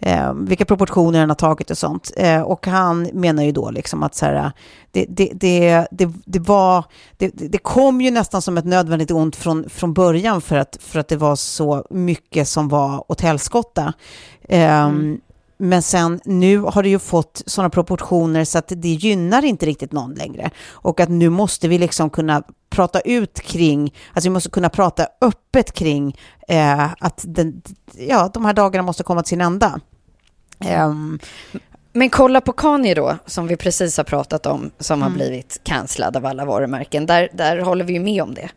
eh, 0.00 0.34
vilka 0.34 0.64
proportioner 0.64 1.20
den 1.20 1.30
har 1.30 1.34
tagit 1.34 1.70
och 1.70 1.78
sånt. 1.78 2.10
Eh, 2.16 2.42
och 2.42 2.66
han 2.66 3.02
menar 3.12 3.42
ju 3.42 3.52
då 3.52 3.70
liksom 3.70 4.02
att 4.02 4.14
så 4.14 4.26
här, 4.26 4.52
det, 4.90 5.06
det, 5.08 5.30
det, 5.34 5.86
det, 5.90 6.12
det 6.24 6.38
var, 6.38 6.84
det, 7.16 7.28
det 7.28 7.58
kom 7.58 8.00
ju 8.00 8.10
nästan 8.10 8.42
som 8.42 8.58
ett 8.58 8.64
nödvändigt 8.64 9.10
ont 9.10 9.36
från, 9.36 9.70
från 9.70 9.94
början 9.94 10.40
för 10.40 10.56
att, 10.56 10.76
för 10.80 10.98
att 10.98 11.08
det 11.08 11.16
var 11.16 11.36
så 11.36 11.86
mycket 11.90 12.48
som 12.48 12.68
var 12.68 13.12
åt 13.12 13.20
helskotta. 13.20 13.92
Eh, 14.48 14.90
men 15.64 15.82
sen 15.82 16.20
nu 16.24 16.58
har 16.58 16.82
det 16.82 16.88
ju 16.88 16.98
fått 16.98 17.42
sådana 17.46 17.70
proportioner 17.70 18.44
så 18.44 18.58
att 18.58 18.72
det 18.76 18.88
gynnar 18.88 19.44
inte 19.44 19.66
riktigt 19.66 19.92
någon 19.92 20.14
längre. 20.14 20.50
Och 20.70 21.00
att 21.00 21.08
nu 21.08 21.28
måste 21.28 21.68
vi 21.68 21.78
liksom 21.78 22.10
kunna 22.10 22.42
prata 22.70 23.00
ut 23.00 23.40
kring, 23.40 23.94
alltså 24.12 24.28
vi 24.28 24.32
måste 24.32 24.50
kunna 24.50 24.68
prata 24.68 25.06
öppet 25.20 25.72
kring 25.72 26.16
eh, 26.48 26.92
att 26.98 27.24
den, 27.26 27.62
ja, 27.92 28.30
de 28.34 28.44
här 28.44 28.52
dagarna 28.52 28.82
måste 28.82 29.02
komma 29.02 29.22
till 29.22 29.28
sin 29.28 29.40
ända. 29.40 29.80
Ehm, 30.60 31.18
Men 31.92 32.10
kolla 32.10 32.40
på 32.40 32.52
Kanye 32.52 32.94
då, 32.94 33.18
som 33.26 33.46
vi 33.46 33.56
precis 33.56 33.96
har 33.96 34.04
pratat 34.04 34.46
om, 34.46 34.70
som 34.78 35.02
har 35.02 35.10
blivit 35.10 35.60
cancellad 35.62 36.16
av 36.16 36.26
alla 36.26 36.44
varumärken. 36.44 37.06
Där, 37.06 37.28
där 37.32 37.58
håller 37.58 37.84
vi 37.84 37.92
ju 37.92 38.00
med 38.00 38.22
om 38.22 38.34
det. 38.34 38.50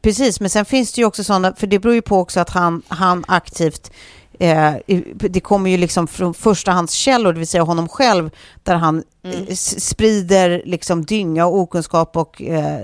Precis, 0.00 0.40
men 0.40 0.50
sen 0.50 0.64
finns 0.64 0.92
det 0.92 1.00
ju 1.00 1.04
också 1.06 1.24
sådana, 1.24 1.54
för 1.54 1.66
det 1.66 1.78
beror 1.78 1.94
ju 1.94 2.02
på 2.02 2.18
också 2.18 2.40
att 2.40 2.50
han, 2.50 2.82
han 2.88 3.24
aktivt 3.28 3.92
Eh, 4.40 4.72
det 5.14 5.40
kommer 5.40 5.70
ju 5.70 5.76
liksom 5.76 6.06
från 6.06 6.34
förstahandskällor, 6.34 7.32
det 7.32 7.38
vill 7.38 7.48
säga 7.48 7.62
honom 7.62 7.88
själv, 7.88 8.30
där 8.62 8.74
han 8.74 9.02
eh, 9.24 9.32
s- 9.48 9.86
sprider 9.88 10.62
liksom 10.64 11.04
dynga 11.04 11.46
och 11.46 11.58
okunskap 11.58 12.16
och 12.16 12.42
eh, 12.42 12.80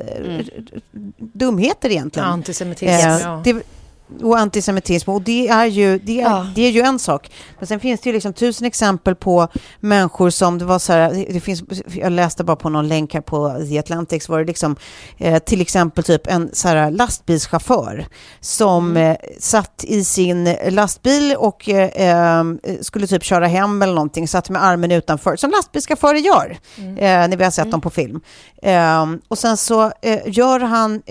dumheter 1.19 1.90
egentligen. 1.90 2.29
Antisemitism, 2.29 2.88
Eh, 2.90 3.19
ja. 3.23 3.40
det, 3.45 3.62
och 4.23 4.38
antisemitism. 4.38 5.11
Och 5.11 5.23
det 5.23 5.49
är, 5.49 5.67
ju, 5.67 5.99
det, 5.99 6.21
är, 6.21 6.25
Ja. 6.25 6.47
det 6.55 6.62
är 6.62 6.71
ju 6.71 6.81
en 6.81 6.99
sak. 6.99 7.31
Men 7.59 7.67
sen 7.67 7.81
finns 7.81 8.01
det 8.01 8.09
ju 8.09 8.12
liksom 8.14 8.33
tusen 8.33 8.67
exempel 8.67 9.14
på 9.14 9.49
människor 9.81 10.31
som, 10.31 10.59
det 10.59 10.64
var 10.64 10.79
så 10.79 10.93
här, 10.93 11.27
det 11.31 11.40
finns, 11.40 11.62
jag 11.95 12.12
läste 12.12 12.45
bara 12.45 12.57
på 12.57 12.69
någon 12.69 12.88
länk 12.88 13.14
här 13.14 13.21
på 13.21 13.57
The 13.69 13.79
Atlantics, 13.79 14.29
var 14.29 14.38
det 14.38 14.45
liksom 14.45 14.77
eh, 15.19 15.38
till 15.38 15.61
exempel 15.61 16.05
typ 16.05 16.27
en 16.27 16.51
så 16.53 16.69
här 16.69 16.90
lastbilschaufför 16.90 18.07
som 18.40 18.97
eh, 18.97 19.17
satt 19.38 19.85
i 19.85 20.05
sin 20.05 20.57
lastbil 20.69 21.35
och 21.38 21.69
eh, 21.69 22.38
eh, 22.38 22.45
skulle 22.81 23.07
typ 23.07 23.25
köra 23.25 23.47
hem 23.47 23.83
eller 23.83 23.95
någonting, 23.95 24.29
satt 24.29 24.51
med 24.51 24.64
armen 24.64 24.90
utanför, 24.93 25.37
som 25.37 25.51
lastbilschaufförer 25.51 26.19
gör, 26.19 26.59
eh, 26.79 27.29
när 27.29 27.37
vi 27.37 27.45
har 27.45 27.51
sett 27.51 27.71
dem 27.71 27.81
på 27.81 27.90
film. 27.90 28.21
Eh, 28.62 29.05
och 29.29 29.38
sen 29.38 29.57
så 29.57 29.93
eh, 30.03 30.21
gör 30.27 30.61
han, 30.61 31.03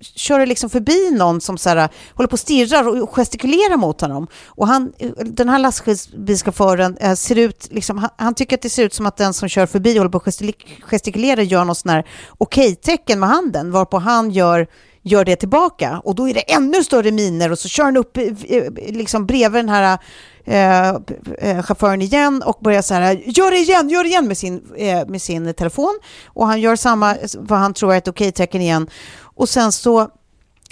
kör 0.00 0.46
liksom 0.46 0.70
förbi 0.70 1.10
någon 1.10 1.40
som 1.40 1.58
så 1.58 1.68
här, 1.68 1.88
håller 2.14 2.28
på 2.28 2.32
och 2.32 2.40
stirrar 2.40 3.02
och 3.02 3.14
gestikulerar 3.14 3.76
mot 3.76 4.00
honom. 4.00 4.26
Och 4.46 4.66
han, 4.66 4.92
den 5.24 5.48
här 5.48 5.58
lastbilschauffören 5.58 6.96
eh, 6.96 7.14
ser 7.14 7.38
ut, 7.38 7.68
liksom, 7.70 7.98
han, 7.98 8.10
han 8.16 8.34
tycker 8.34 8.56
att 8.56 8.62
det 8.62 8.70
ser 8.70 8.84
ut 8.84 8.94
som 8.94 9.06
att 9.06 9.16
den 9.16 9.34
som 9.34 9.48
kör 9.48 9.66
förbi 9.66 9.92
och 9.92 9.98
håller 9.98 10.10
på 10.10 10.18
och 10.18 10.84
gestikulerar 10.90 11.42
gör 11.42 11.64
något 11.64 11.78
sån 11.78 11.90
här 11.90 12.06
okej-tecken 12.38 13.20
med 13.20 13.28
handen, 13.28 13.72
varpå 13.72 13.98
han 13.98 14.30
gör 14.30 14.66
gör 15.02 15.24
det 15.24 15.36
tillbaka. 15.36 16.00
Och 16.04 16.14
då 16.14 16.28
är 16.28 16.34
det 16.34 16.52
ännu 16.52 16.84
större 16.84 17.10
miner 17.10 17.52
och 17.52 17.58
så 17.58 17.68
kör 17.68 17.84
han 17.84 17.96
upp 17.96 18.16
eh, 18.16 18.24
eh, 18.48 18.72
liksom 18.86 19.26
bredvid 19.26 19.64
den 19.64 19.68
här 19.68 19.98
eh, 20.44 20.88
eh, 21.38 21.62
chauffören 21.62 22.02
igen 22.02 22.42
och 22.42 22.58
börjar 22.60 22.82
så 22.82 22.94
här, 22.94 23.22
gör 23.26 23.50
det 23.50 23.56
igen, 23.56 23.88
gör 23.88 24.02
det 24.02 24.08
igen 24.08 24.28
med 24.28 24.38
sin, 24.38 24.62
eh, 24.76 25.06
med 25.06 25.22
sin 25.22 25.54
telefon. 25.54 25.98
Och 26.26 26.46
han 26.46 26.60
gör 26.60 26.76
samma, 26.76 27.16
vad 27.38 27.58
han 27.58 27.74
tror 27.74 27.94
är 27.94 27.98
ett 27.98 28.08
okej-tecken 28.08 28.60
igen. 28.60 28.90
Och 29.34 29.48
sen 29.48 29.72
så 29.72 30.08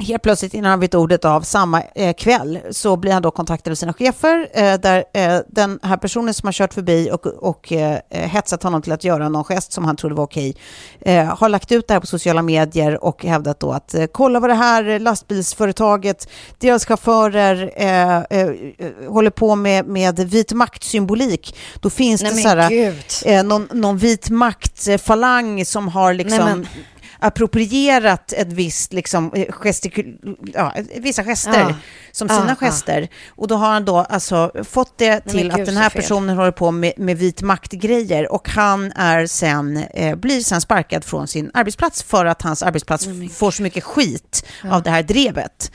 Helt 0.02 0.22
plötsligt 0.22 0.54
innan 0.54 0.70
han 0.70 0.80
vet 0.80 0.94
ordet 0.94 1.24
av 1.24 1.40
samma 1.40 1.82
eh, 1.94 2.14
kväll 2.14 2.58
så 2.70 2.96
blir 2.96 3.12
han 3.12 3.22
då 3.22 3.30
kontaktad 3.30 3.70
av 3.70 3.74
sina 3.74 3.92
chefer 3.92 4.48
eh, 4.52 4.74
där 4.74 5.04
eh, 5.14 5.38
den 5.48 5.78
här 5.82 5.96
personen 5.96 6.34
som 6.34 6.46
har 6.46 6.52
kört 6.52 6.74
förbi 6.74 7.10
och, 7.12 7.26
och 7.26 7.72
eh, 7.72 7.98
hetsat 8.10 8.62
honom 8.62 8.82
till 8.82 8.92
att 8.92 9.04
göra 9.04 9.28
någon 9.28 9.44
gest 9.44 9.72
som 9.72 9.84
han 9.84 9.96
trodde 9.96 10.14
var 10.14 10.24
okej 10.24 10.56
eh, 11.00 11.24
har 11.24 11.48
lagt 11.48 11.72
ut 11.72 11.88
det 11.88 11.94
här 11.94 12.00
på 12.00 12.06
sociala 12.06 12.42
medier 12.42 13.04
och 13.04 13.24
hävdat 13.24 13.60
då 13.60 13.72
att 13.72 13.94
eh, 13.94 14.06
kolla 14.12 14.40
vad 14.40 14.50
det 14.50 14.54
här 14.54 14.98
lastbilsföretaget, 14.98 16.28
deras 16.58 16.84
chaufförer 16.84 17.70
håller 19.08 19.30
på 19.30 19.56
med, 19.56 19.86
med 19.86 20.20
vit 20.20 20.52
maktsymbolik. 20.52 21.56
Då 21.80 21.90
finns 21.90 22.22
Nej 22.22 22.30
det 22.30 22.42
så 23.08 23.28
här, 23.28 23.42
någon, 23.42 23.68
någon 23.72 23.98
vit 23.98 24.30
maktfalang 24.30 25.64
som 25.64 25.88
har 25.88 26.14
liksom 26.14 26.60
Nej, 26.60 26.84
approprierat 27.20 28.32
ett 28.32 28.52
visst, 28.52 28.92
liksom, 28.92 29.32
eh, 29.34 29.46
gestikul, 29.64 30.18
ja, 30.54 30.74
vissa 30.96 31.24
gester 31.24 31.60
Ja. 31.60 31.74
som 32.12 32.28
Ja, 32.30 32.34
sina 32.40 32.56
ja. 32.60 32.66
gester. 32.66 33.08
Och 33.28 33.48
då 33.48 33.54
har 33.56 33.68
han 33.72 33.84
då 33.84 33.96
alltså 33.96 34.52
fått 34.64 34.98
det 34.98 35.20
till 35.20 35.42
gud, 35.50 35.60
att 35.60 35.66
den 35.66 35.76
här 35.76 35.90
personen 35.90 36.36
håller 36.36 36.50
på 36.52 36.70
med, 36.70 36.92
med 36.96 37.18
vit 37.18 37.42
maktgrejer 37.42 38.32
och 38.32 38.48
han 38.48 38.92
är 38.92 39.26
sen, 39.26 39.76
eh, 39.76 40.16
blir 40.16 40.40
sen 40.40 40.60
sparkad 40.60 41.04
från 41.04 41.28
sin 41.28 41.50
arbetsplats 41.54 42.02
för 42.02 42.24
att 42.26 42.42
hans 42.42 42.62
arbetsplats 42.62 43.08
får 43.34 43.50
så 43.50 43.62
mycket 43.62 43.84
skit 43.84 44.46
av 44.70 44.82
det 44.82 44.90
här 44.90 45.02
drevet. 45.02 45.72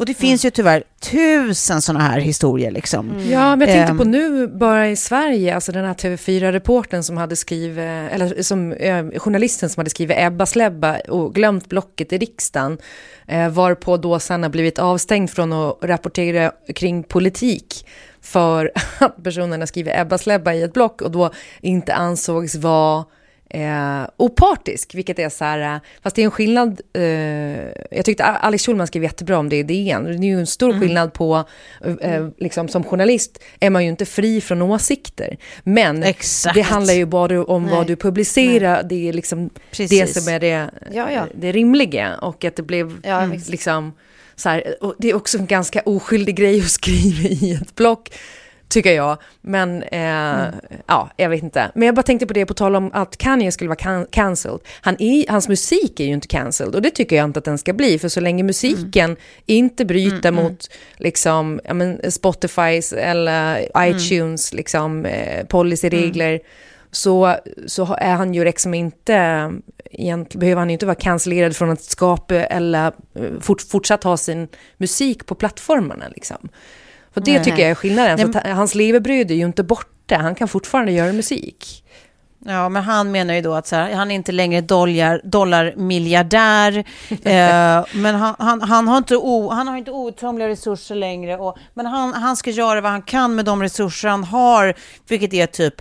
Och 0.00 0.06
det 0.06 0.14
finns 0.14 0.44
ju 0.44 0.50
tyvärr 0.50 0.82
tusen 1.00 1.82
sådana 1.82 2.04
här 2.04 2.20
historier 2.20 2.70
liksom. 2.70 3.30
Ja, 3.30 3.56
men 3.56 3.60
jag 3.60 3.76
tänkte 3.76 3.90
Ehm. 3.90 3.98
på 3.98 4.04
nu 4.04 4.46
bara 4.46 4.88
i 4.88 4.96
Sverige, 4.96 5.54
alltså 5.54 5.72
den 5.72 5.84
här 5.84 5.94
TV4-reporten 5.94 7.02
som 7.02 7.16
hade 7.16 7.36
skrivit, 7.36 7.78
eller 7.78 8.42
som 8.42 8.72
eh, 8.72 9.06
journalisten 9.18 9.68
som 9.70 9.80
hade 9.80 9.90
skrivit 9.90 10.16
Ebba 10.18 10.46
Slebba 10.46 11.00
och 11.00 11.34
glömt 11.34 11.68
blocket 11.68 12.12
i 12.12 12.18
riksdagen, 12.18 12.78
eh, 13.26 13.48
varpå 13.48 13.96
då 13.96 14.18
sen 14.18 14.42
har 14.42 14.50
blivit 14.50 14.78
avstängd 14.78 15.30
från 15.30 15.52
att 15.52 15.78
rapportera 15.82 16.52
kring 16.74 17.02
politik 17.02 17.86
för 18.20 18.70
att 18.98 19.24
personen 19.24 19.60
har 19.60 19.66
skrivit 19.66 19.94
Ebba 19.96 20.18
Slebba 20.18 20.52
i 20.52 20.62
ett 20.62 20.72
block 20.72 21.02
och 21.02 21.10
då 21.10 21.30
inte 21.60 21.94
ansågs 21.94 22.54
vara 22.54 23.04
eh, 23.50 24.02
opartisk, 24.16 24.94
vilket 24.94 25.18
är 25.18 25.28
så 25.28 25.44
här, 25.44 25.74
eh, 25.74 25.80
fast 26.02 26.16
det 26.16 26.22
är 26.22 26.24
en 26.24 26.30
skillnad, 26.30 26.80
eh, 26.92 27.02
jag 27.90 28.04
tyckte 28.04 28.24
Alex 28.24 28.66
Schulman 28.66 28.86
skrev 28.86 29.02
jättebra 29.02 29.38
om 29.38 29.48
det 29.48 29.56
i 29.56 29.62
DN, 29.62 30.04
det 30.04 30.10
är 30.26 30.30
ju 30.30 30.38
en 30.40 30.46
stor 30.46 30.68
Mm. 30.70 30.80
skillnad 30.80 31.12
på, 31.12 31.44
eh, 32.00 32.28
liksom 32.38 32.68
som 32.68 32.84
journalist 32.84 33.42
är 33.60 33.70
man 33.70 33.84
ju 33.84 33.90
inte 33.90 34.06
fri 34.06 34.40
från 34.40 34.62
åsikter, 34.62 35.36
men 35.62 36.02
Exakt. 36.02 36.54
det 36.54 36.60
handlar 36.62 36.94
ju 36.94 37.06
bara 37.06 37.44
om 37.44 37.64
Nej. 37.66 37.74
vad 37.74 37.86
du 37.86 37.96
publicerar, 37.96 38.82
det 38.82 39.08
är 39.08 39.12
liksom 39.12 39.48
det 39.48 39.60
Precis. 39.70 40.24
som 40.24 40.34
är 40.34 40.40
det, 40.40 40.70
Ja, 40.92 41.10
ja. 41.10 41.26
det 41.34 41.52
rimliga, 41.52 42.16
och 42.16 42.44
att 42.44 42.56
det 42.56 42.62
blev 42.62 43.00
Ja, 43.02 43.22
mm, 43.22 43.40
liksom, 43.48 43.92
så 44.36 44.48
här, 44.48 44.74
det 44.98 45.10
är 45.10 45.14
också 45.14 45.38
en 45.38 45.46
ganska 45.46 45.80
oskyldig 45.84 46.36
grej 46.36 46.60
att 46.60 46.70
skriva 46.70 47.28
i 47.28 47.58
ett 47.62 47.74
block, 47.74 48.10
tycker 48.70 48.92
jag. 48.92 49.18
Men 49.40 49.82
eh, 49.82 50.54
ja, 50.86 51.10
jag 51.16 51.28
vet 51.28 51.42
inte. 51.42 51.70
Men 51.74 51.86
jag 51.86 51.94
bara 51.94 52.02
tänkte 52.02 52.26
på 52.26 52.32
det 52.32 52.46
på 52.46 52.54
tal 52.54 52.76
om 52.76 52.90
att 52.92 53.16
Kanye 53.16 53.52
skulle 53.52 53.68
vara 53.68 53.76
can 53.76 54.06
cancelled. 54.10 54.60
Han 54.80 54.96
är, 54.98 55.30
hans 55.30 55.48
musik 55.48 56.00
är 56.00 56.04
ju 56.04 56.12
inte 56.12 56.28
cancelled 56.28 56.74
och 56.74 56.82
det 56.82 56.90
tycker 56.90 57.16
jag 57.16 57.24
inte 57.24 57.38
att 57.38 57.44
den 57.44 57.58
ska 57.58 57.72
bli. 57.72 57.98
För 57.98 58.08
så 58.08 58.20
länge 58.20 58.42
musiken 58.42 59.16
inte 59.46 59.84
bryter 59.84 60.30
mot 60.30 60.70
liksom, 60.96 61.60
ja, 61.64 61.74
men 61.74 62.12
Spotifys 62.12 62.92
eller 62.92 63.68
iTunes 63.78 64.52
liksom, 64.52 65.06
eh, 65.06 65.46
policyregler 65.46 66.40
så, 66.90 67.36
så 67.66 67.94
är 67.98 68.14
han 68.14 68.34
ju 68.34 68.44
liksom 68.44 68.74
inte, 68.74 69.50
behöver 70.34 70.56
han 70.56 70.70
ju 70.70 70.72
inte 70.72 70.86
vara 70.86 70.94
cancellerad 70.94 71.56
från 71.56 71.70
att 71.70 71.82
skapa 71.82 72.34
eller 72.34 72.86
eh, 73.14 73.40
fort, 73.40 73.62
fortsatt 73.62 74.04
ha 74.04 74.16
sin 74.16 74.48
musik 74.76 75.26
på 75.26 75.34
plattformarna 75.34 76.08
liksom. 76.08 76.48
För 77.14 77.20
det 77.20 77.32
Nej. 77.32 77.44
tycker 77.44 77.58
jag 77.58 77.70
är 77.70 77.74
skillnaden, 77.74 78.16
Nej, 78.16 78.32
för 78.32 78.50
att 78.50 78.56
hans 78.56 78.74
levebröd 78.74 79.30
är 79.30 79.34
ju 79.34 79.44
inte 79.44 79.62
borta, 79.62 80.16
han 80.16 80.34
kan 80.34 80.48
fortfarande 80.48 80.92
göra 80.92 81.12
musik. 81.12 81.84
Ja, 82.44 82.68
men 82.68 82.82
han 82.82 83.10
menar 83.10 83.34
ju 83.34 83.40
då 83.40 83.54
att 83.54 83.66
så 83.66 83.76
här, 83.76 83.94
han 83.94 84.10
är 84.10 84.14
inte 84.14 84.32
längre 84.32 84.60
dollar, 84.60 85.20
dollarmiljardär. 85.24 86.78
eh, 87.08 87.84
men 87.94 88.14
han, 88.14 88.34
han, 88.38 88.62
han, 88.62 88.88
har 88.88 88.98
inte 88.98 89.16
o, 89.16 89.50
han 89.50 89.68
har 89.68 89.76
inte 89.76 89.90
outtömliga 89.90 90.48
resurser 90.48 90.94
längre. 90.94 91.36
Och, 91.36 91.58
men 91.74 91.86
han, 91.86 92.14
han 92.14 92.36
ska 92.36 92.50
göra 92.50 92.80
vad 92.80 92.90
han 92.90 93.02
kan 93.02 93.34
med 93.34 93.44
de 93.44 93.62
resurser 93.62 94.08
han 94.08 94.24
har, 94.24 94.74
vilket 95.08 95.34
är 95.34 95.46
typ 95.46 95.74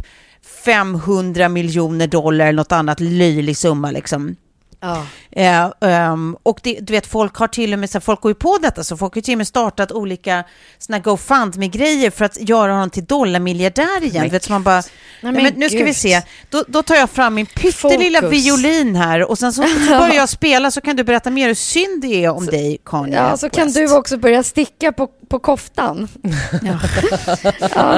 500 0.65 1.49
miljoner 1.49 2.07
dollar 2.07 2.45
eller 2.45 2.57
något 2.57 2.71
annat 2.71 2.99
löjlig 2.99 3.57
summa 3.57 3.91
liksom. 3.91 4.35
Ja. 4.81 5.05
Eh, 5.31 5.71
ehm, 5.81 6.37
och 6.43 6.59
det, 6.63 6.77
du 6.81 6.93
vet, 6.93 7.07
folk 7.07 7.35
har 7.35 7.47
till 7.47 7.73
och 7.73 7.79
med, 7.79 7.89
så 7.89 7.97
här, 7.97 8.01
folk 8.01 8.21
går 8.21 8.29
ju 8.31 8.35
på 8.35 8.57
detta, 8.61 8.83
så 8.83 8.97
folk 8.97 9.15
har 9.15 9.21
till 9.21 9.33
och 9.33 9.37
med 9.37 9.47
startat 9.47 9.91
olika 9.91 10.43
såna 10.77 10.99
GoFundMe-grejer 10.99 12.11
för 12.11 12.25
att 12.25 12.37
göra 12.49 12.71
honom 12.71 12.89
till 12.89 13.05
dollarmiljardär 13.05 14.03
igen. 14.03 14.23
Du 14.23 14.29
vet, 14.29 14.43
så 14.43 14.51
man 14.51 14.63
bara, 14.63 14.83
Nej, 15.21 15.33
nej, 15.33 15.43
men 15.43 15.53
nu 15.53 15.69
ska 15.69 15.83
vi 15.83 15.93
se, 15.93 16.21
då, 16.49 16.63
då 16.67 16.83
tar 16.83 16.95
jag 16.95 17.09
fram 17.09 17.33
min 17.35 17.45
pyttelilla 17.45 18.21
Fokus. 18.21 18.45
violin 18.45 18.95
här 18.95 19.29
och 19.29 19.37
sen 19.37 19.53
så, 19.53 19.63
så 19.87 19.89
börjar 19.89 20.13
jag 20.13 20.29
spela 20.29 20.71
så 20.71 20.81
kan 20.81 20.95
du 20.95 21.03
berätta 21.03 21.29
mer 21.29 21.47
hur 21.47 21.55
synd 21.55 22.01
det 22.01 22.25
är 22.25 22.29
om 22.29 22.45
dig, 22.45 22.77
Kanye 22.85 23.15
Ja, 23.15 23.37
så 23.37 23.49
kan 23.49 23.65
West. 23.65 23.75
du 23.75 23.95
också 23.95 24.17
börja 24.17 24.43
sticka 24.43 24.91
på, 24.91 25.07
på 25.29 25.39
koftan. 25.39 26.07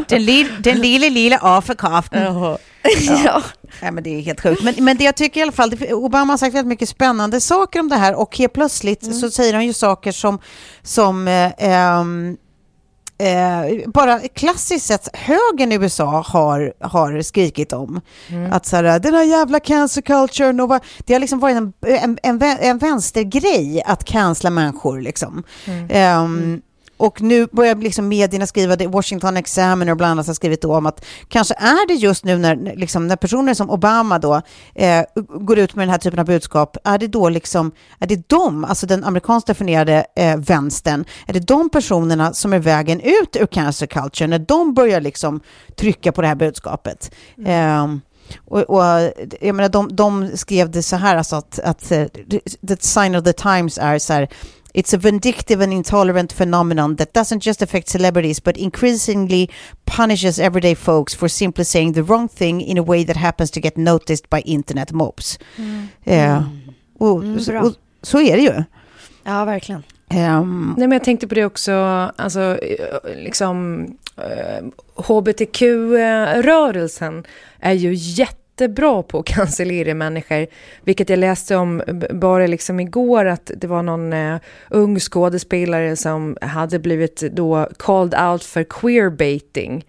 Den, 0.08 0.26
li, 0.26 0.48
den 0.60 0.80
lilla, 0.80 1.10
lilla 1.10 1.40
Afrikaften. 1.42 2.36
ja. 3.26 3.44
Nej, 3.82 3.92
men 3.92 4.04
det 4.04 4.10
är 4.10 4.22
helt 4.22 4.42
sjukt. 4.42 4.64
Men, 4.64 4.76
men 4.80 4.98
det 4.98 5.04
jag 5.04 5.16
tycker 5.16 5.40
i 5.40 5.44
alla 5.44 5.52
fall, 5.52 5.74
Obama 5.92 6.34
har 6.34 6.38
sagt 6.38 6.56
väldigt 6.56 6.68
mycket 6.68 6.90
spännande 6.90 7.42
saker 7.42 7.80
om 7.80 7.90
det 7.90 7.96
här 7.96 8.16
och 8.16 8.38
helt 8.38 8.54
plötsligt 8.54 9.16
så 9.16 9.32
säger 9.32 9.54
han 9.54 9.66
ju 9.66 9.74
saker 9.74 10.12
som, 10.12 10.40
som 10.82 11.28
eh, 11.28 11.52
ehm, 11.58 12.38
eh, 13.18 13.90
bara 13.90 14.20
klassiskt 14.20 14.86
sett 14.86 15.16
högern 15.16 15.72
i 15.72 15.76
USA 15.76 16.24
har, 16.28 16.74
har 16.80 17.22
skrikit 17.22 17.74
om. 17.74 18.02
Att 18.52 18.66
så 18.66 18.76
här, 18.76 19.00
den 19.00 19.14
här 19.14 19.24
jävla 19.24 19.60
cancer 19.60 20.02
culturen 20.02 20.60
och 20.60 20.70
vad, 20.70 20.84
det 21.06 21.14
har 21.14 21.20
liksom 21.20 21.40
varit 21.40 21.58
en, 21.58 21.74
en, 21.82 22.18
en, 22.24 22.42
en 22.42 22.78
vänstergrej 22.78 23.84
att 23.86 24.04
cancella 24.04 24.50
människor 24.50 25.02
liksom. 25.02 25.44
Ehm, 25.90 26.62
och 27.02 27.22
nu 27.22 27.48
börjar 27.52 27.76
liksom 27.76 28.08
medierna 28.08 28.48
skriva, 28.48 28.76
det 28.76 28.88
Washington 28.88 29.38
Examiner 29.38 29.92
och 29.92 29.98
bland 29.98 30.12
annat 30.12 30.28
har 30.28 30.34
skrivit 30.34 30.62
då 30.62 30.76
om 30.76 30.86
att 30.86 31.06
kanske 31.28 31.54
är 31.54 31.88
det 31.88 31.94
just 31.94 32.26
nu 32.26 32.38
när, 32.38 32.76
liksom, 32.76 33.08
när 33.08 33.16
personer 33.16 33.54
som 33.54 33.70
Obama 33.70 34.20
då 34.20 34.42
eh, 34.76 35.04
går 35.40 35.60
ut 35.60 35.76
med 35.76 35.84
den 35.84 35.90
här 35.90 35.98
typen 35.98 36.20
av 36.20 36.26
budskap, 36.26 36.78
är 36.84 36.98
det 36.98 37.08
då 37.08 37.30
liksom, 37.30 37.72
är 38.00 38.08
det 38.08 38.30
de, 38.30 38.66
alltså 38.66 38.88
den 38.88 39.04
amerikanskt 39.04 39.48
definierade 39.48 40.06
eh, 40.16 40.38
vänstern, 40.38 41.06
är 41.28 41.34
det 41.34 41.40
de 41.40 41.70
personerna 41.70 42.34
som 42.34 42.54
är 42.54 42.60
vägen 42.60 43.00
ut 43.00 43.36
ur 43.36 43.46
cancer 43.46 43.86
culture, 43.86 44.28
när 44.28 44.40
de 44.40 44.74
börjar 44.74 45.02
liksom 45.02 45.40
trycka 45.76 46.12
på 46.12 46.22
det 46.22 46.28
här 46.28 46.36
budskapet? 46.36 47.12
Ehm, 47.46 48.02
och, 48.46 48.60
och 48.60 48.84
jag 49.42 49.56
menar, 49.56 49.70
de, 49.70 49.96
de 49.96 50.38
skrev 50.38 50.72
det 50.72 50.84
så 50.84 50.96
här, 50.96 51.16
alltså 51.16 51.36
att, 51.36 51.60
att 51.60 51.92
eh, 51.92 52.06
the 52.68 52.78
sign 52.80 53.16
of 53.16 53.24
the 53.24 53.34
times 53.34 53.78
är 53.78 54.00
så 54.00 54.14
här, 54.14 54.30
It's 54.74 54.94
a 54.94 54.98
vindictive 54.98 55.64
and 55.64 55.74
intolerant 55.74 56.34
phenomenon 56.34 56.96
that 56.96 57.14
doesn't 57.14 57.44
just 57.44 57.62
affect 57.62 57.90
celebrities 57.90 58.44
but 58.44 58.58
increasingly 58.58 59.50
punishes 59.86 60.40
everyday 60.40 60.76
folks 60.76 61.16
for 61.16 61.30
simply 61.30 61.64
saying 61.66 61.94
the 61.94 62.02
wrong 62.04 62.30
thing 62.30 62.62
in 62.62 62.78
a 62.78 62.82
way 62.84 63.06
that 63.06 63.18
happens 63.18 63.52
to 63.52 63.60
get 63.60 63.78
noticed 63.78 64.30
by 64.30 64.40
internet 64.46 64.92
mobs. 64.92 65.40
Eh, 66.04 66.44
och, 67.00 67.24
Mm, 67.24 67.40
så, 67.40 67.52
bra. 67.52 67.62
och, 67.62 67.74
så 68.02 68.22
är 68.22 68.36
det 68.38 68.44
ju. 68.44 68.64
ja, 69.24 69.46
verkligen. 69.46 69.84
Ehm, 70.10 70.74
Nej, 70.78 70.88
men 70.88 70.96
jag 70.96 71.04
tänkte 71.04 71.28
på 71.28 71.36
det 71.36 71.46
också, 71.46 71.72
alltså, 72.16 72.58
eh, 72.58 73.16
liksom, 73.16 73.86
eh, 74.18 74.64
hbtq-rörelsen 75.92 77.24
är 77.60 77.74
ju 77.74 77.94
jättebra 78.52 79.04
på 79.04 79.20
att 79.20 79.26
cancellera 79.26 79.94
människor, 79.94 80.48
vilket 80.84 81.10
jag 81.10 81.20
läste 81.20 81.56
om 81.56 81.82
bara 82.12 82.48
liksom 82.48 82.80
igår, 82.80 83.26
att 83.26 83.52
det 83.58 83.68
var 83.68 83.84
någon 83.84 84.14
eh, 84.14 84.38
ung 84.70 85.00
skådespelare 85.00 85.96
som 85.96 86.38
hade 86.42 86.80
blivit 86.80 87.22
då 87.32 87.68
called 87.80 88.16
out 88.22 88.44
för 88.44 88.64
queerbaiting. 88.64 89.86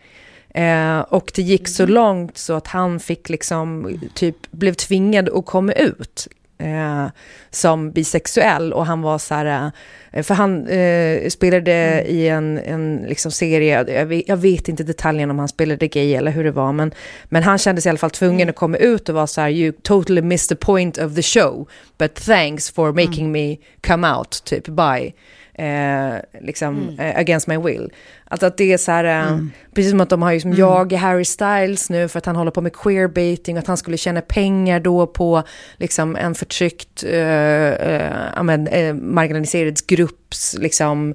Eh, 0.55 1.01
och 1.01 1.33
det 1.35 1.43
gick 1.43 1.69
så 1.69 1.87
långt 1.87 2.39
så 2.39 2.55
att 2.55 2.67
han 2.67 3.01
fick 3.01 3.29
liksom, 3.29 3.99
typ, 4.15 4.37
blev 4.51 4.75
tvingad 4.75 5.29
att 5.29 5.47
komma 5.47 5.73
ut 5.73 6.29
eh, 6.59 7.07
som 7.51 7.91
bisexuell 7.91 8.73
och 8.73 8.87
han 8.87 9.03
var 9.03 9.19
så 9.19 9.35
här, 9.35 9.47
eh, 9.47 9.71
för 10.13 10.35
han 10.35 10.69
eh, 10.69 11.29
spelade 11.29 12.05
i 12.07 12.29
en, 12.29 12.59
en 12.59 13.05
liksom 13.09 13.33
serie, 13.33 13.85
jag 13.89 14.07
vet, 14.07 14.29
jag 14.29 14.37
vet 14.37 14.69
inte 14.69 14.85
detaljen 14.85 15.31
om 15.31 15.39
han 15.39 15.49
spelade 15.49 15.89
gay 15.89 16.15
eller 16.15 16.31
hur 16.31 16.45
det 16.45 16.51
var, 16.51 16.73
men, 16.73 16.95
men 17.25 17.43
han 17.43 17.59
kände 17.59 17.81
sig 17.81 17.89
i 17.89 17.91
alla 17.91 17.99
fall 17.99 18.11
tvungen 18.11 18.49
att 18.49 18.57
komma 18.57 18.77
ut 18.77 19.09
och 19.09 19.15
vara 19.15 19.27
så 19.27 19.41
här, 19.41 19.51
you 19.51 19.73
totally 19.83 20.23
missed 20.23 20.59
the 20.59 20.65
point 20.65 20.99
of 20.99 21.15
the 21.15 21.23
show, 21.23 21.69
but 21.99 22.15
thanks 22.15 22.71
for 22.71 22.93
making 22.93 23.33
me 23.33 23.57
come 23.81 24.13
out, 24.13 24.45
typ, 24.45 24.67
by. 24.67 25.13
Eh, 25.55 26.15
liksom, 26.41 26.97
eh, 26.99 27.19
against 27.19 27.47
my 27.47 27.59
will. 27.59 27.93
Att, 28.25 28.43
att 28.43 28.57
det 28.57 28.73
är 28.73 28.79
så 28.79 28.93
här, 28.93 29.05
eh, 29.05 29.39
precis 29.75 29.91
som 29.91 30.01
att 30.01 30.09
de 30.09 30.23
har 30.23 30.33
ju 30.33 30.41
som 30.41 30.53
jag 30.53 30.93
Harry 30.93 31.25
Styles 31.25 31.91
nu 31.91 32.09
för 32.09 32.19
att 32.19 32.27
han 32.27 32.37
håller 32.37 32.51
på 32.51 32.61
med 32.61 32.73
queerbaiting, 32.73 33.59
att 33.59 33.67
han 33.67 33.77
skulle 33.77 33.97
tjäna 33.97 34.21
pengar 34.21 34.81
då 34.81 35.07
på 35.07 35.43
liksom 35.77 36.17
en 36.17 36.35
förtryckt, 36.35 37.05
eh, 37.05 37.69
eh, 37.69 38.51
eh, 38.71 38.95
marginaliserad 38.95 39.79
grupps 40.07 40.55
liksom, 40.59 41.15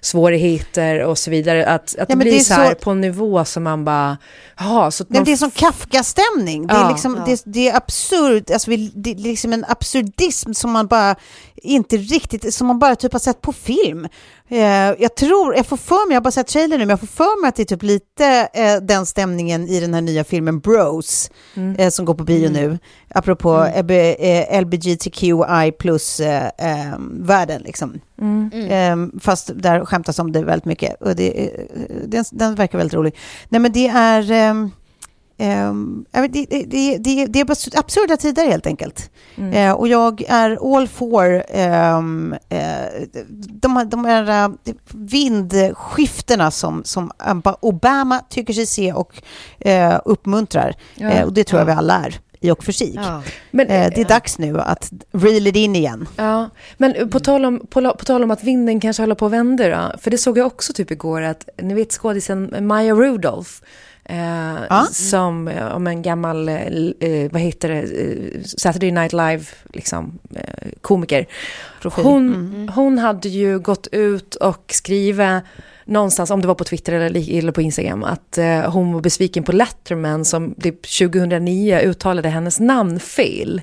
svårigheter 0.00 1.04
och 1.04 1.18
så 1.18 1.30
vidare. 1.30 1.66
Att, 1.66 1.96
att 1.98 2.08
det 2.08 2.16
men 2.16 2.18
blir 2.18 2.32
det 2.38 2.44
så 2.44 2.54
här 2.54 2.68
så- 2.70 2.74
på 2.74 2.90
en 2.90 3.00
nivå 3.00 3.44
som 3.44 3.62
man 3.62 3.84
bara, 3.84 4.18
jaha, 4.58 4.90
så 4.90 5.04
man 5.08 5.24
det 5.24 5.32
är 5.32 5.36
som 5.36 5.50
Kafka-stämning. 5.50 6.66
Det 6.66 6.74
är, 6.74 6.78
Ja. 6.80 6.90
liksom, 6.90 7.20
det, 7.26 7.42
det 7.46 7.68
är 7.68 7.76
absurd, 7.76 8.50
alltså, 8.50 8.70
det 8.94 9.10
är 9.10 9.14
liksom 9.14 9.52
en 9.52 9.64
absurdism 9.68 10.52
som 10.52 10.70
man 10.70 10.86
bara 10.86 11.16
inte 11.56 11.96
riktigt, 11.96 12.54
som 12.54 12.66
man 12.66 12.78
bara 12.78 12.96
typ 12.96 13.12
har 13.12 13.20
sett 13.20 13.40
på 13.40 13.52
film. 13.52 14.08
Eh, 14.48 14.94
jag 14.98 15.14
tror, 15.14 15.54
jag 15.56 15.66
får 15.66 15.76
för 15.76 16.08
mig, 16.08 16.14
jag 16.14 16.20
har 16.20 16.24
bara 16.24 16.30
sett 16.30 16.46
trailern 16.46 16.78
nu, 16.78 16.86
men 16.86 16.88
jag 16.88 17.00
får 17.00 17.06
för 17.06 17.40
mig 17.40 17.48
att 17.48 17.56
det 17.56 17.62
är 17.62 17.64
typ 17.64 17.82
lite 17.82 18.48
eh, 18.54 18.76
den 18.82 19.06
stämningen 19.06 19.68
i 19.68 19.80
den 19.80 19.94
här 19.94 20.00
nya 20.00 20.24
filmen 20.24 20.60
Bros, 20.60 21.30
eh, 21.78 21.88
som 21.88 22.04
går 22.04 22.14
på 22.14 22.24
bio 22.24 22.50
nu, 22.50 22.78
apropå 23.08 23.50
mm. 23.50 24.16
eh, 24.18 24.60
LBGTQI 24.60 25.72
plus 25.78 26.20
eh, 26.20 26.46
eh, 26.58 26.94
världen 27.10 27.62
liksom. 27.62 28.00
Eh, 28.52 29.20
fast 29.20 29.50
där 29.54 29.84
skämtas 29.84 30.18
om 30.18 30.32
det 30.32 30.44
väldigt 30.44 30.64
mycket. 30.64 31.02
Och 31.02 31.16
det, 31.16 31.44
eh, 31.44 31.64
den, 32.04 32.24
den 32.30 32.54
verkar 32.54 32.78
väldigt 32.78 32.94
rolig. 32.94 33.16
Nej 33.48 33.60
men 33.60 33.72
det 33.72 33.88
är... 33.88 34.70
det, 35.36 36.46
det, 36.50 36.64
det, 36.66 36.98
det, 36.98 37.26
det 37.26 37.40
är 37.40 37.78
absurda 37.78 38.16
tider 38.16 38.46
helt 38.46 38.66
enkelt. 38.66 39.10
Eh, 39.52 39.72
och 39.72 39.88
jag 39.88 40.22
är 40.28 40.76
all 40.76 40.88
for 40.88 41.44
ehm, 41.48 42.34
eh, 42.48 42.58
de, 43.48 43.88
de 43.88 44.04
här 44.04 44.52
vindskiftena 44.94 46.50
som, 46.50 46.84
som 46.84 47.12
Obama 47.60 48.20
tycker 48.28 48.52
sig 48.54 48.66
se 48.66 48.92
och 48.92 49.22
eh, 49.58 50.00
uppmuntrar. 50.04 50.76
Ja. 50.94 51.24
Och 51.24 51.32
det 51.32 51.44
tror 51.44 51.60
jag 51.60 51.66
vi 51.66 51.72
alla 51.72 51.94
är 51.94 52.20
i 52.40 52.50
och 52.50 52.64
för 52.64 52.72
sig. 52.72 52.92
Ja. 52.94 53.22
Men, 53.50 53.66
Eh, 53.66 53.90
det 53.94 54.00
är 54.00 54.04
dags 54.04 54.38
nu 54.38 54.60
att 54.60 54.92
reel 55.12 55.46
it 55.46 55.56
in 55.56 55.76
igen. 55.76 56.08
Ja, 56.16 56.50
men 56.76 57.10
på 57.10 57.20
tal, 57.20 57.44
om, 57.44 57.66
på, 57.70 57.94
på 57.98 58.04
tal 58.04 58.22
om 58.22 58.30
att 58.30 58.44
vinden 58.44 58.80
kanske 58.80 59.02
håller 59.02 59.14
på 59.14 59.26
att 59.26 59.32
vända 59.32 59.68
då, 59.68 59.98
för 59.98 60.10
det 60.10 60.18
såg 60.18 60.38
jag 60.38 60.46
också 60.46 60.72
typ 60.72 60.90
igår 60.90 61.22
att, 61.22 61.48
ni 61.62 61.74
vet 61.74 61.92
skådisen 61.92 62.66
Maya 62.66 62.94
Rudolph, 62.94 63.50
eh, 64.08 64.64
Ja. 64.70 64.86
som 64.92 65.48
eh, 65.48 65.66
om 65.76 65.86
en 65.86 66.02
gammal, 66.02 66.48
eh, 66.48 66.56
eh, 67.00 67.30
vad 67.32 67.40
heter 67.42 67.68
det, 67.68 67.80
eh, 67.80 68.42
Saturday 68.44 68.90
Night 68.92 69.12
Live, 69.12 69.44
liksom, 69.72 70.18
eh, 70.34 70.68
komiker. 70.80 71.26
Hon, 71.82 72.70
hon 72.74 72.98
hade 72.98 73.28
ju 73.28 73.58
gått 73.58 73.86
ut 73.92 74.34
och 74.34 74.64
skrivit 74.68 75.42
någonstans, 75.84 76.30
om 76.30 76.40
det 76.40 76.48
var 76.48 76.54
på 76.54 76.64
Twitter 76.64 76.92
eller, 76.92 77.38
eller 77.38 77.52
på 77.52 77.62
Instagram, 77.62 78.04
att 78.04 78.38
hon 78.72 78.92
var 78.92 79.00
besviken 79.00 79.44
på 79.44 79.52
Letterman 79.52 80.24
som 80.24 80.54
typ 80.54 80.82
2009 80.98 81.78
uttalade 81.78 82.28
hennes 82.28 82.60
namn 82.60 83.00
fel. 83.00 83.60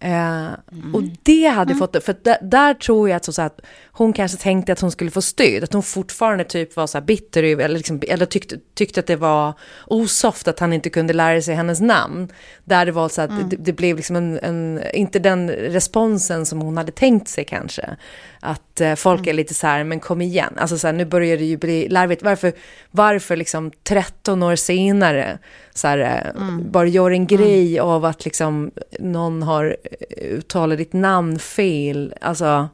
Eh, 0.00 0.52
Och 0.94 1.02
det 1.22 1.46
hade 1.46 1.74
fått 1.74 1.92
det, 1.92 2.00
för 2.00 2.16
där, 2.22 2.38
där 2.42 2.74
tror 2.74 3.08
jag 3.08 3.16
att, 3.16 3.24
så, 3.24 3.32
så 3.32 3.42
att 3.42 3.60
hon 3.92 4.12
kanske 4.12 4.38
tänkte 4.38 4.72
att 4.72 4.80
hon 4.80 4.90
skulle 4.90 5.10
få 5.10 5.22
stöd, 5.22 5.64
att 5.64 5.72
hon 5.72 5.82
fortfarande 5.82 6.44
typ 6.44 6.76
var 6.76 6.86
så 6.86 6.98
här 6.98 7.04
bitter, 7.04 7.42
eller, 7.42 7.68
liksom, 7.68 8.02
eller 8.08 8.26
tyckte, 8.26 8.56
tyckte 8.74 9.00
att 9.00 9.06
det 9.06 9.16
var 9.16 9.54
osoft 9.86 10.48
att 10.48 10.60
han 10.60 10.72
inte 10.72 10.90
kunde 10.90 11.12
lära 11.12 11.42
sig 11.42 11.54
hennes 11.54 11.80
namn. 11.80 12.28
Där 12.64 12.86
det 12.86 12.92
var 12.92 13.08
så 13.08 13.22
att 13.22 13.50
det, 13.50 13.56
det 13.56 13.72
blev 13.72 13.96
liksom 13.96 14.16
en, 14.16 14.38
en, 14.38 14.82
inte 14.92 15.18
den 15.18 15.50
responsen 15.50 16.46
som 16.46 16.60
hon 16.60 16.76
hade 16.76 16.92
tänkt 16.92 17.28
sig 17.28 17.44
kanske. 17.44 17.96
Att 18.44 18.80
eh, 18.80 18.94
folk 18.94 19.26
är 19.26 19.32
lite 19.32 19.54
så 19.54 19.66
här, 19.66 19.84
men 19.84 20.00
kom 20.00 20.20
igen, 20.20 20.54
alltså 20.58 20.78
så 20.78 20.86
här, 20.86 20.94
nu 20.94 21.04
börjar 21.04 21.36
det 21.36 21.44
ju 21.44 21.56
bli 21.56 21.88
larvigt. 21.88 22.22
Varför, 22.22 22.52
varför 22.90 23.36
liksom 23.36 23.70
13 23.82 24.42
år 24.42 24.56
senare 24.56 25.38
så 25.74 25.88
här, 25.88 25.98
eh, 25.98 26.58
bara 26.58 26.86
gör 26.86 27.10
en 27.10 27.26
grej 27.26 27.78
av 27.78 28.04
att 28.04 28.24
liksom 28.24 28.70
någon 28.98 29.42
har 29.42 29.76
eh, 30.10 30.26
uttalat 30.26 30.78
ditt 30.78 30.92
namn 30.92 31.38
fel. 31.38 32.14
Alltså, 32.20 32.68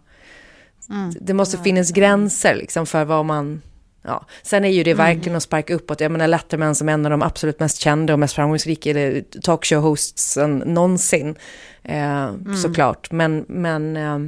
det 1.20 1.34
måste 1.34 1.58
finnas 1.58 1.90
gränser 1.90 2.54
liksom 2.54 2.86
för 2.86 3.04
vad 3.04 3.24
man... 3.24 3.62
Ja. 4.02 4.26
Sen 4.42 4.64
är 4.64 4.68
ju 4.68 4.82
det 4.82 4.94
verkligen 4.94 5.36
att 5.36 5.42
sparka 5.42 5.74
uppåt. 5.74 6.00
Jag 6.00 6.12
menar 6.12 6.28
Letterman 6.28 6.74
som 6.74 6.88
en 6.88 7.06
av 7.06 7.10
de 7.10 7.22
absolut 7.22 7.60
mest 7.60 7.80
kända 7.80 8.12
och 8.12 8.18
mest 8.18 8.34
framgångsrika 8.34 8.92
talkshow-hostsen 9.42 10.64
någonsin. 10.64 11.34
Eh, 11.82 12.30
Såklart. 12.62 13.10
Men, 13.12 13.44
men 13.48 13.96
eh, 13.96 14.18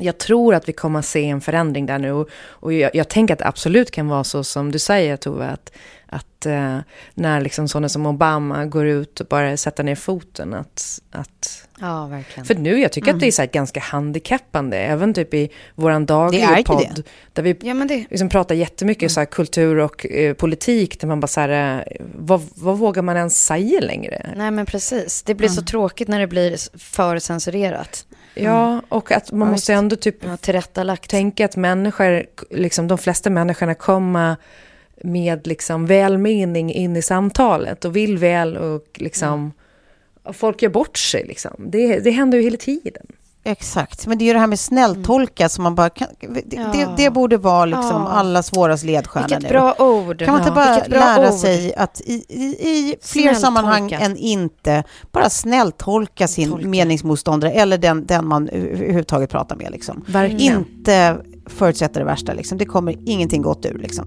jag 0.00 0.18
tror 0.18 0.54
att 0.54 0.68
vi 0.68 0.72
kommer 0.72 0.98
att 0.98 1.06
se 1.06 1.28
en 1.28 1.40
förändring 1.40 1.86
där 1.86 1.98
nu. 1.98 2.12
Och, 2.12 2.28
och 2.46 2.72
jag, 2.72 2.90
jag 2.94 3.08
tänker 3.08 3.34
att 3.34 3.38
det 3.38 3.46
absolut 3.46 3.90
kan 3.90 4.08
vara 4.08 4.24
så 4.24 4.44
som 4.44 4.72
du 4.72 4.78
säger 4.78 5.16
Tove, 5.16 5.46
att, 5.46 5.72
att 6.06 6.46
eh, 6.46 6.78
när 7.14 7.40
liksom 7.40 7.68
sådana 7.68 7.88
som 7.88 8.06
Obama 8.06 8.66
går 8.66 8.86
ut 8.86 9.20
och 9.20 9.26
bara 9.26 9.56
sätter 9.56 9.84
ner 9.84 9.94
foten, 9.94 10.54
att, 10.54 11.00
att 11.10 11.66
Ja, 11.80 12.06
verkligen. 12.06 12.46
för 12.46 12.54
nu, 12.54 12.80
jag 12.80 12.92
tycker 12.92 13.14
att 13.14 13.20
det 13.20 13.26
är 13.26 13.32
så 13.32 13.46
ganska 13.52 13.80
handikappande, 13.80 14.76
även 14.78 15.14
typ 15.14 15.34
i 15.34 15.50
är 15.76 16.00
dagliga 16.00 16.62
podd, 16.64 17.04
där 17.32 17.42
vi 17.42 17.56
Ja, 17.60 17.74
det... 17.74 18.04
liksom 18.10 18.28
pratar 18.28 18.54
jättemycket 18.54 19.12
så 19.12 19.20
här 19.20 19.24
kultur 19.26 19.78
och 19.78 20.06
eh, 20.06 20.34
politik, 20.34 21.00
där 21.00 21.08
man 21.08 21.20
bara 21.20 21.26
så 21.26 21.40
här, 21.40 21.84
eh, 21.90 22.06
vad, 22.14 22.42
vad 22.54 22.78
vågar 22.78 23.02
man 23.02 23.16
ens 23.16 23.46
säga 23.46 23.80
längre? 23.80 24.34
Nej, 24.36 24.50
men 24.50 24.66
precis. 24.66 25.22
Det 25.22 25.34
blir 25.34 25.48
så 25.48 25.62
tråkigt 25.62 26.08
när 26.08 26.20
det 26.20 26.26
blir 26.26 26.78
för 26.78 27.18
censurerat. 27.18 28.06
Ja, 28.34 28.82
och 28.88 29.12
att 29.12 29.32
man 29.32 29.48
Ja, 29.48 29.52
måste 29.52 29.72
ändå 29.74 29.96
typ 29.96 30.24
Ja, 30.24 30.36
tillrättalagt. 30.36 31.10
tänka 31.10 31.44
att 31.44 31.56
människor, 31.56 32.24
liksom 32.50 32.88
de 32.88 32.98
flesta 32.98 33.30
människorna 33.30 33.74
kommer 33.74 34.36
med 35.02 35.46
liksom 35.46 35.86
välmening 35.86 36.72
in 36.72 36.96
i 36.96 37.02
samtalet 37.02 37.84
och 37.84 37.96
vill 37.96 38.18
väl 38.18 38.56
och 38.56 38.86
liksom, 38.94 39.52
och 40.22 40.36
folk 40.36 40.62
gör 40.62 40.70
bort 40.70 40.96
sig 40.98 41.24
liksom. 41.26 41.52
Det, 41.58 41.98
det 42.00 42.10
händer 42.10 42.38
ju 42.38 42.44
hela 42.44 42.56
tiden. 42.56 43.06
Exakt, 43.44 44.06
men 44.06 44.18
det 44.18 44.24
är 44.24 44.26
ju 44.26 44.32
det 44.32 44.38
här 44.38 44.46
med 44.46 44.60
snälltolka 44.60 45.48
som 45.48 45.64
man 45.64 45.74
bara 45.74 45.90
kan, 45.90 46.08
det, 46.20 46.56
Ja. 46.56 46.62
det, 46.72 46.88
det 46.96 47.10
borde 47.10 47.36
vara 47.36 47.64
liksom 47.64 48.02
Ja. 48.02 48.08
allas 48.08 48.56
våras 48.56 48.82
ledstjärna 48.84 49.26
Vilket 49.26 49.42
nu. 49.42 49.48
bra 49.48 49.74
ord. 49.78 50.18
Kan 50.18 50.28
man 50.34 50.40
inte 50.40 50.48
Ja. 50.50 50.54
bara 50.54 51.16
lära 51.16 51.28
ord. 51.32 51.38
sig 51.38 51.74
att 51.74 52.00
i, 52.00 52.12
i, 52.28 52.44
i 52.44 52.96
fler 53.02 53.34
sammanhang 53.34 53.92
än 53.92 54.16
inte 54.16 54.84
bara 55.12 55.30
snälltolka 55.30 56.28
sin 56.28 56.50
Tolka. 56.50 56.68
meningsmotståndare 56.68 57.52
eller 57.52 57.78
den, 57.78 58.06
den 58.06 58.26
man 58.26 58.48
överhuvudtaget 58.48 59.30
pratar 59.30 59.56
med. 59.56 59.70
Liksom. 59.72 60.04
Verkligen. 60.08 60.56
Inte 60.58 61.16
förutsätta 61.46 61.98
det 61.98 62.04
värsta, 62.04 62.32
liksom. 62.32 62.58
det 62.58 62.64
kommer 62.64 62.96
ingenting 63.08 63.42
gott 63.42 63.66
ur. 63.66 63.78
Liksom. 63.78 64.06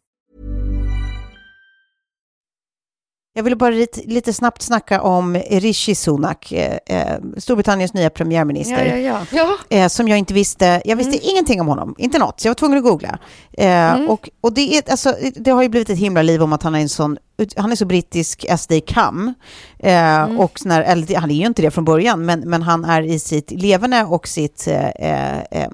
Jag 3.33 3.43
ville 3.43 3.55
bara 3.55 3.69
lite, 3.69 4.01
lite 4.01 4.33
snabbt 4.33 4.61
snacka 4.61 5.01
om 5.01 5.35
Rishi 5.35 5.95
Sunak, 5.95 6.51
eh, 6.51 6.77
eh, 6.85 7.19
Storbritanniens 7.37 7.93
nya 7.93 8.09
premiärminister. 8.09 8.85
Ja, 8.85 8.97
ja, 9.31 9.57
ja. 9.69 9.77
eh, 9.77 9.87
som 9.87 10.07
jag 10.07 10.17
inte 10.17 10.33
visste. 10.33 10.81
Jag 10.85 10.95
visste 10.95 11.17
ingenting 11.17 11.61
om 11.61 11.67
honom, 11.67 11.95
inte 11.97 12.19
något, 12.19 12.39
så 12.39 12.47
jag 12.47 12.49
var 12.49 12.55
tvungen 12.55 12.77
att 12.77 12.83
googla. 12.83 13.19
Eh, 13.53 14.01
och, 14.09 14.29
och 14.41 14.53
det, 14.53 14.77
är, 14.77 14.91
alltså, 14.91 15.15
det 15.35 15.51
har 15.51 15.63
ju 15.63 15.69
blivit 15.69 15.89
ett 15.89 15.97
himla 15.97 16.21
liv 16.21 16.43
om 16.43 16.53
att 16.53 16.63
han 16.63 16.75
är 16.75 16.79
en 16.79 16.89
sån, 16.89 17.17
han 17.55 17.71
är 17.71 17.75
så 17.75 17.85
brittisk 17.85 18.45
come. 18.93 19.33
Eh, 19.79 20.23
och 20.39 20.59
sån 20.59 20.71
här, 20.71 20.81
eller, 20.81 21.15
han 21.15 21.31
är 21.31 21.35
ju 21.35 21.45
inte 21.45 21.61
det 21.61 21.71
från 21.71 21.85
början, 21.85 22.25
men, 22.25 22.39
men 22.39 22.61
han 22.61 22.85
är 22.85 23.01
i 23.01 23.19
sitt 23.19 23.51
levande 23.51 24.03
och 24.03 24.27
sitt, 24.27 24.67
eh, 24.67 25.39
eh, 25.39 25.69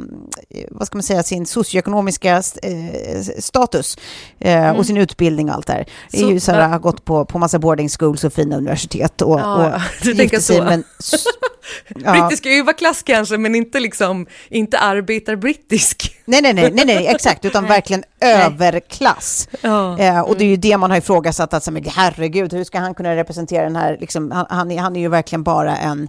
vad 0.71 0.87
ska 0.87 0.97
man 0.97 1.03
säga, 1.03 1.23
sin 1.23 1.45
socioekonomiska 1.45 2.35
eh, 2.63 3.21
status 3.39 3.97
eh, 4.39 4.71
och 4.71 4.85
sin 4.85 4.97
utbildning 4.97 5.49
och 5.49 5.55
allt 5.55 5.67
det 5.67 5.73
här. 5.73 5.85
Det 6.11 6.17
är 6.17 6.21
Så- 6.21 6.31
ju 6.31 6.39
så 6.39 6.51
här, 6.51 6.67
har 6.67 6.79
gått 6.79 7.05
på, 7.05 7.25
på 7.25 7.39
massa 7.39 7.59
boarding 7.59 7.89
schools 7.89 8.23
och 8.23 8.33
fina 8.33 8.57
universitet 8.57 9.21
och, 9.21 9.39
Ja, 9.39 9.75
och 9.75 9.81
tänker 10.17 10.39
sig, 10.39 10.57
så. 10.57 10.63
Men, 10.63 10.83
ja. 11.87 12.11
Brittisk 12.11 12.45
överklass 12.45 13.03
kanske, 13.03 13.37
men 13.37 13.55
inte 13.55 13.79
liksom, 13.79 14.27
inte 14.49 14.79
arbetarbrittisk. 14.79 16.15
Nej, 16.25 16.41
nej, 16.41 16.53
nej, 16.53 16.71
nej, 16.73 16.85
nej, 16.85 17.07
exakt, 17.15 17.45
utan 17.45 17.65
verkligen 17.65 18.03
överklass. 18.21 19.47
Ja. 19.61 19.99
Eh, 19.99 20.19
och 20.19 20.37
det 20.37 20.43
är 20.43 20.49
ju 20.49 20.57
det 20.57 20.77
man 20.77 20.91
har 20.91 20.97
ifrågasatt, 20.97 21.53
att 21.53 21.63
så, 21.63 21.71
men 21.71 21.83
herregud, 21.85 22.53
hur 22.53 22.63
ska 22.63 22.79
han 22.79 22.93
kunna 22.93 23.15
representera 23.15 23.63
den 23.63 23.75
här, 23.75 23.97
liksom, 23.99 24.31
han, 24.31 24.45
han, 24.49 24.71
är, 24.71 24.79
han 24.79 24.95
är 24.95 24.99
ju 24.99 25.09
verkligen 25.09 25.43
bara 25.43 25.77
en, 25.77 26.07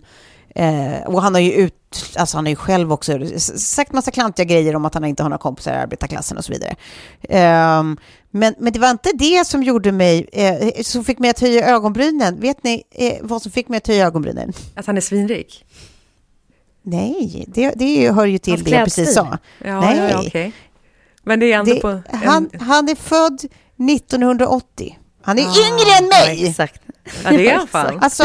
eh, 0.58 1.06
och 1.06 1.22
han 1.22 1.34
har 1.34 1.40
ju 1.40 1.52
ut, 1.52 1.74
alltså 2.16 2.36
han 2.36 2.44
har 2.44 2.50
ju 2.50 2.56
själv 2.56 2.92
också 2.92 3.18
sagt 3.56 3.92
massa 3.92 4.10
klantiga 4.10 4.44
grejer 4.44 4.76
om 4.76 4.84
att 4.84 4.94
han 4.94 5.04
inte 5.04 5.22
har 5.22 5.30
några 5.30 5.38
kompisar 5.38 5.72
i 5.72 5.76
arbetarklassen 5.76 6.38
och 6.38 6.44
så 6.44 6.52
vidare. 6.52 6.76
Ehm, 7.28 7.96
men, 8.30 8.54
men 8.58 8.72
det 8.72 8.78
var 8.78 8.90
inte 8.90 9.10
det 9.14 9.46
som 9.46 9.62
gjorde 9.62 9.92
mig, 9.92 10.28
eh, 10.32 10.82
som 10.82 11.04
fick 11.04 11.18
mig 11.18 11.30
att 11.30 11.40
höja 11.40 11.66
ögonbrynen. 11.68 12.40
Vet 12.40 12.64
ni 12.64 12.82
eh, 12.90 13.14
vad 13.20 13.42
som 13.42 13.52
fick 13.52 13.68
mig 13.68 13.76
att 13.76 13.86
höja 13.86 14.06
ögonbrynen? 14.06 14.52
Att 14.74 14.86
han 14.86 14.96
är 14.96 15.00
svinrik. 15.00 15.64
Nej, 16.82 17.44
det, 17.48 17.70
det 17.76 18.10
hör 18.12 18.26
ju 18.26 18.38
till 18.38 18.52
Hans 18.52 18.64
det 18.64 18.70
jag 18.70 18.84
precis 18.84 19.14
sa. 19.14 19.38
Ja, 19.64 19.80
Nej. 19.80 19.96
ja, 19.98 20.08
ja 20.10 20.22
okej. 20.26 20.52
Men 21.22 21.40
det 21.40 21.52
är 21.52 21.58
ändå 21.58 21.74
Det, 21.74 21.80
på... 21.80 21.88
En, 21.88 22.02
han, 22.10 22.50
han 22.60 22.88
är 22.88 22.94
född 22.94 23.40
1980. 23.90 24.98
Han 25.22 25.38
är 25.38 25.42
Ah, 25.42 25.46
yngre 25.46 25.96
än 25.98 26.08
mig! 26.08 26.42
Ja, 26.42 26.48
exakt. 26.48 26.82
ja, 27.24 27.30
det 27.30 27.50
är 27.50 27.56
han 27.56 27.68
fan. 27.68 27.98
Alltså, 28.00 28.24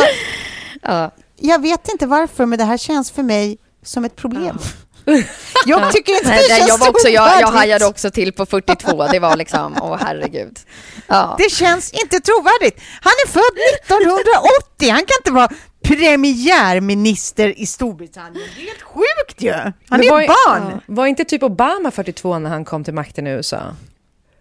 Ja. 0.82 1.12
Jag 1.38 1.62
vet 1.62 1.90
inte 1.90 2.06
varför, 2.06 2.46
men 2.46 2.60
det 2.60 2.66
här 2.66 2.78
känns 2.78 3.12
för 3.12 3.24
mig 3.24 3.58
som 3.84 4.06
ett 4.06 4.16
problem. 4.16 4.58
Jag 5.66 5.92
tycker 5.92 6.14
inte 6.14 6.28
Nej, 6.30 6.44
det 6.50 6.56
känns 6.56 6.68
jag, 6.70 6.78
var 6.78 6.90
också, 6.90 7.08
jag, 7.08 7.42
jag 7.42 7.48
hajade 7.48 7.86
också 7.86 8.12
till 8.12 8.34
på 8.34 8.46
42. 8.46 9.08
Det 9.08 9.20
var 9.20 9.36
liksom, 9.36 9.76
åh 9.82 9.98
herregud. 10.02 10.60
Ja. 11.08 11.36
Det 11.38 11.52
känns 11.52 11.92
inte 11.92 12.20
trovärdigt. 12.20 12.82
Han 13.02 13.14
är 13.26 13.28
född 13.28 13.58
1980. 13.98 14.90
Han 14.90 15.00
kan 15.00 15.16
inte 15.20 15.32
vara 15.32 15.50
premiärminister 15.84 17.60
i 17.60 17.66
Storbritannien. 17.66 18.34
Det 18.56 18.62
är 18.62 18.66
helt 18.66 18.82
sjukt 18.82 19.42
ju. 19.42 19.52
Han 19.54 19.74
Men 19.90 20.04
är 20.04 20.10
var, 20.10 20.20
barn. 20.28 20.72
ja, 20.72 20.80
var 20.86 21.06
inte 21.06 21.26
typ 21.26 21.44
Obama 21.44 21.92
42 21.92 22.40
när 22.40 22.50
han 22.50 22.66
kom 22.66 22.84
till 22.84 22.94
makten 22.94 23.28
i 23.28 23.30
USA? 23.30 23.62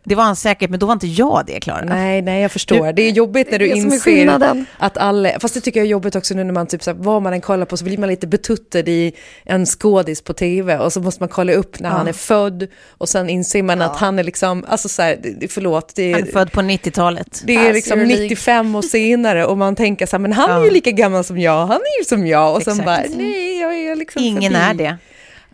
Det 0.04 0.14
var 0.14 0.24
han 0.24 0.36
säkert, 0.36 0.70
men 0.70 0.78
då 0.80 0.86
var 0.86 0.92
inte 0.92 1.06
jag 1.06 1.42
det, 1.46 1.60
Klara. 1.60 1.84
Nej, 1.84 2.22
nej, 2.22 2.42
jag 2.42 2.52
förstår. 2.52 2.92
Det 2.92 3.02
är 3.02 3.10
jobbigt 3.10 3.50
när 3.50 3.58
du 3.58 3.70
är 3.70 3.74
inser 3.76 4.64
att 4.78 4.96
alla... 4.98 5.30
Fast 5.40 5.54
det 5.54 5.60
tycker 5.60 5.80
jag 5.80 5.84
är 5.86 5.90
jobbigt 5.90 6.16
också 6.16 6.34
nu 6.34 6.44
när 6.44 6.52
man 6.52 6.66
typ 6.66 6.82
så 6.82 6.90
här, 6.90 6.98
vad 6.98 7.22
man 7.22 7.32
än 7.32 7.40
kollar 7.40 7.66
på 7.66 7.76
så 7.76 7.84
blir 7.84 7.98
man 7.98 8.08
lite 8.08 8.26
betuttad 8.26 8.78
i 8.88 9.12
en 9.44 9.66
skådis 9.66 10.22
på 10.22 10.32
tv 10.32 10.78
och 10.78 10.92
så 10.92 11.00
måste 11.00 11.22
man 11.22 11.28
kolla 11.28 11.52
upp 11.52 11.80
när 11.80 11.88
Ja. 11.90 11.94
han 11.96 12.08
är 12.08 12.12
född 12.12 12.66
och 12.88 13.08
sen 13.08 13.28
inser 13.30 13.62
man 13.62 13.82
att 13.82 13.96
han 13.96 14.18
är 14.18 14.24
liksom, 14.24 14.64
alltså 14.68 14.88
så 14.88 15.02
här, 15.02 15.18
det- 15.40 15.48
förlåt, 15.48 15.92
det 15.94 16.12
Han 16.12 16.22
är, 16.22 16.26
är 16.26 16.32
född 16.32 16.52
på 16.52 16.60
90-talet. 16.60 17.42
det 17.44 17.54
är 17.56 17.64
Pass 17.66 17.74
liksom 17.74 17.98
your 17.98 18.08
league. 18.08 18.22
95 18.24 18.74
år 18.74 18.82
senare 18.82 19.44
och 19.46 19.58
man 19.58 19.76
tänker 19.76 20.06
så 20.06 20.16
här, 20.16 20.18
men 20.18 20.32
han 20.32 20.50
är 20.50 20.54
Ja. 20.58 20.64
ju 20.64 20.70
lika 20.70 20.90
gammal 20.90 21.24
som 21.24 21.38
jag, 21.38 21.66
han 21.66 21.76
är 21.80 21.98
ju 22.00 22.04
som 22.04 22.26
jag 22.26 22.56
och 22.56 22.62
sen 22.62 22.80
Exakt. 22.80 22.86
bara, 22.86 23.16
nej, 23.18 23.60
jag 23.60 23.74
är 23.78 23.96
liksom 23.96 24.22
Ingen 24.22 24.52
förbi. 24.52 24.64
är 24.64 24.74
det. 24.74 24.96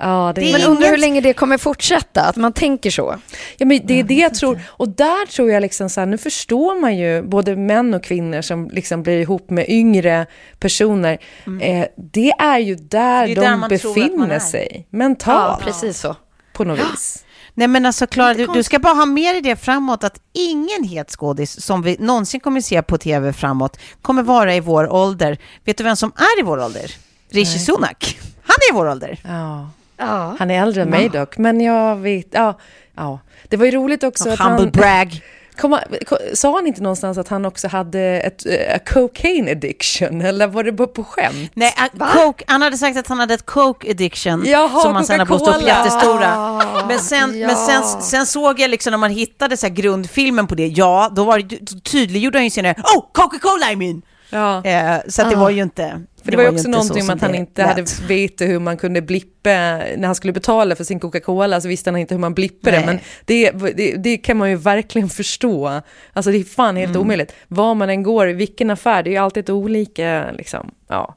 Ja, 0.01 0.33
det, 0.35 0.51
är 0.51 0.53
Men 0.53 0.63
undrar 0.63 0.89
hur 0.89 0.99
länge 0.99 1.21
det 1.21 1.33
kommer 1.33 1.59
fortsätta, 1.59 2.23
att 2.23 2.37
man 2.37 2.53
tänker 2.53 2.91
så. 2.91 3.17
ja, 3.57 3.67
men 3.67 3.81
det 3.85 4.01
är 4.01 4.05
det 4.05 4.15
jag 4.15 4.35
tror. 4.35 4.61
Och 4.67 4.89
där 4.89 5.27
tror 5.27 5.51
jag 5.51 5.61
liksom 5.61 5.91
så 5.91 6.01
här, 6.01 6.07
nu 6.07 6.19
förstår 6.19 6.81
man 6.81 6.97
ju 6.97 7.23
både 7.23 7.57
män 7.57 7.95
och 7.95 8.05
kvinnor 8.05 8.43
som 8.43 8.71
liksom 8.71 9.03
blir 9.03 9.19
ihop 9.21 9.51
med 9.51 9.69
yngre 9.69 10.27
personer. 10.59 11.19
Eh, 11.61 11.87
det 11.97 12.31
är 12.31 12.59
ju 12.59 12.75
där 12.75 13.27
Det 13.27 13.33
är 13.33 13.35
de 13.35 13.61
där 13.61 13.69
befinner 13.69 14.39
sig 14.39 14.87
mentalt 14.91 15.61
precis 15.61 16.01
så. 16.01 16.17
på 16.53 16.65
något 16.65 16.79
vis. 16.79 17.25
Nej 17.55 17.69
men 17.69 17.87
alltså 17.87 18.07
Klara, 18.07 18.35
du, 18.35 18.47
du 18.47 18.63
ska 18.63 18.79
bara 18.79 18.95
ha 18.95 19.07
med 19.07 19.35
dig 19.35 19.43
det 19.43 19.57
framåt 19.57 20.05
att 20.05 20.21
ingen 20.33 20.85
het 20.85 21.11
skådis 21.11 21.61
som 21.61 21.83
vi 21.83 21.97
någonsin 21.99 22.41
kommer 22.41 22.61
se 22.61 22.83
på 22.83 22.99
tv 22.99 23.33
framåt 23.33 23.79
kommer 24.03 24.23
vara 24.23 24.55
i 24.55 24.61
vår 24.61 24.93
ålder. 24.93 25.39
Vet 25.65 25.79
du 25.79 25.85
vem 25.85 25.97
som 25.97 26.13
är 26.17 26.41
i 26.41 26.43
vår 26.43 26.65
ålder? 26.65 26.95
Rishi 27.31 27.59
Sunak. 27.59 28.19
Han 28.43 28.57
är 28.71 28.75
i 28.75 28.77
vår 28.77 28.89
ålder. 28.89 29.21
Ja. 29.25 29.71
Ja. 29.99 30.37
Han 30.39 30.51
är 30.51 30.63
äldre 30.63 30.83
än 30.83 30.89
mig 30.89 31.09
dock, 31.09 31.39
men 31.39 31.61
jag 31.61 31.97
vet, 31.97 32.27
ja, 32.31 32.59
ja. 32.97 33.21
Det 33.49 33.57
var 33.57 33.65
ju 33.67 33.71
roligt 33.73 34.05
också 34.05 34.31
att 34.31 34.39
Humble 34.39 34.63
han... 34.65 34.71
brag. 34.71 35.21
Kom, 35.61 35.73
han- 35.73 35.83
ko- 36.07 36.17
sa 36.35 36.55
han 36.55 36.67
inte 36.67 36.83
någonstans 36.83 37.19
att 37.19 37.29
han 37.29 37.45
också 37.45 37.69
hade 37.69 38.01
ett 38.01 38.47
eh, 38.47 38.75
a 38.75 38.79
cocaine 38.87 39.49
addiction, 39.49 40.21
eller 40.23 40.47
var 40.47 40.65
det 40.65 40.73
bara 40.73 40.89
på 40.89 41.05
skämt? 41.05 41.51
Nej, 41.55 41.75
coke, 41.99 42.45
han 42.47 42.63
hade 42.63 42.77
sagt 42.79 42.99
att 42.99 43.07
han 43.07 43.19
hade 43.19 43.35
ett 43.35 43.47
coke 43.47 43.91
addiction 43.91 44.45
Jaha, 44.47 44.83
som 44.83 44.95
han 44.95 45.05
sen 45.05 45.19
har 45.19 45.27
blåst 45.27 45.49
upp 45.49 45.63
jättestora. 45.67 46.63
Men, 46.89 46.99
sen, 46.99 47.39
ja. 47.39 47.47
men 47.47 47.57
sen, 47.57 48.03
sen 48.03 48.27
såg 48.27 48.61
jag 48.61 48.71
liksom 48.71 48.91
när 48.91 48.99
man 48.99 49.11
hittade 49.11 49.57
så 49.57 49.69
grundfilmen 49.69 50.47
på 50.47 50.55
det, 50.55 50.67
ja, 50.67 51.11
då 51.17 51.25
var 51.25 51.39
det, 51.39 51.83
tydliggjorde 51.83 52.39
han 52.39 52.45
ju 52.45 52.51
senare, 52.51 52.75
oh, 52.97 53.05
Coca-Cola 53.13 53.73
I 53.73 53.77
mean! 53.77 54.03
Ja. 54.31 54.65
Eh, 54.65 54.97
så 55.09 55.23
det 55.29 55.37
var 55.37 55.51
ju 55.51 55.63
inte... 55.63 56.03
För 56.25 56.31
det 56.31 56.37
var 56.37 56.45
ju 56.45 56.51
också 56.51 56.69
någonting 56.69 57.03
om 57.03 57.11
att 57.11 57.21
han 57.21 57.33
det 57.33 57.39
inte 57.39 57.63
hade 57.63 57.85
vetat 58.09 58.49
hur 58.49 58.59
man 58.59 58.77
kunde 58.77 59.03
blippa, 59.03 59.51
när 59.97 60.07
han 60.07 60.15
skulle 60.15 60.33
betala 60.33 60.77
för 60.77 60.85
sin 60.85 61.01
Coca-Cola 61.01 61.61
så 61.61 61.69
visste 61.69 61.91
han 61.91 61.97
inte 62.01 62.15
hur 62.15 62.21
man 62.21 62.35
blippade. 62.35 62.77
Nej. 62.77 62.87
Men 62.87 62.99
det, 63.25 63.51
det, 63.77 63.97
det 63.97 64.17
kan 64.17 64.37
man 64.37 64.51
ju 64.51 64.57
verkligen 64.57 65.09
förstå. 65.09 65.81
Alltså 66.13 66.31
det 66.31 66.39
är 66.39 66.45
fan 66.45 66.77
helt 66.77 66.91
Mm. 66.91 67.01
omöjligt. 67.03 67.35
Var 67.49 67.75
man 67.75 67.91
än 67.91 68.03
går, 68.03 68.29
i 68.29 68.33
vilken 68.33 68.71
affär, 68.71 69.03
det 69.03 69.11
är 69.11 69.13
ju 69.13 69.19
alltid 69.19 69.45
ett 69.45 69.51
olika, 69.51 70.31
liksom, 70.33 70.71
ja. 70.89 71.15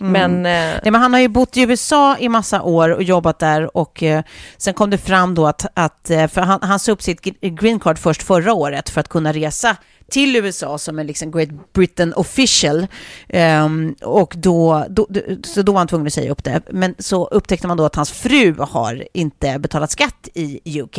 Mm. 0.00 0.12
Men, 0.12 0.30
eh, 0.36 0.78
Nej, 0.82 0.92
men 0.92 0.94
han 1.00 1.12
har 1.12 1.20
ju 1.20 1.28
bott 1.28 1.56
i 1.56 1.62
USA 1.62 2.16
i 2.18 2.28
massa 2.28 2.62
år 2.62 2.88
och 2.88 3.02
jobbat 3.02 3.38
där 3.38 3.76
och 3.76 4.02
eh, 4.02 4.22
sen 4.56 4.74
kom 4.74 4.90
det 4.90 4.98
fram 4.98 5.34
då 5.34 5.46
att, 5.46 5.66
att 5.74 6.10
eh, 6.10 6.26
för 6.26 6.40
han, 6.40 6.58
han 6.62 6.78
sa 6.78 6.92
upp 6.92 7.02
sitt 7.02 7.20
gr- 7.20 7.56
green 7.60 7.80
card 7.80 7.98
först 7.98 8.22
förra 8.22 8.52
året 8.54 8.90
för 8.90 9.00
att 9.00 9.08
kunna 9.08 9.32
resa 9.32 9.76
till 10.10 10.36
USA 10.36 10.78
som 10.78 10.98
en 10.98 11.06
liksom 11.06 11.30
Great 11.30 11.72
Britain 11.72 12.12
official. 12.14 12.86
Ehm, 13.28 13.94
och 14.02 14.34
då, 14.36 14.86
då, 14.90 15.06
så 15.44 15.62
då 15.62 15.72
var 15.72 15.78
han 15.78 15.88
tvungen 15.88 16.06
att 16.06 16.12
säga 16.12 16.30
upp 16.30 16.44
det. 16.44 16.62
Men 16.70 16.94
så 16.98 17.26
upptäckte 17.26 17.66
man 17.66 17.76
då 17.76 17.84
att 17.84 17.94
hans 17.94 18.12
fru 18.12 18.54
har 18.58 19.08
inte 19.14 19.58
betalat 19.58 19.90
skatt 19.90 20.28
i 20.34 20.80
UK. 20.80 20.98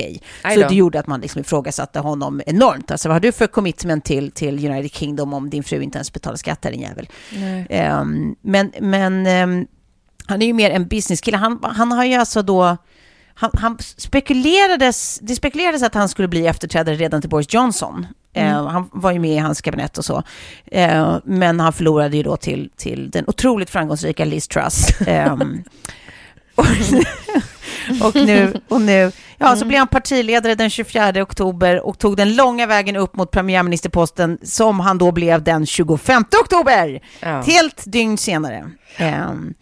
Så 0.53 0.59
det 0.59 0.75
gjorde 0.75 0.99
att 0.99 1.07
man 1.07 1.21
liksom 1.21 1.41
ifrågasatte 1.41 1.99
honom 1.99 2.41
enormt. 2.45 2.91
Alltså 2.91 3.09
vad 3.09 3.15
har 3.15 3.19
du 3.19 3.31
för 3.31 3.47
commitment 3.47 4.05
till, 4.05 4.31
till 4.31 4.65
United 4.65 4.91
Kingdom 4.91 5.33
om 5.33 5.49
din 5.49 5.63
fru 5.63 5.81
inte 5.81 5.97
ens 5.97 6.13
betalar 6.13 6.37
skatt, 6.37 6.59
här, 6.63 6.71
din 6.71 6.81
jävel? 6.81 7.09
Ehm, 7.69 8.35
men 8.41 8.71
men 8.79 9.27
ehm, 9.27 9.67
han 10.27 10.41
är 10.41 10.45
ju 10.45 10.53
mer 10.53 10.71
en 10.71 10.87
businesskille. 10.87 11.37
Han, 11.37 11.59
han 11.63 11.91
har 11.91 12.05
ju 12.05 12.13
alltså 12.13 12.41
då... 12.41 12.77
Han, 13.37 13.51
han 13.53 13.77
spekulerades, 13.79 15.19
det 15.21 15.35
spekulerades 15.35 15.83
att 15.83 15.93
han 15.93 16.09
skulle 16.09 16.27
bli 16.27 16.47
efterträdare 16.47 16.95
redan 16.95 17.21
till 17.21 17.29
Boris 17.29 17.53
Johnson. 17.53 18.07
Eh, 18.35 18.67
han 18.67 18.89
var 18.91 19.11
ju 19.11 19.19
med 19.19 19.31
i 19.31 19.37
hans 19.37 19.61
kabinett 19.61 19.97
och 19.97 20.05
så. 20.05 20.23
Eh, 20.65 21.17
men 21.23 21.59
han 21.59 21.73
förlorade 21.73 22.17
ju 22.17 22.23
då 22.23 22.37
till, 22.37 22.69
till 22.77 23.09
den 23.09 23.23
otroligt 23.27 23.69
framgångsrika 23.69 24.25
Liz 24.25 24.47
Truss. 24.47 25.01
Ehm, 25.07 25.63
och, 26.55 26.65
och 28.07 28.15
nu, 28.15 28.53
och 28.67 28.81
nu 28.81 29.11
ja, 29.37 29.55
så 29.55 29.65
blev 29.65 29.79
han 29.79 29.87
partiledare 29.87 30.55
den 30.55 30.69
24 30.69 31.21
oktober 31.21 31.85
och 31.85 31.99
tog 31.99 32.17
den 32.17 32.35
långa 32.35 32.67
vägen 32.67 32.95
upp 32.95 33.15
mot 33.15 33.31
premiärministerposten 33.31 34.37
som 34.43 34.79
han 34.79 34.97
då 34.97 35.11
blev 35.11 35.43
den 35.43 35.65
25 35.65 36.23
oktober. 36.43 37.01
Ja. 37.19 37.39
Ett 37.39 37.45
helt 37.45 37.83
dygn 37.85 38.17
senare. 38.17 38.71
Ehm, 38.97 39.53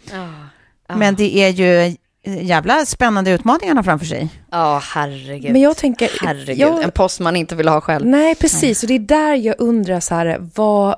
Men 0.96 1.16
det 1.16 1.38
är 1.38 1.50
ju 1.50 1.96
jävla 2.26 2.86
spännande 2.86 3.32
utmaningar 3.32 3.68
han 3.68 3.78
har 3.78 3.84
framför 3.84 4.06
sig. 4.06 4.30
Ja, 4.52 4.82
herregud. 4.84 5.52
Men 5.52 5.62
jag 5.62 5.78
tänker- 5.78 6.12
Herregud, 6.22 6.58
jag- 6.58 6.84
en 6.84 6.92
post 6.92 7.20
man 7.20 7.36
inte 7.36 7.56
vill 7.56 7.68
ha 7.68 7.82
själv. 7.82 8.06
Nej, 8.06 8.36
precis. 8.36 8.84
Och 8.84 8.88
det 8.88 8.94
är 8.96 9.00
där 9.00 9.34
jag 9.36 9.56
undrar 9.58 10.00
så 10.00 10.16
här, 10.16 10.50
vad, 10.56 10.96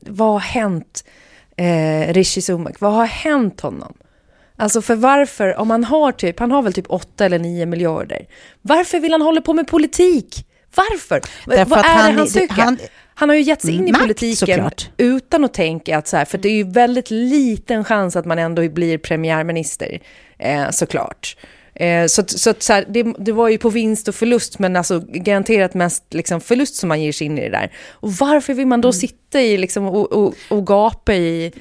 vad 0.00 0.32
har 0.32 0.40
hänt 0.40 1.04
eh, 1.56 2.12
Rishi 2.12 2.40
Sunak? 2.40 2.80
Vad 2.80 2.92
har 2.92 3.06
hänt 3.06 3.60
honom? 3.60 3.94
Alltså 4.58 4.82
för 4.82 4.94
varför, 4.94 5.56
om 5.56 5.70
han 5.70 5.84
har 5.84 6.12
typ, 6.12 6.38
han 6.40 6.50
har 6.50 6.62
väl 6.62 6.72
typ 6.72 6.86
8 6.88 7.24
eller 7.24 7.38
9 7.38 7.66
miljarder. 7.66 8.26
Varför 8.62 9.00
vill 9.00 9.12
han 9.12 9.22
hålla 9.22 9.40
på 9.40 9.52
med 9.52 9.66
politik? 9.66 10.46
Varför? 10.74 11.20
Därför 11.46 11.64
vad 11.70 11.78
att 11.78 11.84
är 11.84 11.88
han- 11.90 12.12
det 12.12 12.18
han 12.18 12.28
söker? 12.28 12.54
han- 12.62 12.78
Han, 13.18 13.28
har 13.28 13.36
ju 13.36 13.42
gett 13.42 13.62
sig 13.62 13.74
in 13.74 13.88
i 13.88 13.92
Makt, 13.92 14.02
politiken 14.02 14.36
såklart. 14.56 14.90
utan 14.96 15.44
att 15.44 15.54
tänka 15.54 15.98
att 15.98 16.08
så 16.08 16.16
här, 16.16 16.24
för 16.24 16.38
det 16.38 16.48
är 16.48 16.52
ju 16.52 16.64
väldigt 16.70 17.10
liten 17.10 17.84
chans 17.84 18.16
att 18.16 18.24
man 18.26 18.38
ändå 18.38 18.68
blir 18.68 18.98
premiärminister, 18.98 20.00
eh, 20.38 20.70
såklart. 20.70 21.36
Eh, 21.74 22.06
så 22.06 22.20
att- 22.20 22.30
så, 22.30 22.50
att 22.50 22.62
så 22.62 22.72
här, 22.72 22.84
det, 22.88 23.02
det 23.18 23.32
var 23.32 23.48
ju 23.48 23.58
på 23.58 23.70
vinst 23.70 24.08
och 24.08 24.14
förlust, 24.14 24.58
men 24.58 24.76
alltså 24.76 25.02
garanterat 25.08 25.74
mest 25.74 26.04
liksom 26.10 26.40
förlust 26.40 26.74
som 26.76 26.88
man 26.88 27.02
ger 27.02 27.12
sig 27.12 27.26
in 27.26 27.38
i 27.38 27.40
det 27.40 27.48
där. 27.58 27.72
Och 27.90 28.12
varför 28.12 28.54
vill 28.54 28.66
man 28.66 28.80
då 28.80 28.92
sitta 28.92 29.40
i 29.42 29.56
liksom, 29.58 29.84
och, 29.86 30.12
och, 30.12 30.34
och 30.50 30.66
gapa 30.66 31.14
i, 31.14 31.52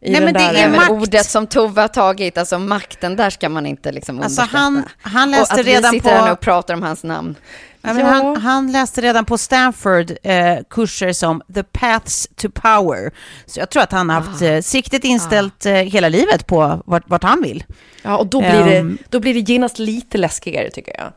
Nej, 0.00 0.20
men 0.20 0.32
det 0.34 0.38
där... 0.40 0.54
är 0.54 0.68
makt. 0.68 0.90
ordet 0.90 1.26
som 1.26 1.46
Tove 1.46 1.80
har 1.80 1.88
tagit, 1.88 2.38
alltså 2.38 2.58
makten, 2.58 3.16
där 3.16 3.30
ska 3.30 3.48
man 3.48 3.66
inte 3.66 3.92
liksom 3.92 4.20
Alltså 4.20 4.40
underskatta. 4.40 4.58
han, 4.62 4.82
han 5.00 5.28
och 5.28 5.38
läste 5.40 5.54
att 5.54 5.60
vi 5.66 5.72
redan 5.72 5.92
sitter 5.92 6.10
här 6.10 6.20
nu 6.22 6.26
på... 6.26 6.32
och 6.32 6.40
pratar 6.40 6.74
om 6.74 6.82
hans 6.82 7.04
namn. 7.04 7.34
Ja, 7.86 7.94
men 7.94 8.06
han, 8.06 8.36
han 8.36 8.72
läste 8.72 9.00
redan 9.00 9.24
på 9.24 9.38
Stanford 9.38 10.12
eh, 10.22 10.56
kurser 10.70 11.12
som 11.12 11.42
The 11.54 11.62
Paths 11.62 12.28
to 12.36 12.48
Power. 12.54 13.10
Så 13.46 13.60
jag 13.60 13.70
tror 13.70 13.82
att 13.82 13.92
han 13.92 14.10
har 14.10 14.20
haft 14.20 14.42
Ah. 14.42 14.46
eh, 14.46 14.60
siktet 14.62 15.04
inställt 15.04 15.66
eh, 15.66 15.72
hela 15.72 16.08
livet 16.08 16.46
på 16.46 16.82
vart, 16.86 17.08
vart 17.10 17.22
han 17.22 17.42
vill. 17.42 17.64
Ja, 18.02 18.16
och 18.16 18.26
då 18.26 18.40
blir, 18.40 18.66
Ehm. 18.66 18.96
det, 19.00 19.04
då 19.10 19.20
blir 19.20 19.34
det 19.34 19.40
genast 19.52 19.78
lite 19.78 20.18
läskigare 20.18 20.70
tycker 20.70 20.94
jag. 20.98 21.12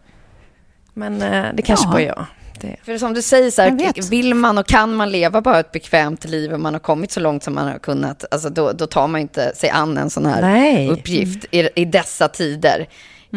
Men 0.94 1.22
eh, 1.22 1.46
det 1.54 1.62
kanske 1.62 1.86
Ja. 1.88 1.92
bara 1.92 2.02
jag. 2.02 2.26
Det. 2.62 2.76
För 2.84 2.98
som 2.98 3.14
du 3.14 3.22
säger, 3.22 3.52
så 3.52 3.62
här, 3.62 4.10
vill 4.10 4.34
man 4.34 4.58
och 4.58 4.68
kan 4.68 4.96
man 4.96 5.12
leva 5.12 5.42
bara 5.42 5.60
ett 5.60 5.72
bekvämt 5.72 6.26
liv 6.26 6.54
och 6.54 6.60
man 6.60 6.74
har 6.74 6.80
kommit 6.80 7.12
så 7.12 7.20
långt 7.20 7.44
som 7.44 7.56
man 7.56 7.68
har 7.68 7.80
kunnat, 7.80 8.26
alltså 8.32 8.50
då, 8.50 8.72
då 8.72 8.88
tar 8.88 9.08
man 9.08 9.22
inte 9.22 9.56
sig 9.56 9.70
an 9.70 9.98
en 9.98 10.10
sån 10.10 10.26
här 10.26 10.42
Nej. 10.42 10.90
uppgift 10.90 11.46
i, 11.52 11.70
i 11.76 11.86
dessa 11.86 12.28
tider. 12.28 12.88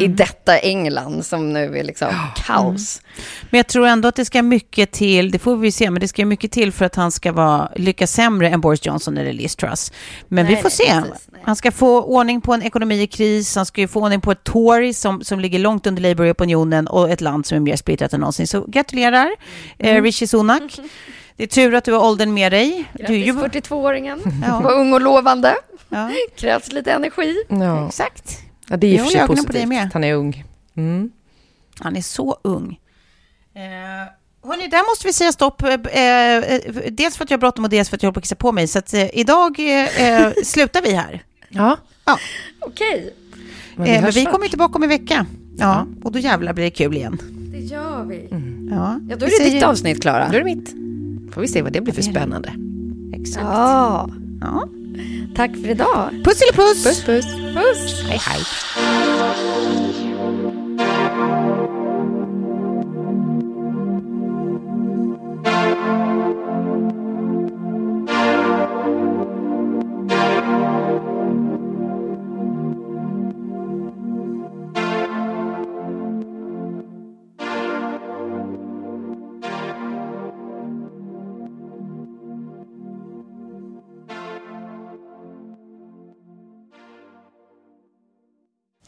I 0.00 0.04
Mm. 0.04 0.16
detta 0.16 0.58
England 0.58 1.26
som 1.26 1.52
nu 1.52 1.78
är 1.78 1.84
liksom 1.84 2.08
kaos. 2.46 3.02
Men 3.50 3.58
jag 3.58 3.66
tror 3.66 3.86
ändå 3.86 4.08
att 4.08 4.16
det 4.16 4.24
ska 4.24 4.42
mycket 4.42 4.92
till, 4.92 5.30
det 5.30 5.38
får 5.38 5.56
vi 5.56 5.72
se, 5.72 5.90
men 5.90 6.00
det 6.00 6.08
ska 6.08 6.26
mycket 6.26 6.52
till 6.52 6.72
för 6.72 6.84
att 6.84 6.94
han 6.96 7.12
ska 7.12 7.32
vara, 7.32 7.68
lyckas 7.76 8.12
sämre 8.12 8.48
än 8.48 8.60
Boris 8.60 8.86
Johnson 8.86 9.18
eller 9.18 9.32
Liz 9.32 9.56
Truss. 9.56 9.92
Men 10.28 10.44
Nej, 10.46 10.54
vi 10.54 10.62
får 10.62 10.70
nej, 10.78 11.02
se. 11.02 11.08
precis, 11.10 11.28
han 11.42 11.56
ska 11.56 11.72
få 11.72 12.02
ordning 12.02 12.40
på 12.40 12.54
en 12.54 12.62
ekonomi 12.62 13.02
i 13.02 13.06
kris, 13.06 13.56
han 13.56 13.66
ska 13.66 13.80
ju 13.80 13.88
få 13.88 14.00
ordning 14.02 14.20
på 14.20 14.32
ett 14.32 14.44
Tory 14.44 14.92
som, 14.92 15.24
som 15.24 15.40
ligger 15.40 15.58
långt 15.58 15.86
under 15.86 16.02
Labour-opinionen 16.02 16.86
och 16.86 17.10
ett 17.10 17.20
land 17.20 17.46
som 17.46 17.56
är 17.56 17.60
mer 17.60 17.76
splittrat 17.76 18.12
än 18.12 18.20
någonsin. 18.20 18.46
Så 18.46 18.64
gratulerar, 18.68 19.30
Mm. 19.78 19.96
eh, 19.96 20.02
Rishi 20.02 20.26
Sunak. 20.26 20.62
Det 21.36 21.44
är 21.44 21.48
tur 21.48 21.74
att 21.74 21.84
du 21.84 21.92
har 21.92 22.04
åldern 22.06 22.34
med 22.34 22.52
dig. 22.52 22.84
Du 22.92 23.02
är 23.04 23.08
Grattis 23.08 23.26
ju, 23.26 23.32
42-åringen, 23.32 24.20
Ja. 24.48 24.60
var 24.60 24.72
ung 24.72 24.92
och 24.92 25.00
lovande, 25.00 25.54
ja, 25.88 26.10
krävs 26.36 26.72
lite 26.72 26.92
energi. 26.92 27.36
Ja. 27.48 27.86
exakt. 27.88 28.38
Ja, 28.70 28.76
det 28.76 28.86
är 28.86 28.94
i 28.94 29.00
och 29.00 29.04
för 29.04 29.10
sig 29.10 29.26
positivt. 29.26 29.92
Han 29.92 30.04
är 30.04 30.14
ung. 30.14 30.44
Mm. 30.76 31.10
Han 31.78 31.96
är 31.96 32.02
så 32.02 32.38
ung. 32.42 32.80
Eh, 33.54 33.60
hörni, 34.48 34.68
där 34.68 34.90
måste 34.90 35.06
vi 35.06 35.12
säga 35.12 35.32
stopp. 35.32 35.62
Eh, 35.62 35.72
eh, 35.72 36.60
dels 36.90 37.16
för 37.16 37.24
att 37.24 37.30
jag 37.30 37.38
har 37.38 37.40
bråttom 37.40 37.64
och 37.64 37.70
dels 37.70 37.88
för 37.88 37.96
att 37.96 38.02
jag 38.02 38.08
håller 38.08 38.14
på 38.14 38.18
att 38.18 38.24
kissa 38.24 38.34
på 38.34 38.52
mig. 38.52 38.66
Så 38.66 38.78
att, 38.78 38.94
eh, 38.94 39.18
idag 39.18 39.58
eh, 39.58 40.02
eh 40.02 40.32
slutar 40.44 40.82
vi 40.82 40.92
här. 40.92 41.22
Ja. 41.48 41.76
ja. 42.04 42.18
Okej. 42.60 43.14
Men 43.76 43.84
vi, 43.84 43.94
eh, 43.94 44.02
men 44.02 44.10
vi 44.10 44.24
kommer 44.24 44.48
tillbaka 44.48 44.74
om 44.74 44.82
en 44.82 44.88
vecka. 44.88 45.26
Ja, 45.58 45.86
och 46.02 46.12
då 46.12 46.18
jävlar 46.18 46.52
blir 46.52 46.64
det 46.64 46.70
kul 46.70 46.96
igen. 46.96 47.18
Det 47.52 47.58
gör 47.58 48.04
vi. 48.04 48.28
Mm. 48.30 48.68
Ja. 48.72 49.00
ja, 49.10 49.16
då 49.16 49.26
är 49.26 49.44
det 49.44 49.50
ditt 49.50 49.62
avsnitt, 49.62 50.02
Klara. 50.02 50.28
Då 50.28 50.34
är 50.34 50.38
det 50.38 50.56
mitt. 50.56 50.74
Får 51.34 51.40
vi 51.40 51.48
se 51.48 51.62
vad 51.62 51.72
det 51.72 51.80
blir 51.80 51.94
för 51.94 52.02
spännande. 52.02 52.52
Exakt. 53.14 53.44
Ja. 53.44 54.10
ja. 54.40 54.68
Tack 55.34 55.50
för 55.50 55.68
idag. 55.68 56.10
Puss 56.24 56.42
eller 56.42 56.52
puss. 56.52 56.84
Puss, 56.84 57.04
puss. 57.04 57.26
puss. 57.54 58.02
Hej, 58.08 58.20
hej. 58.26 58.42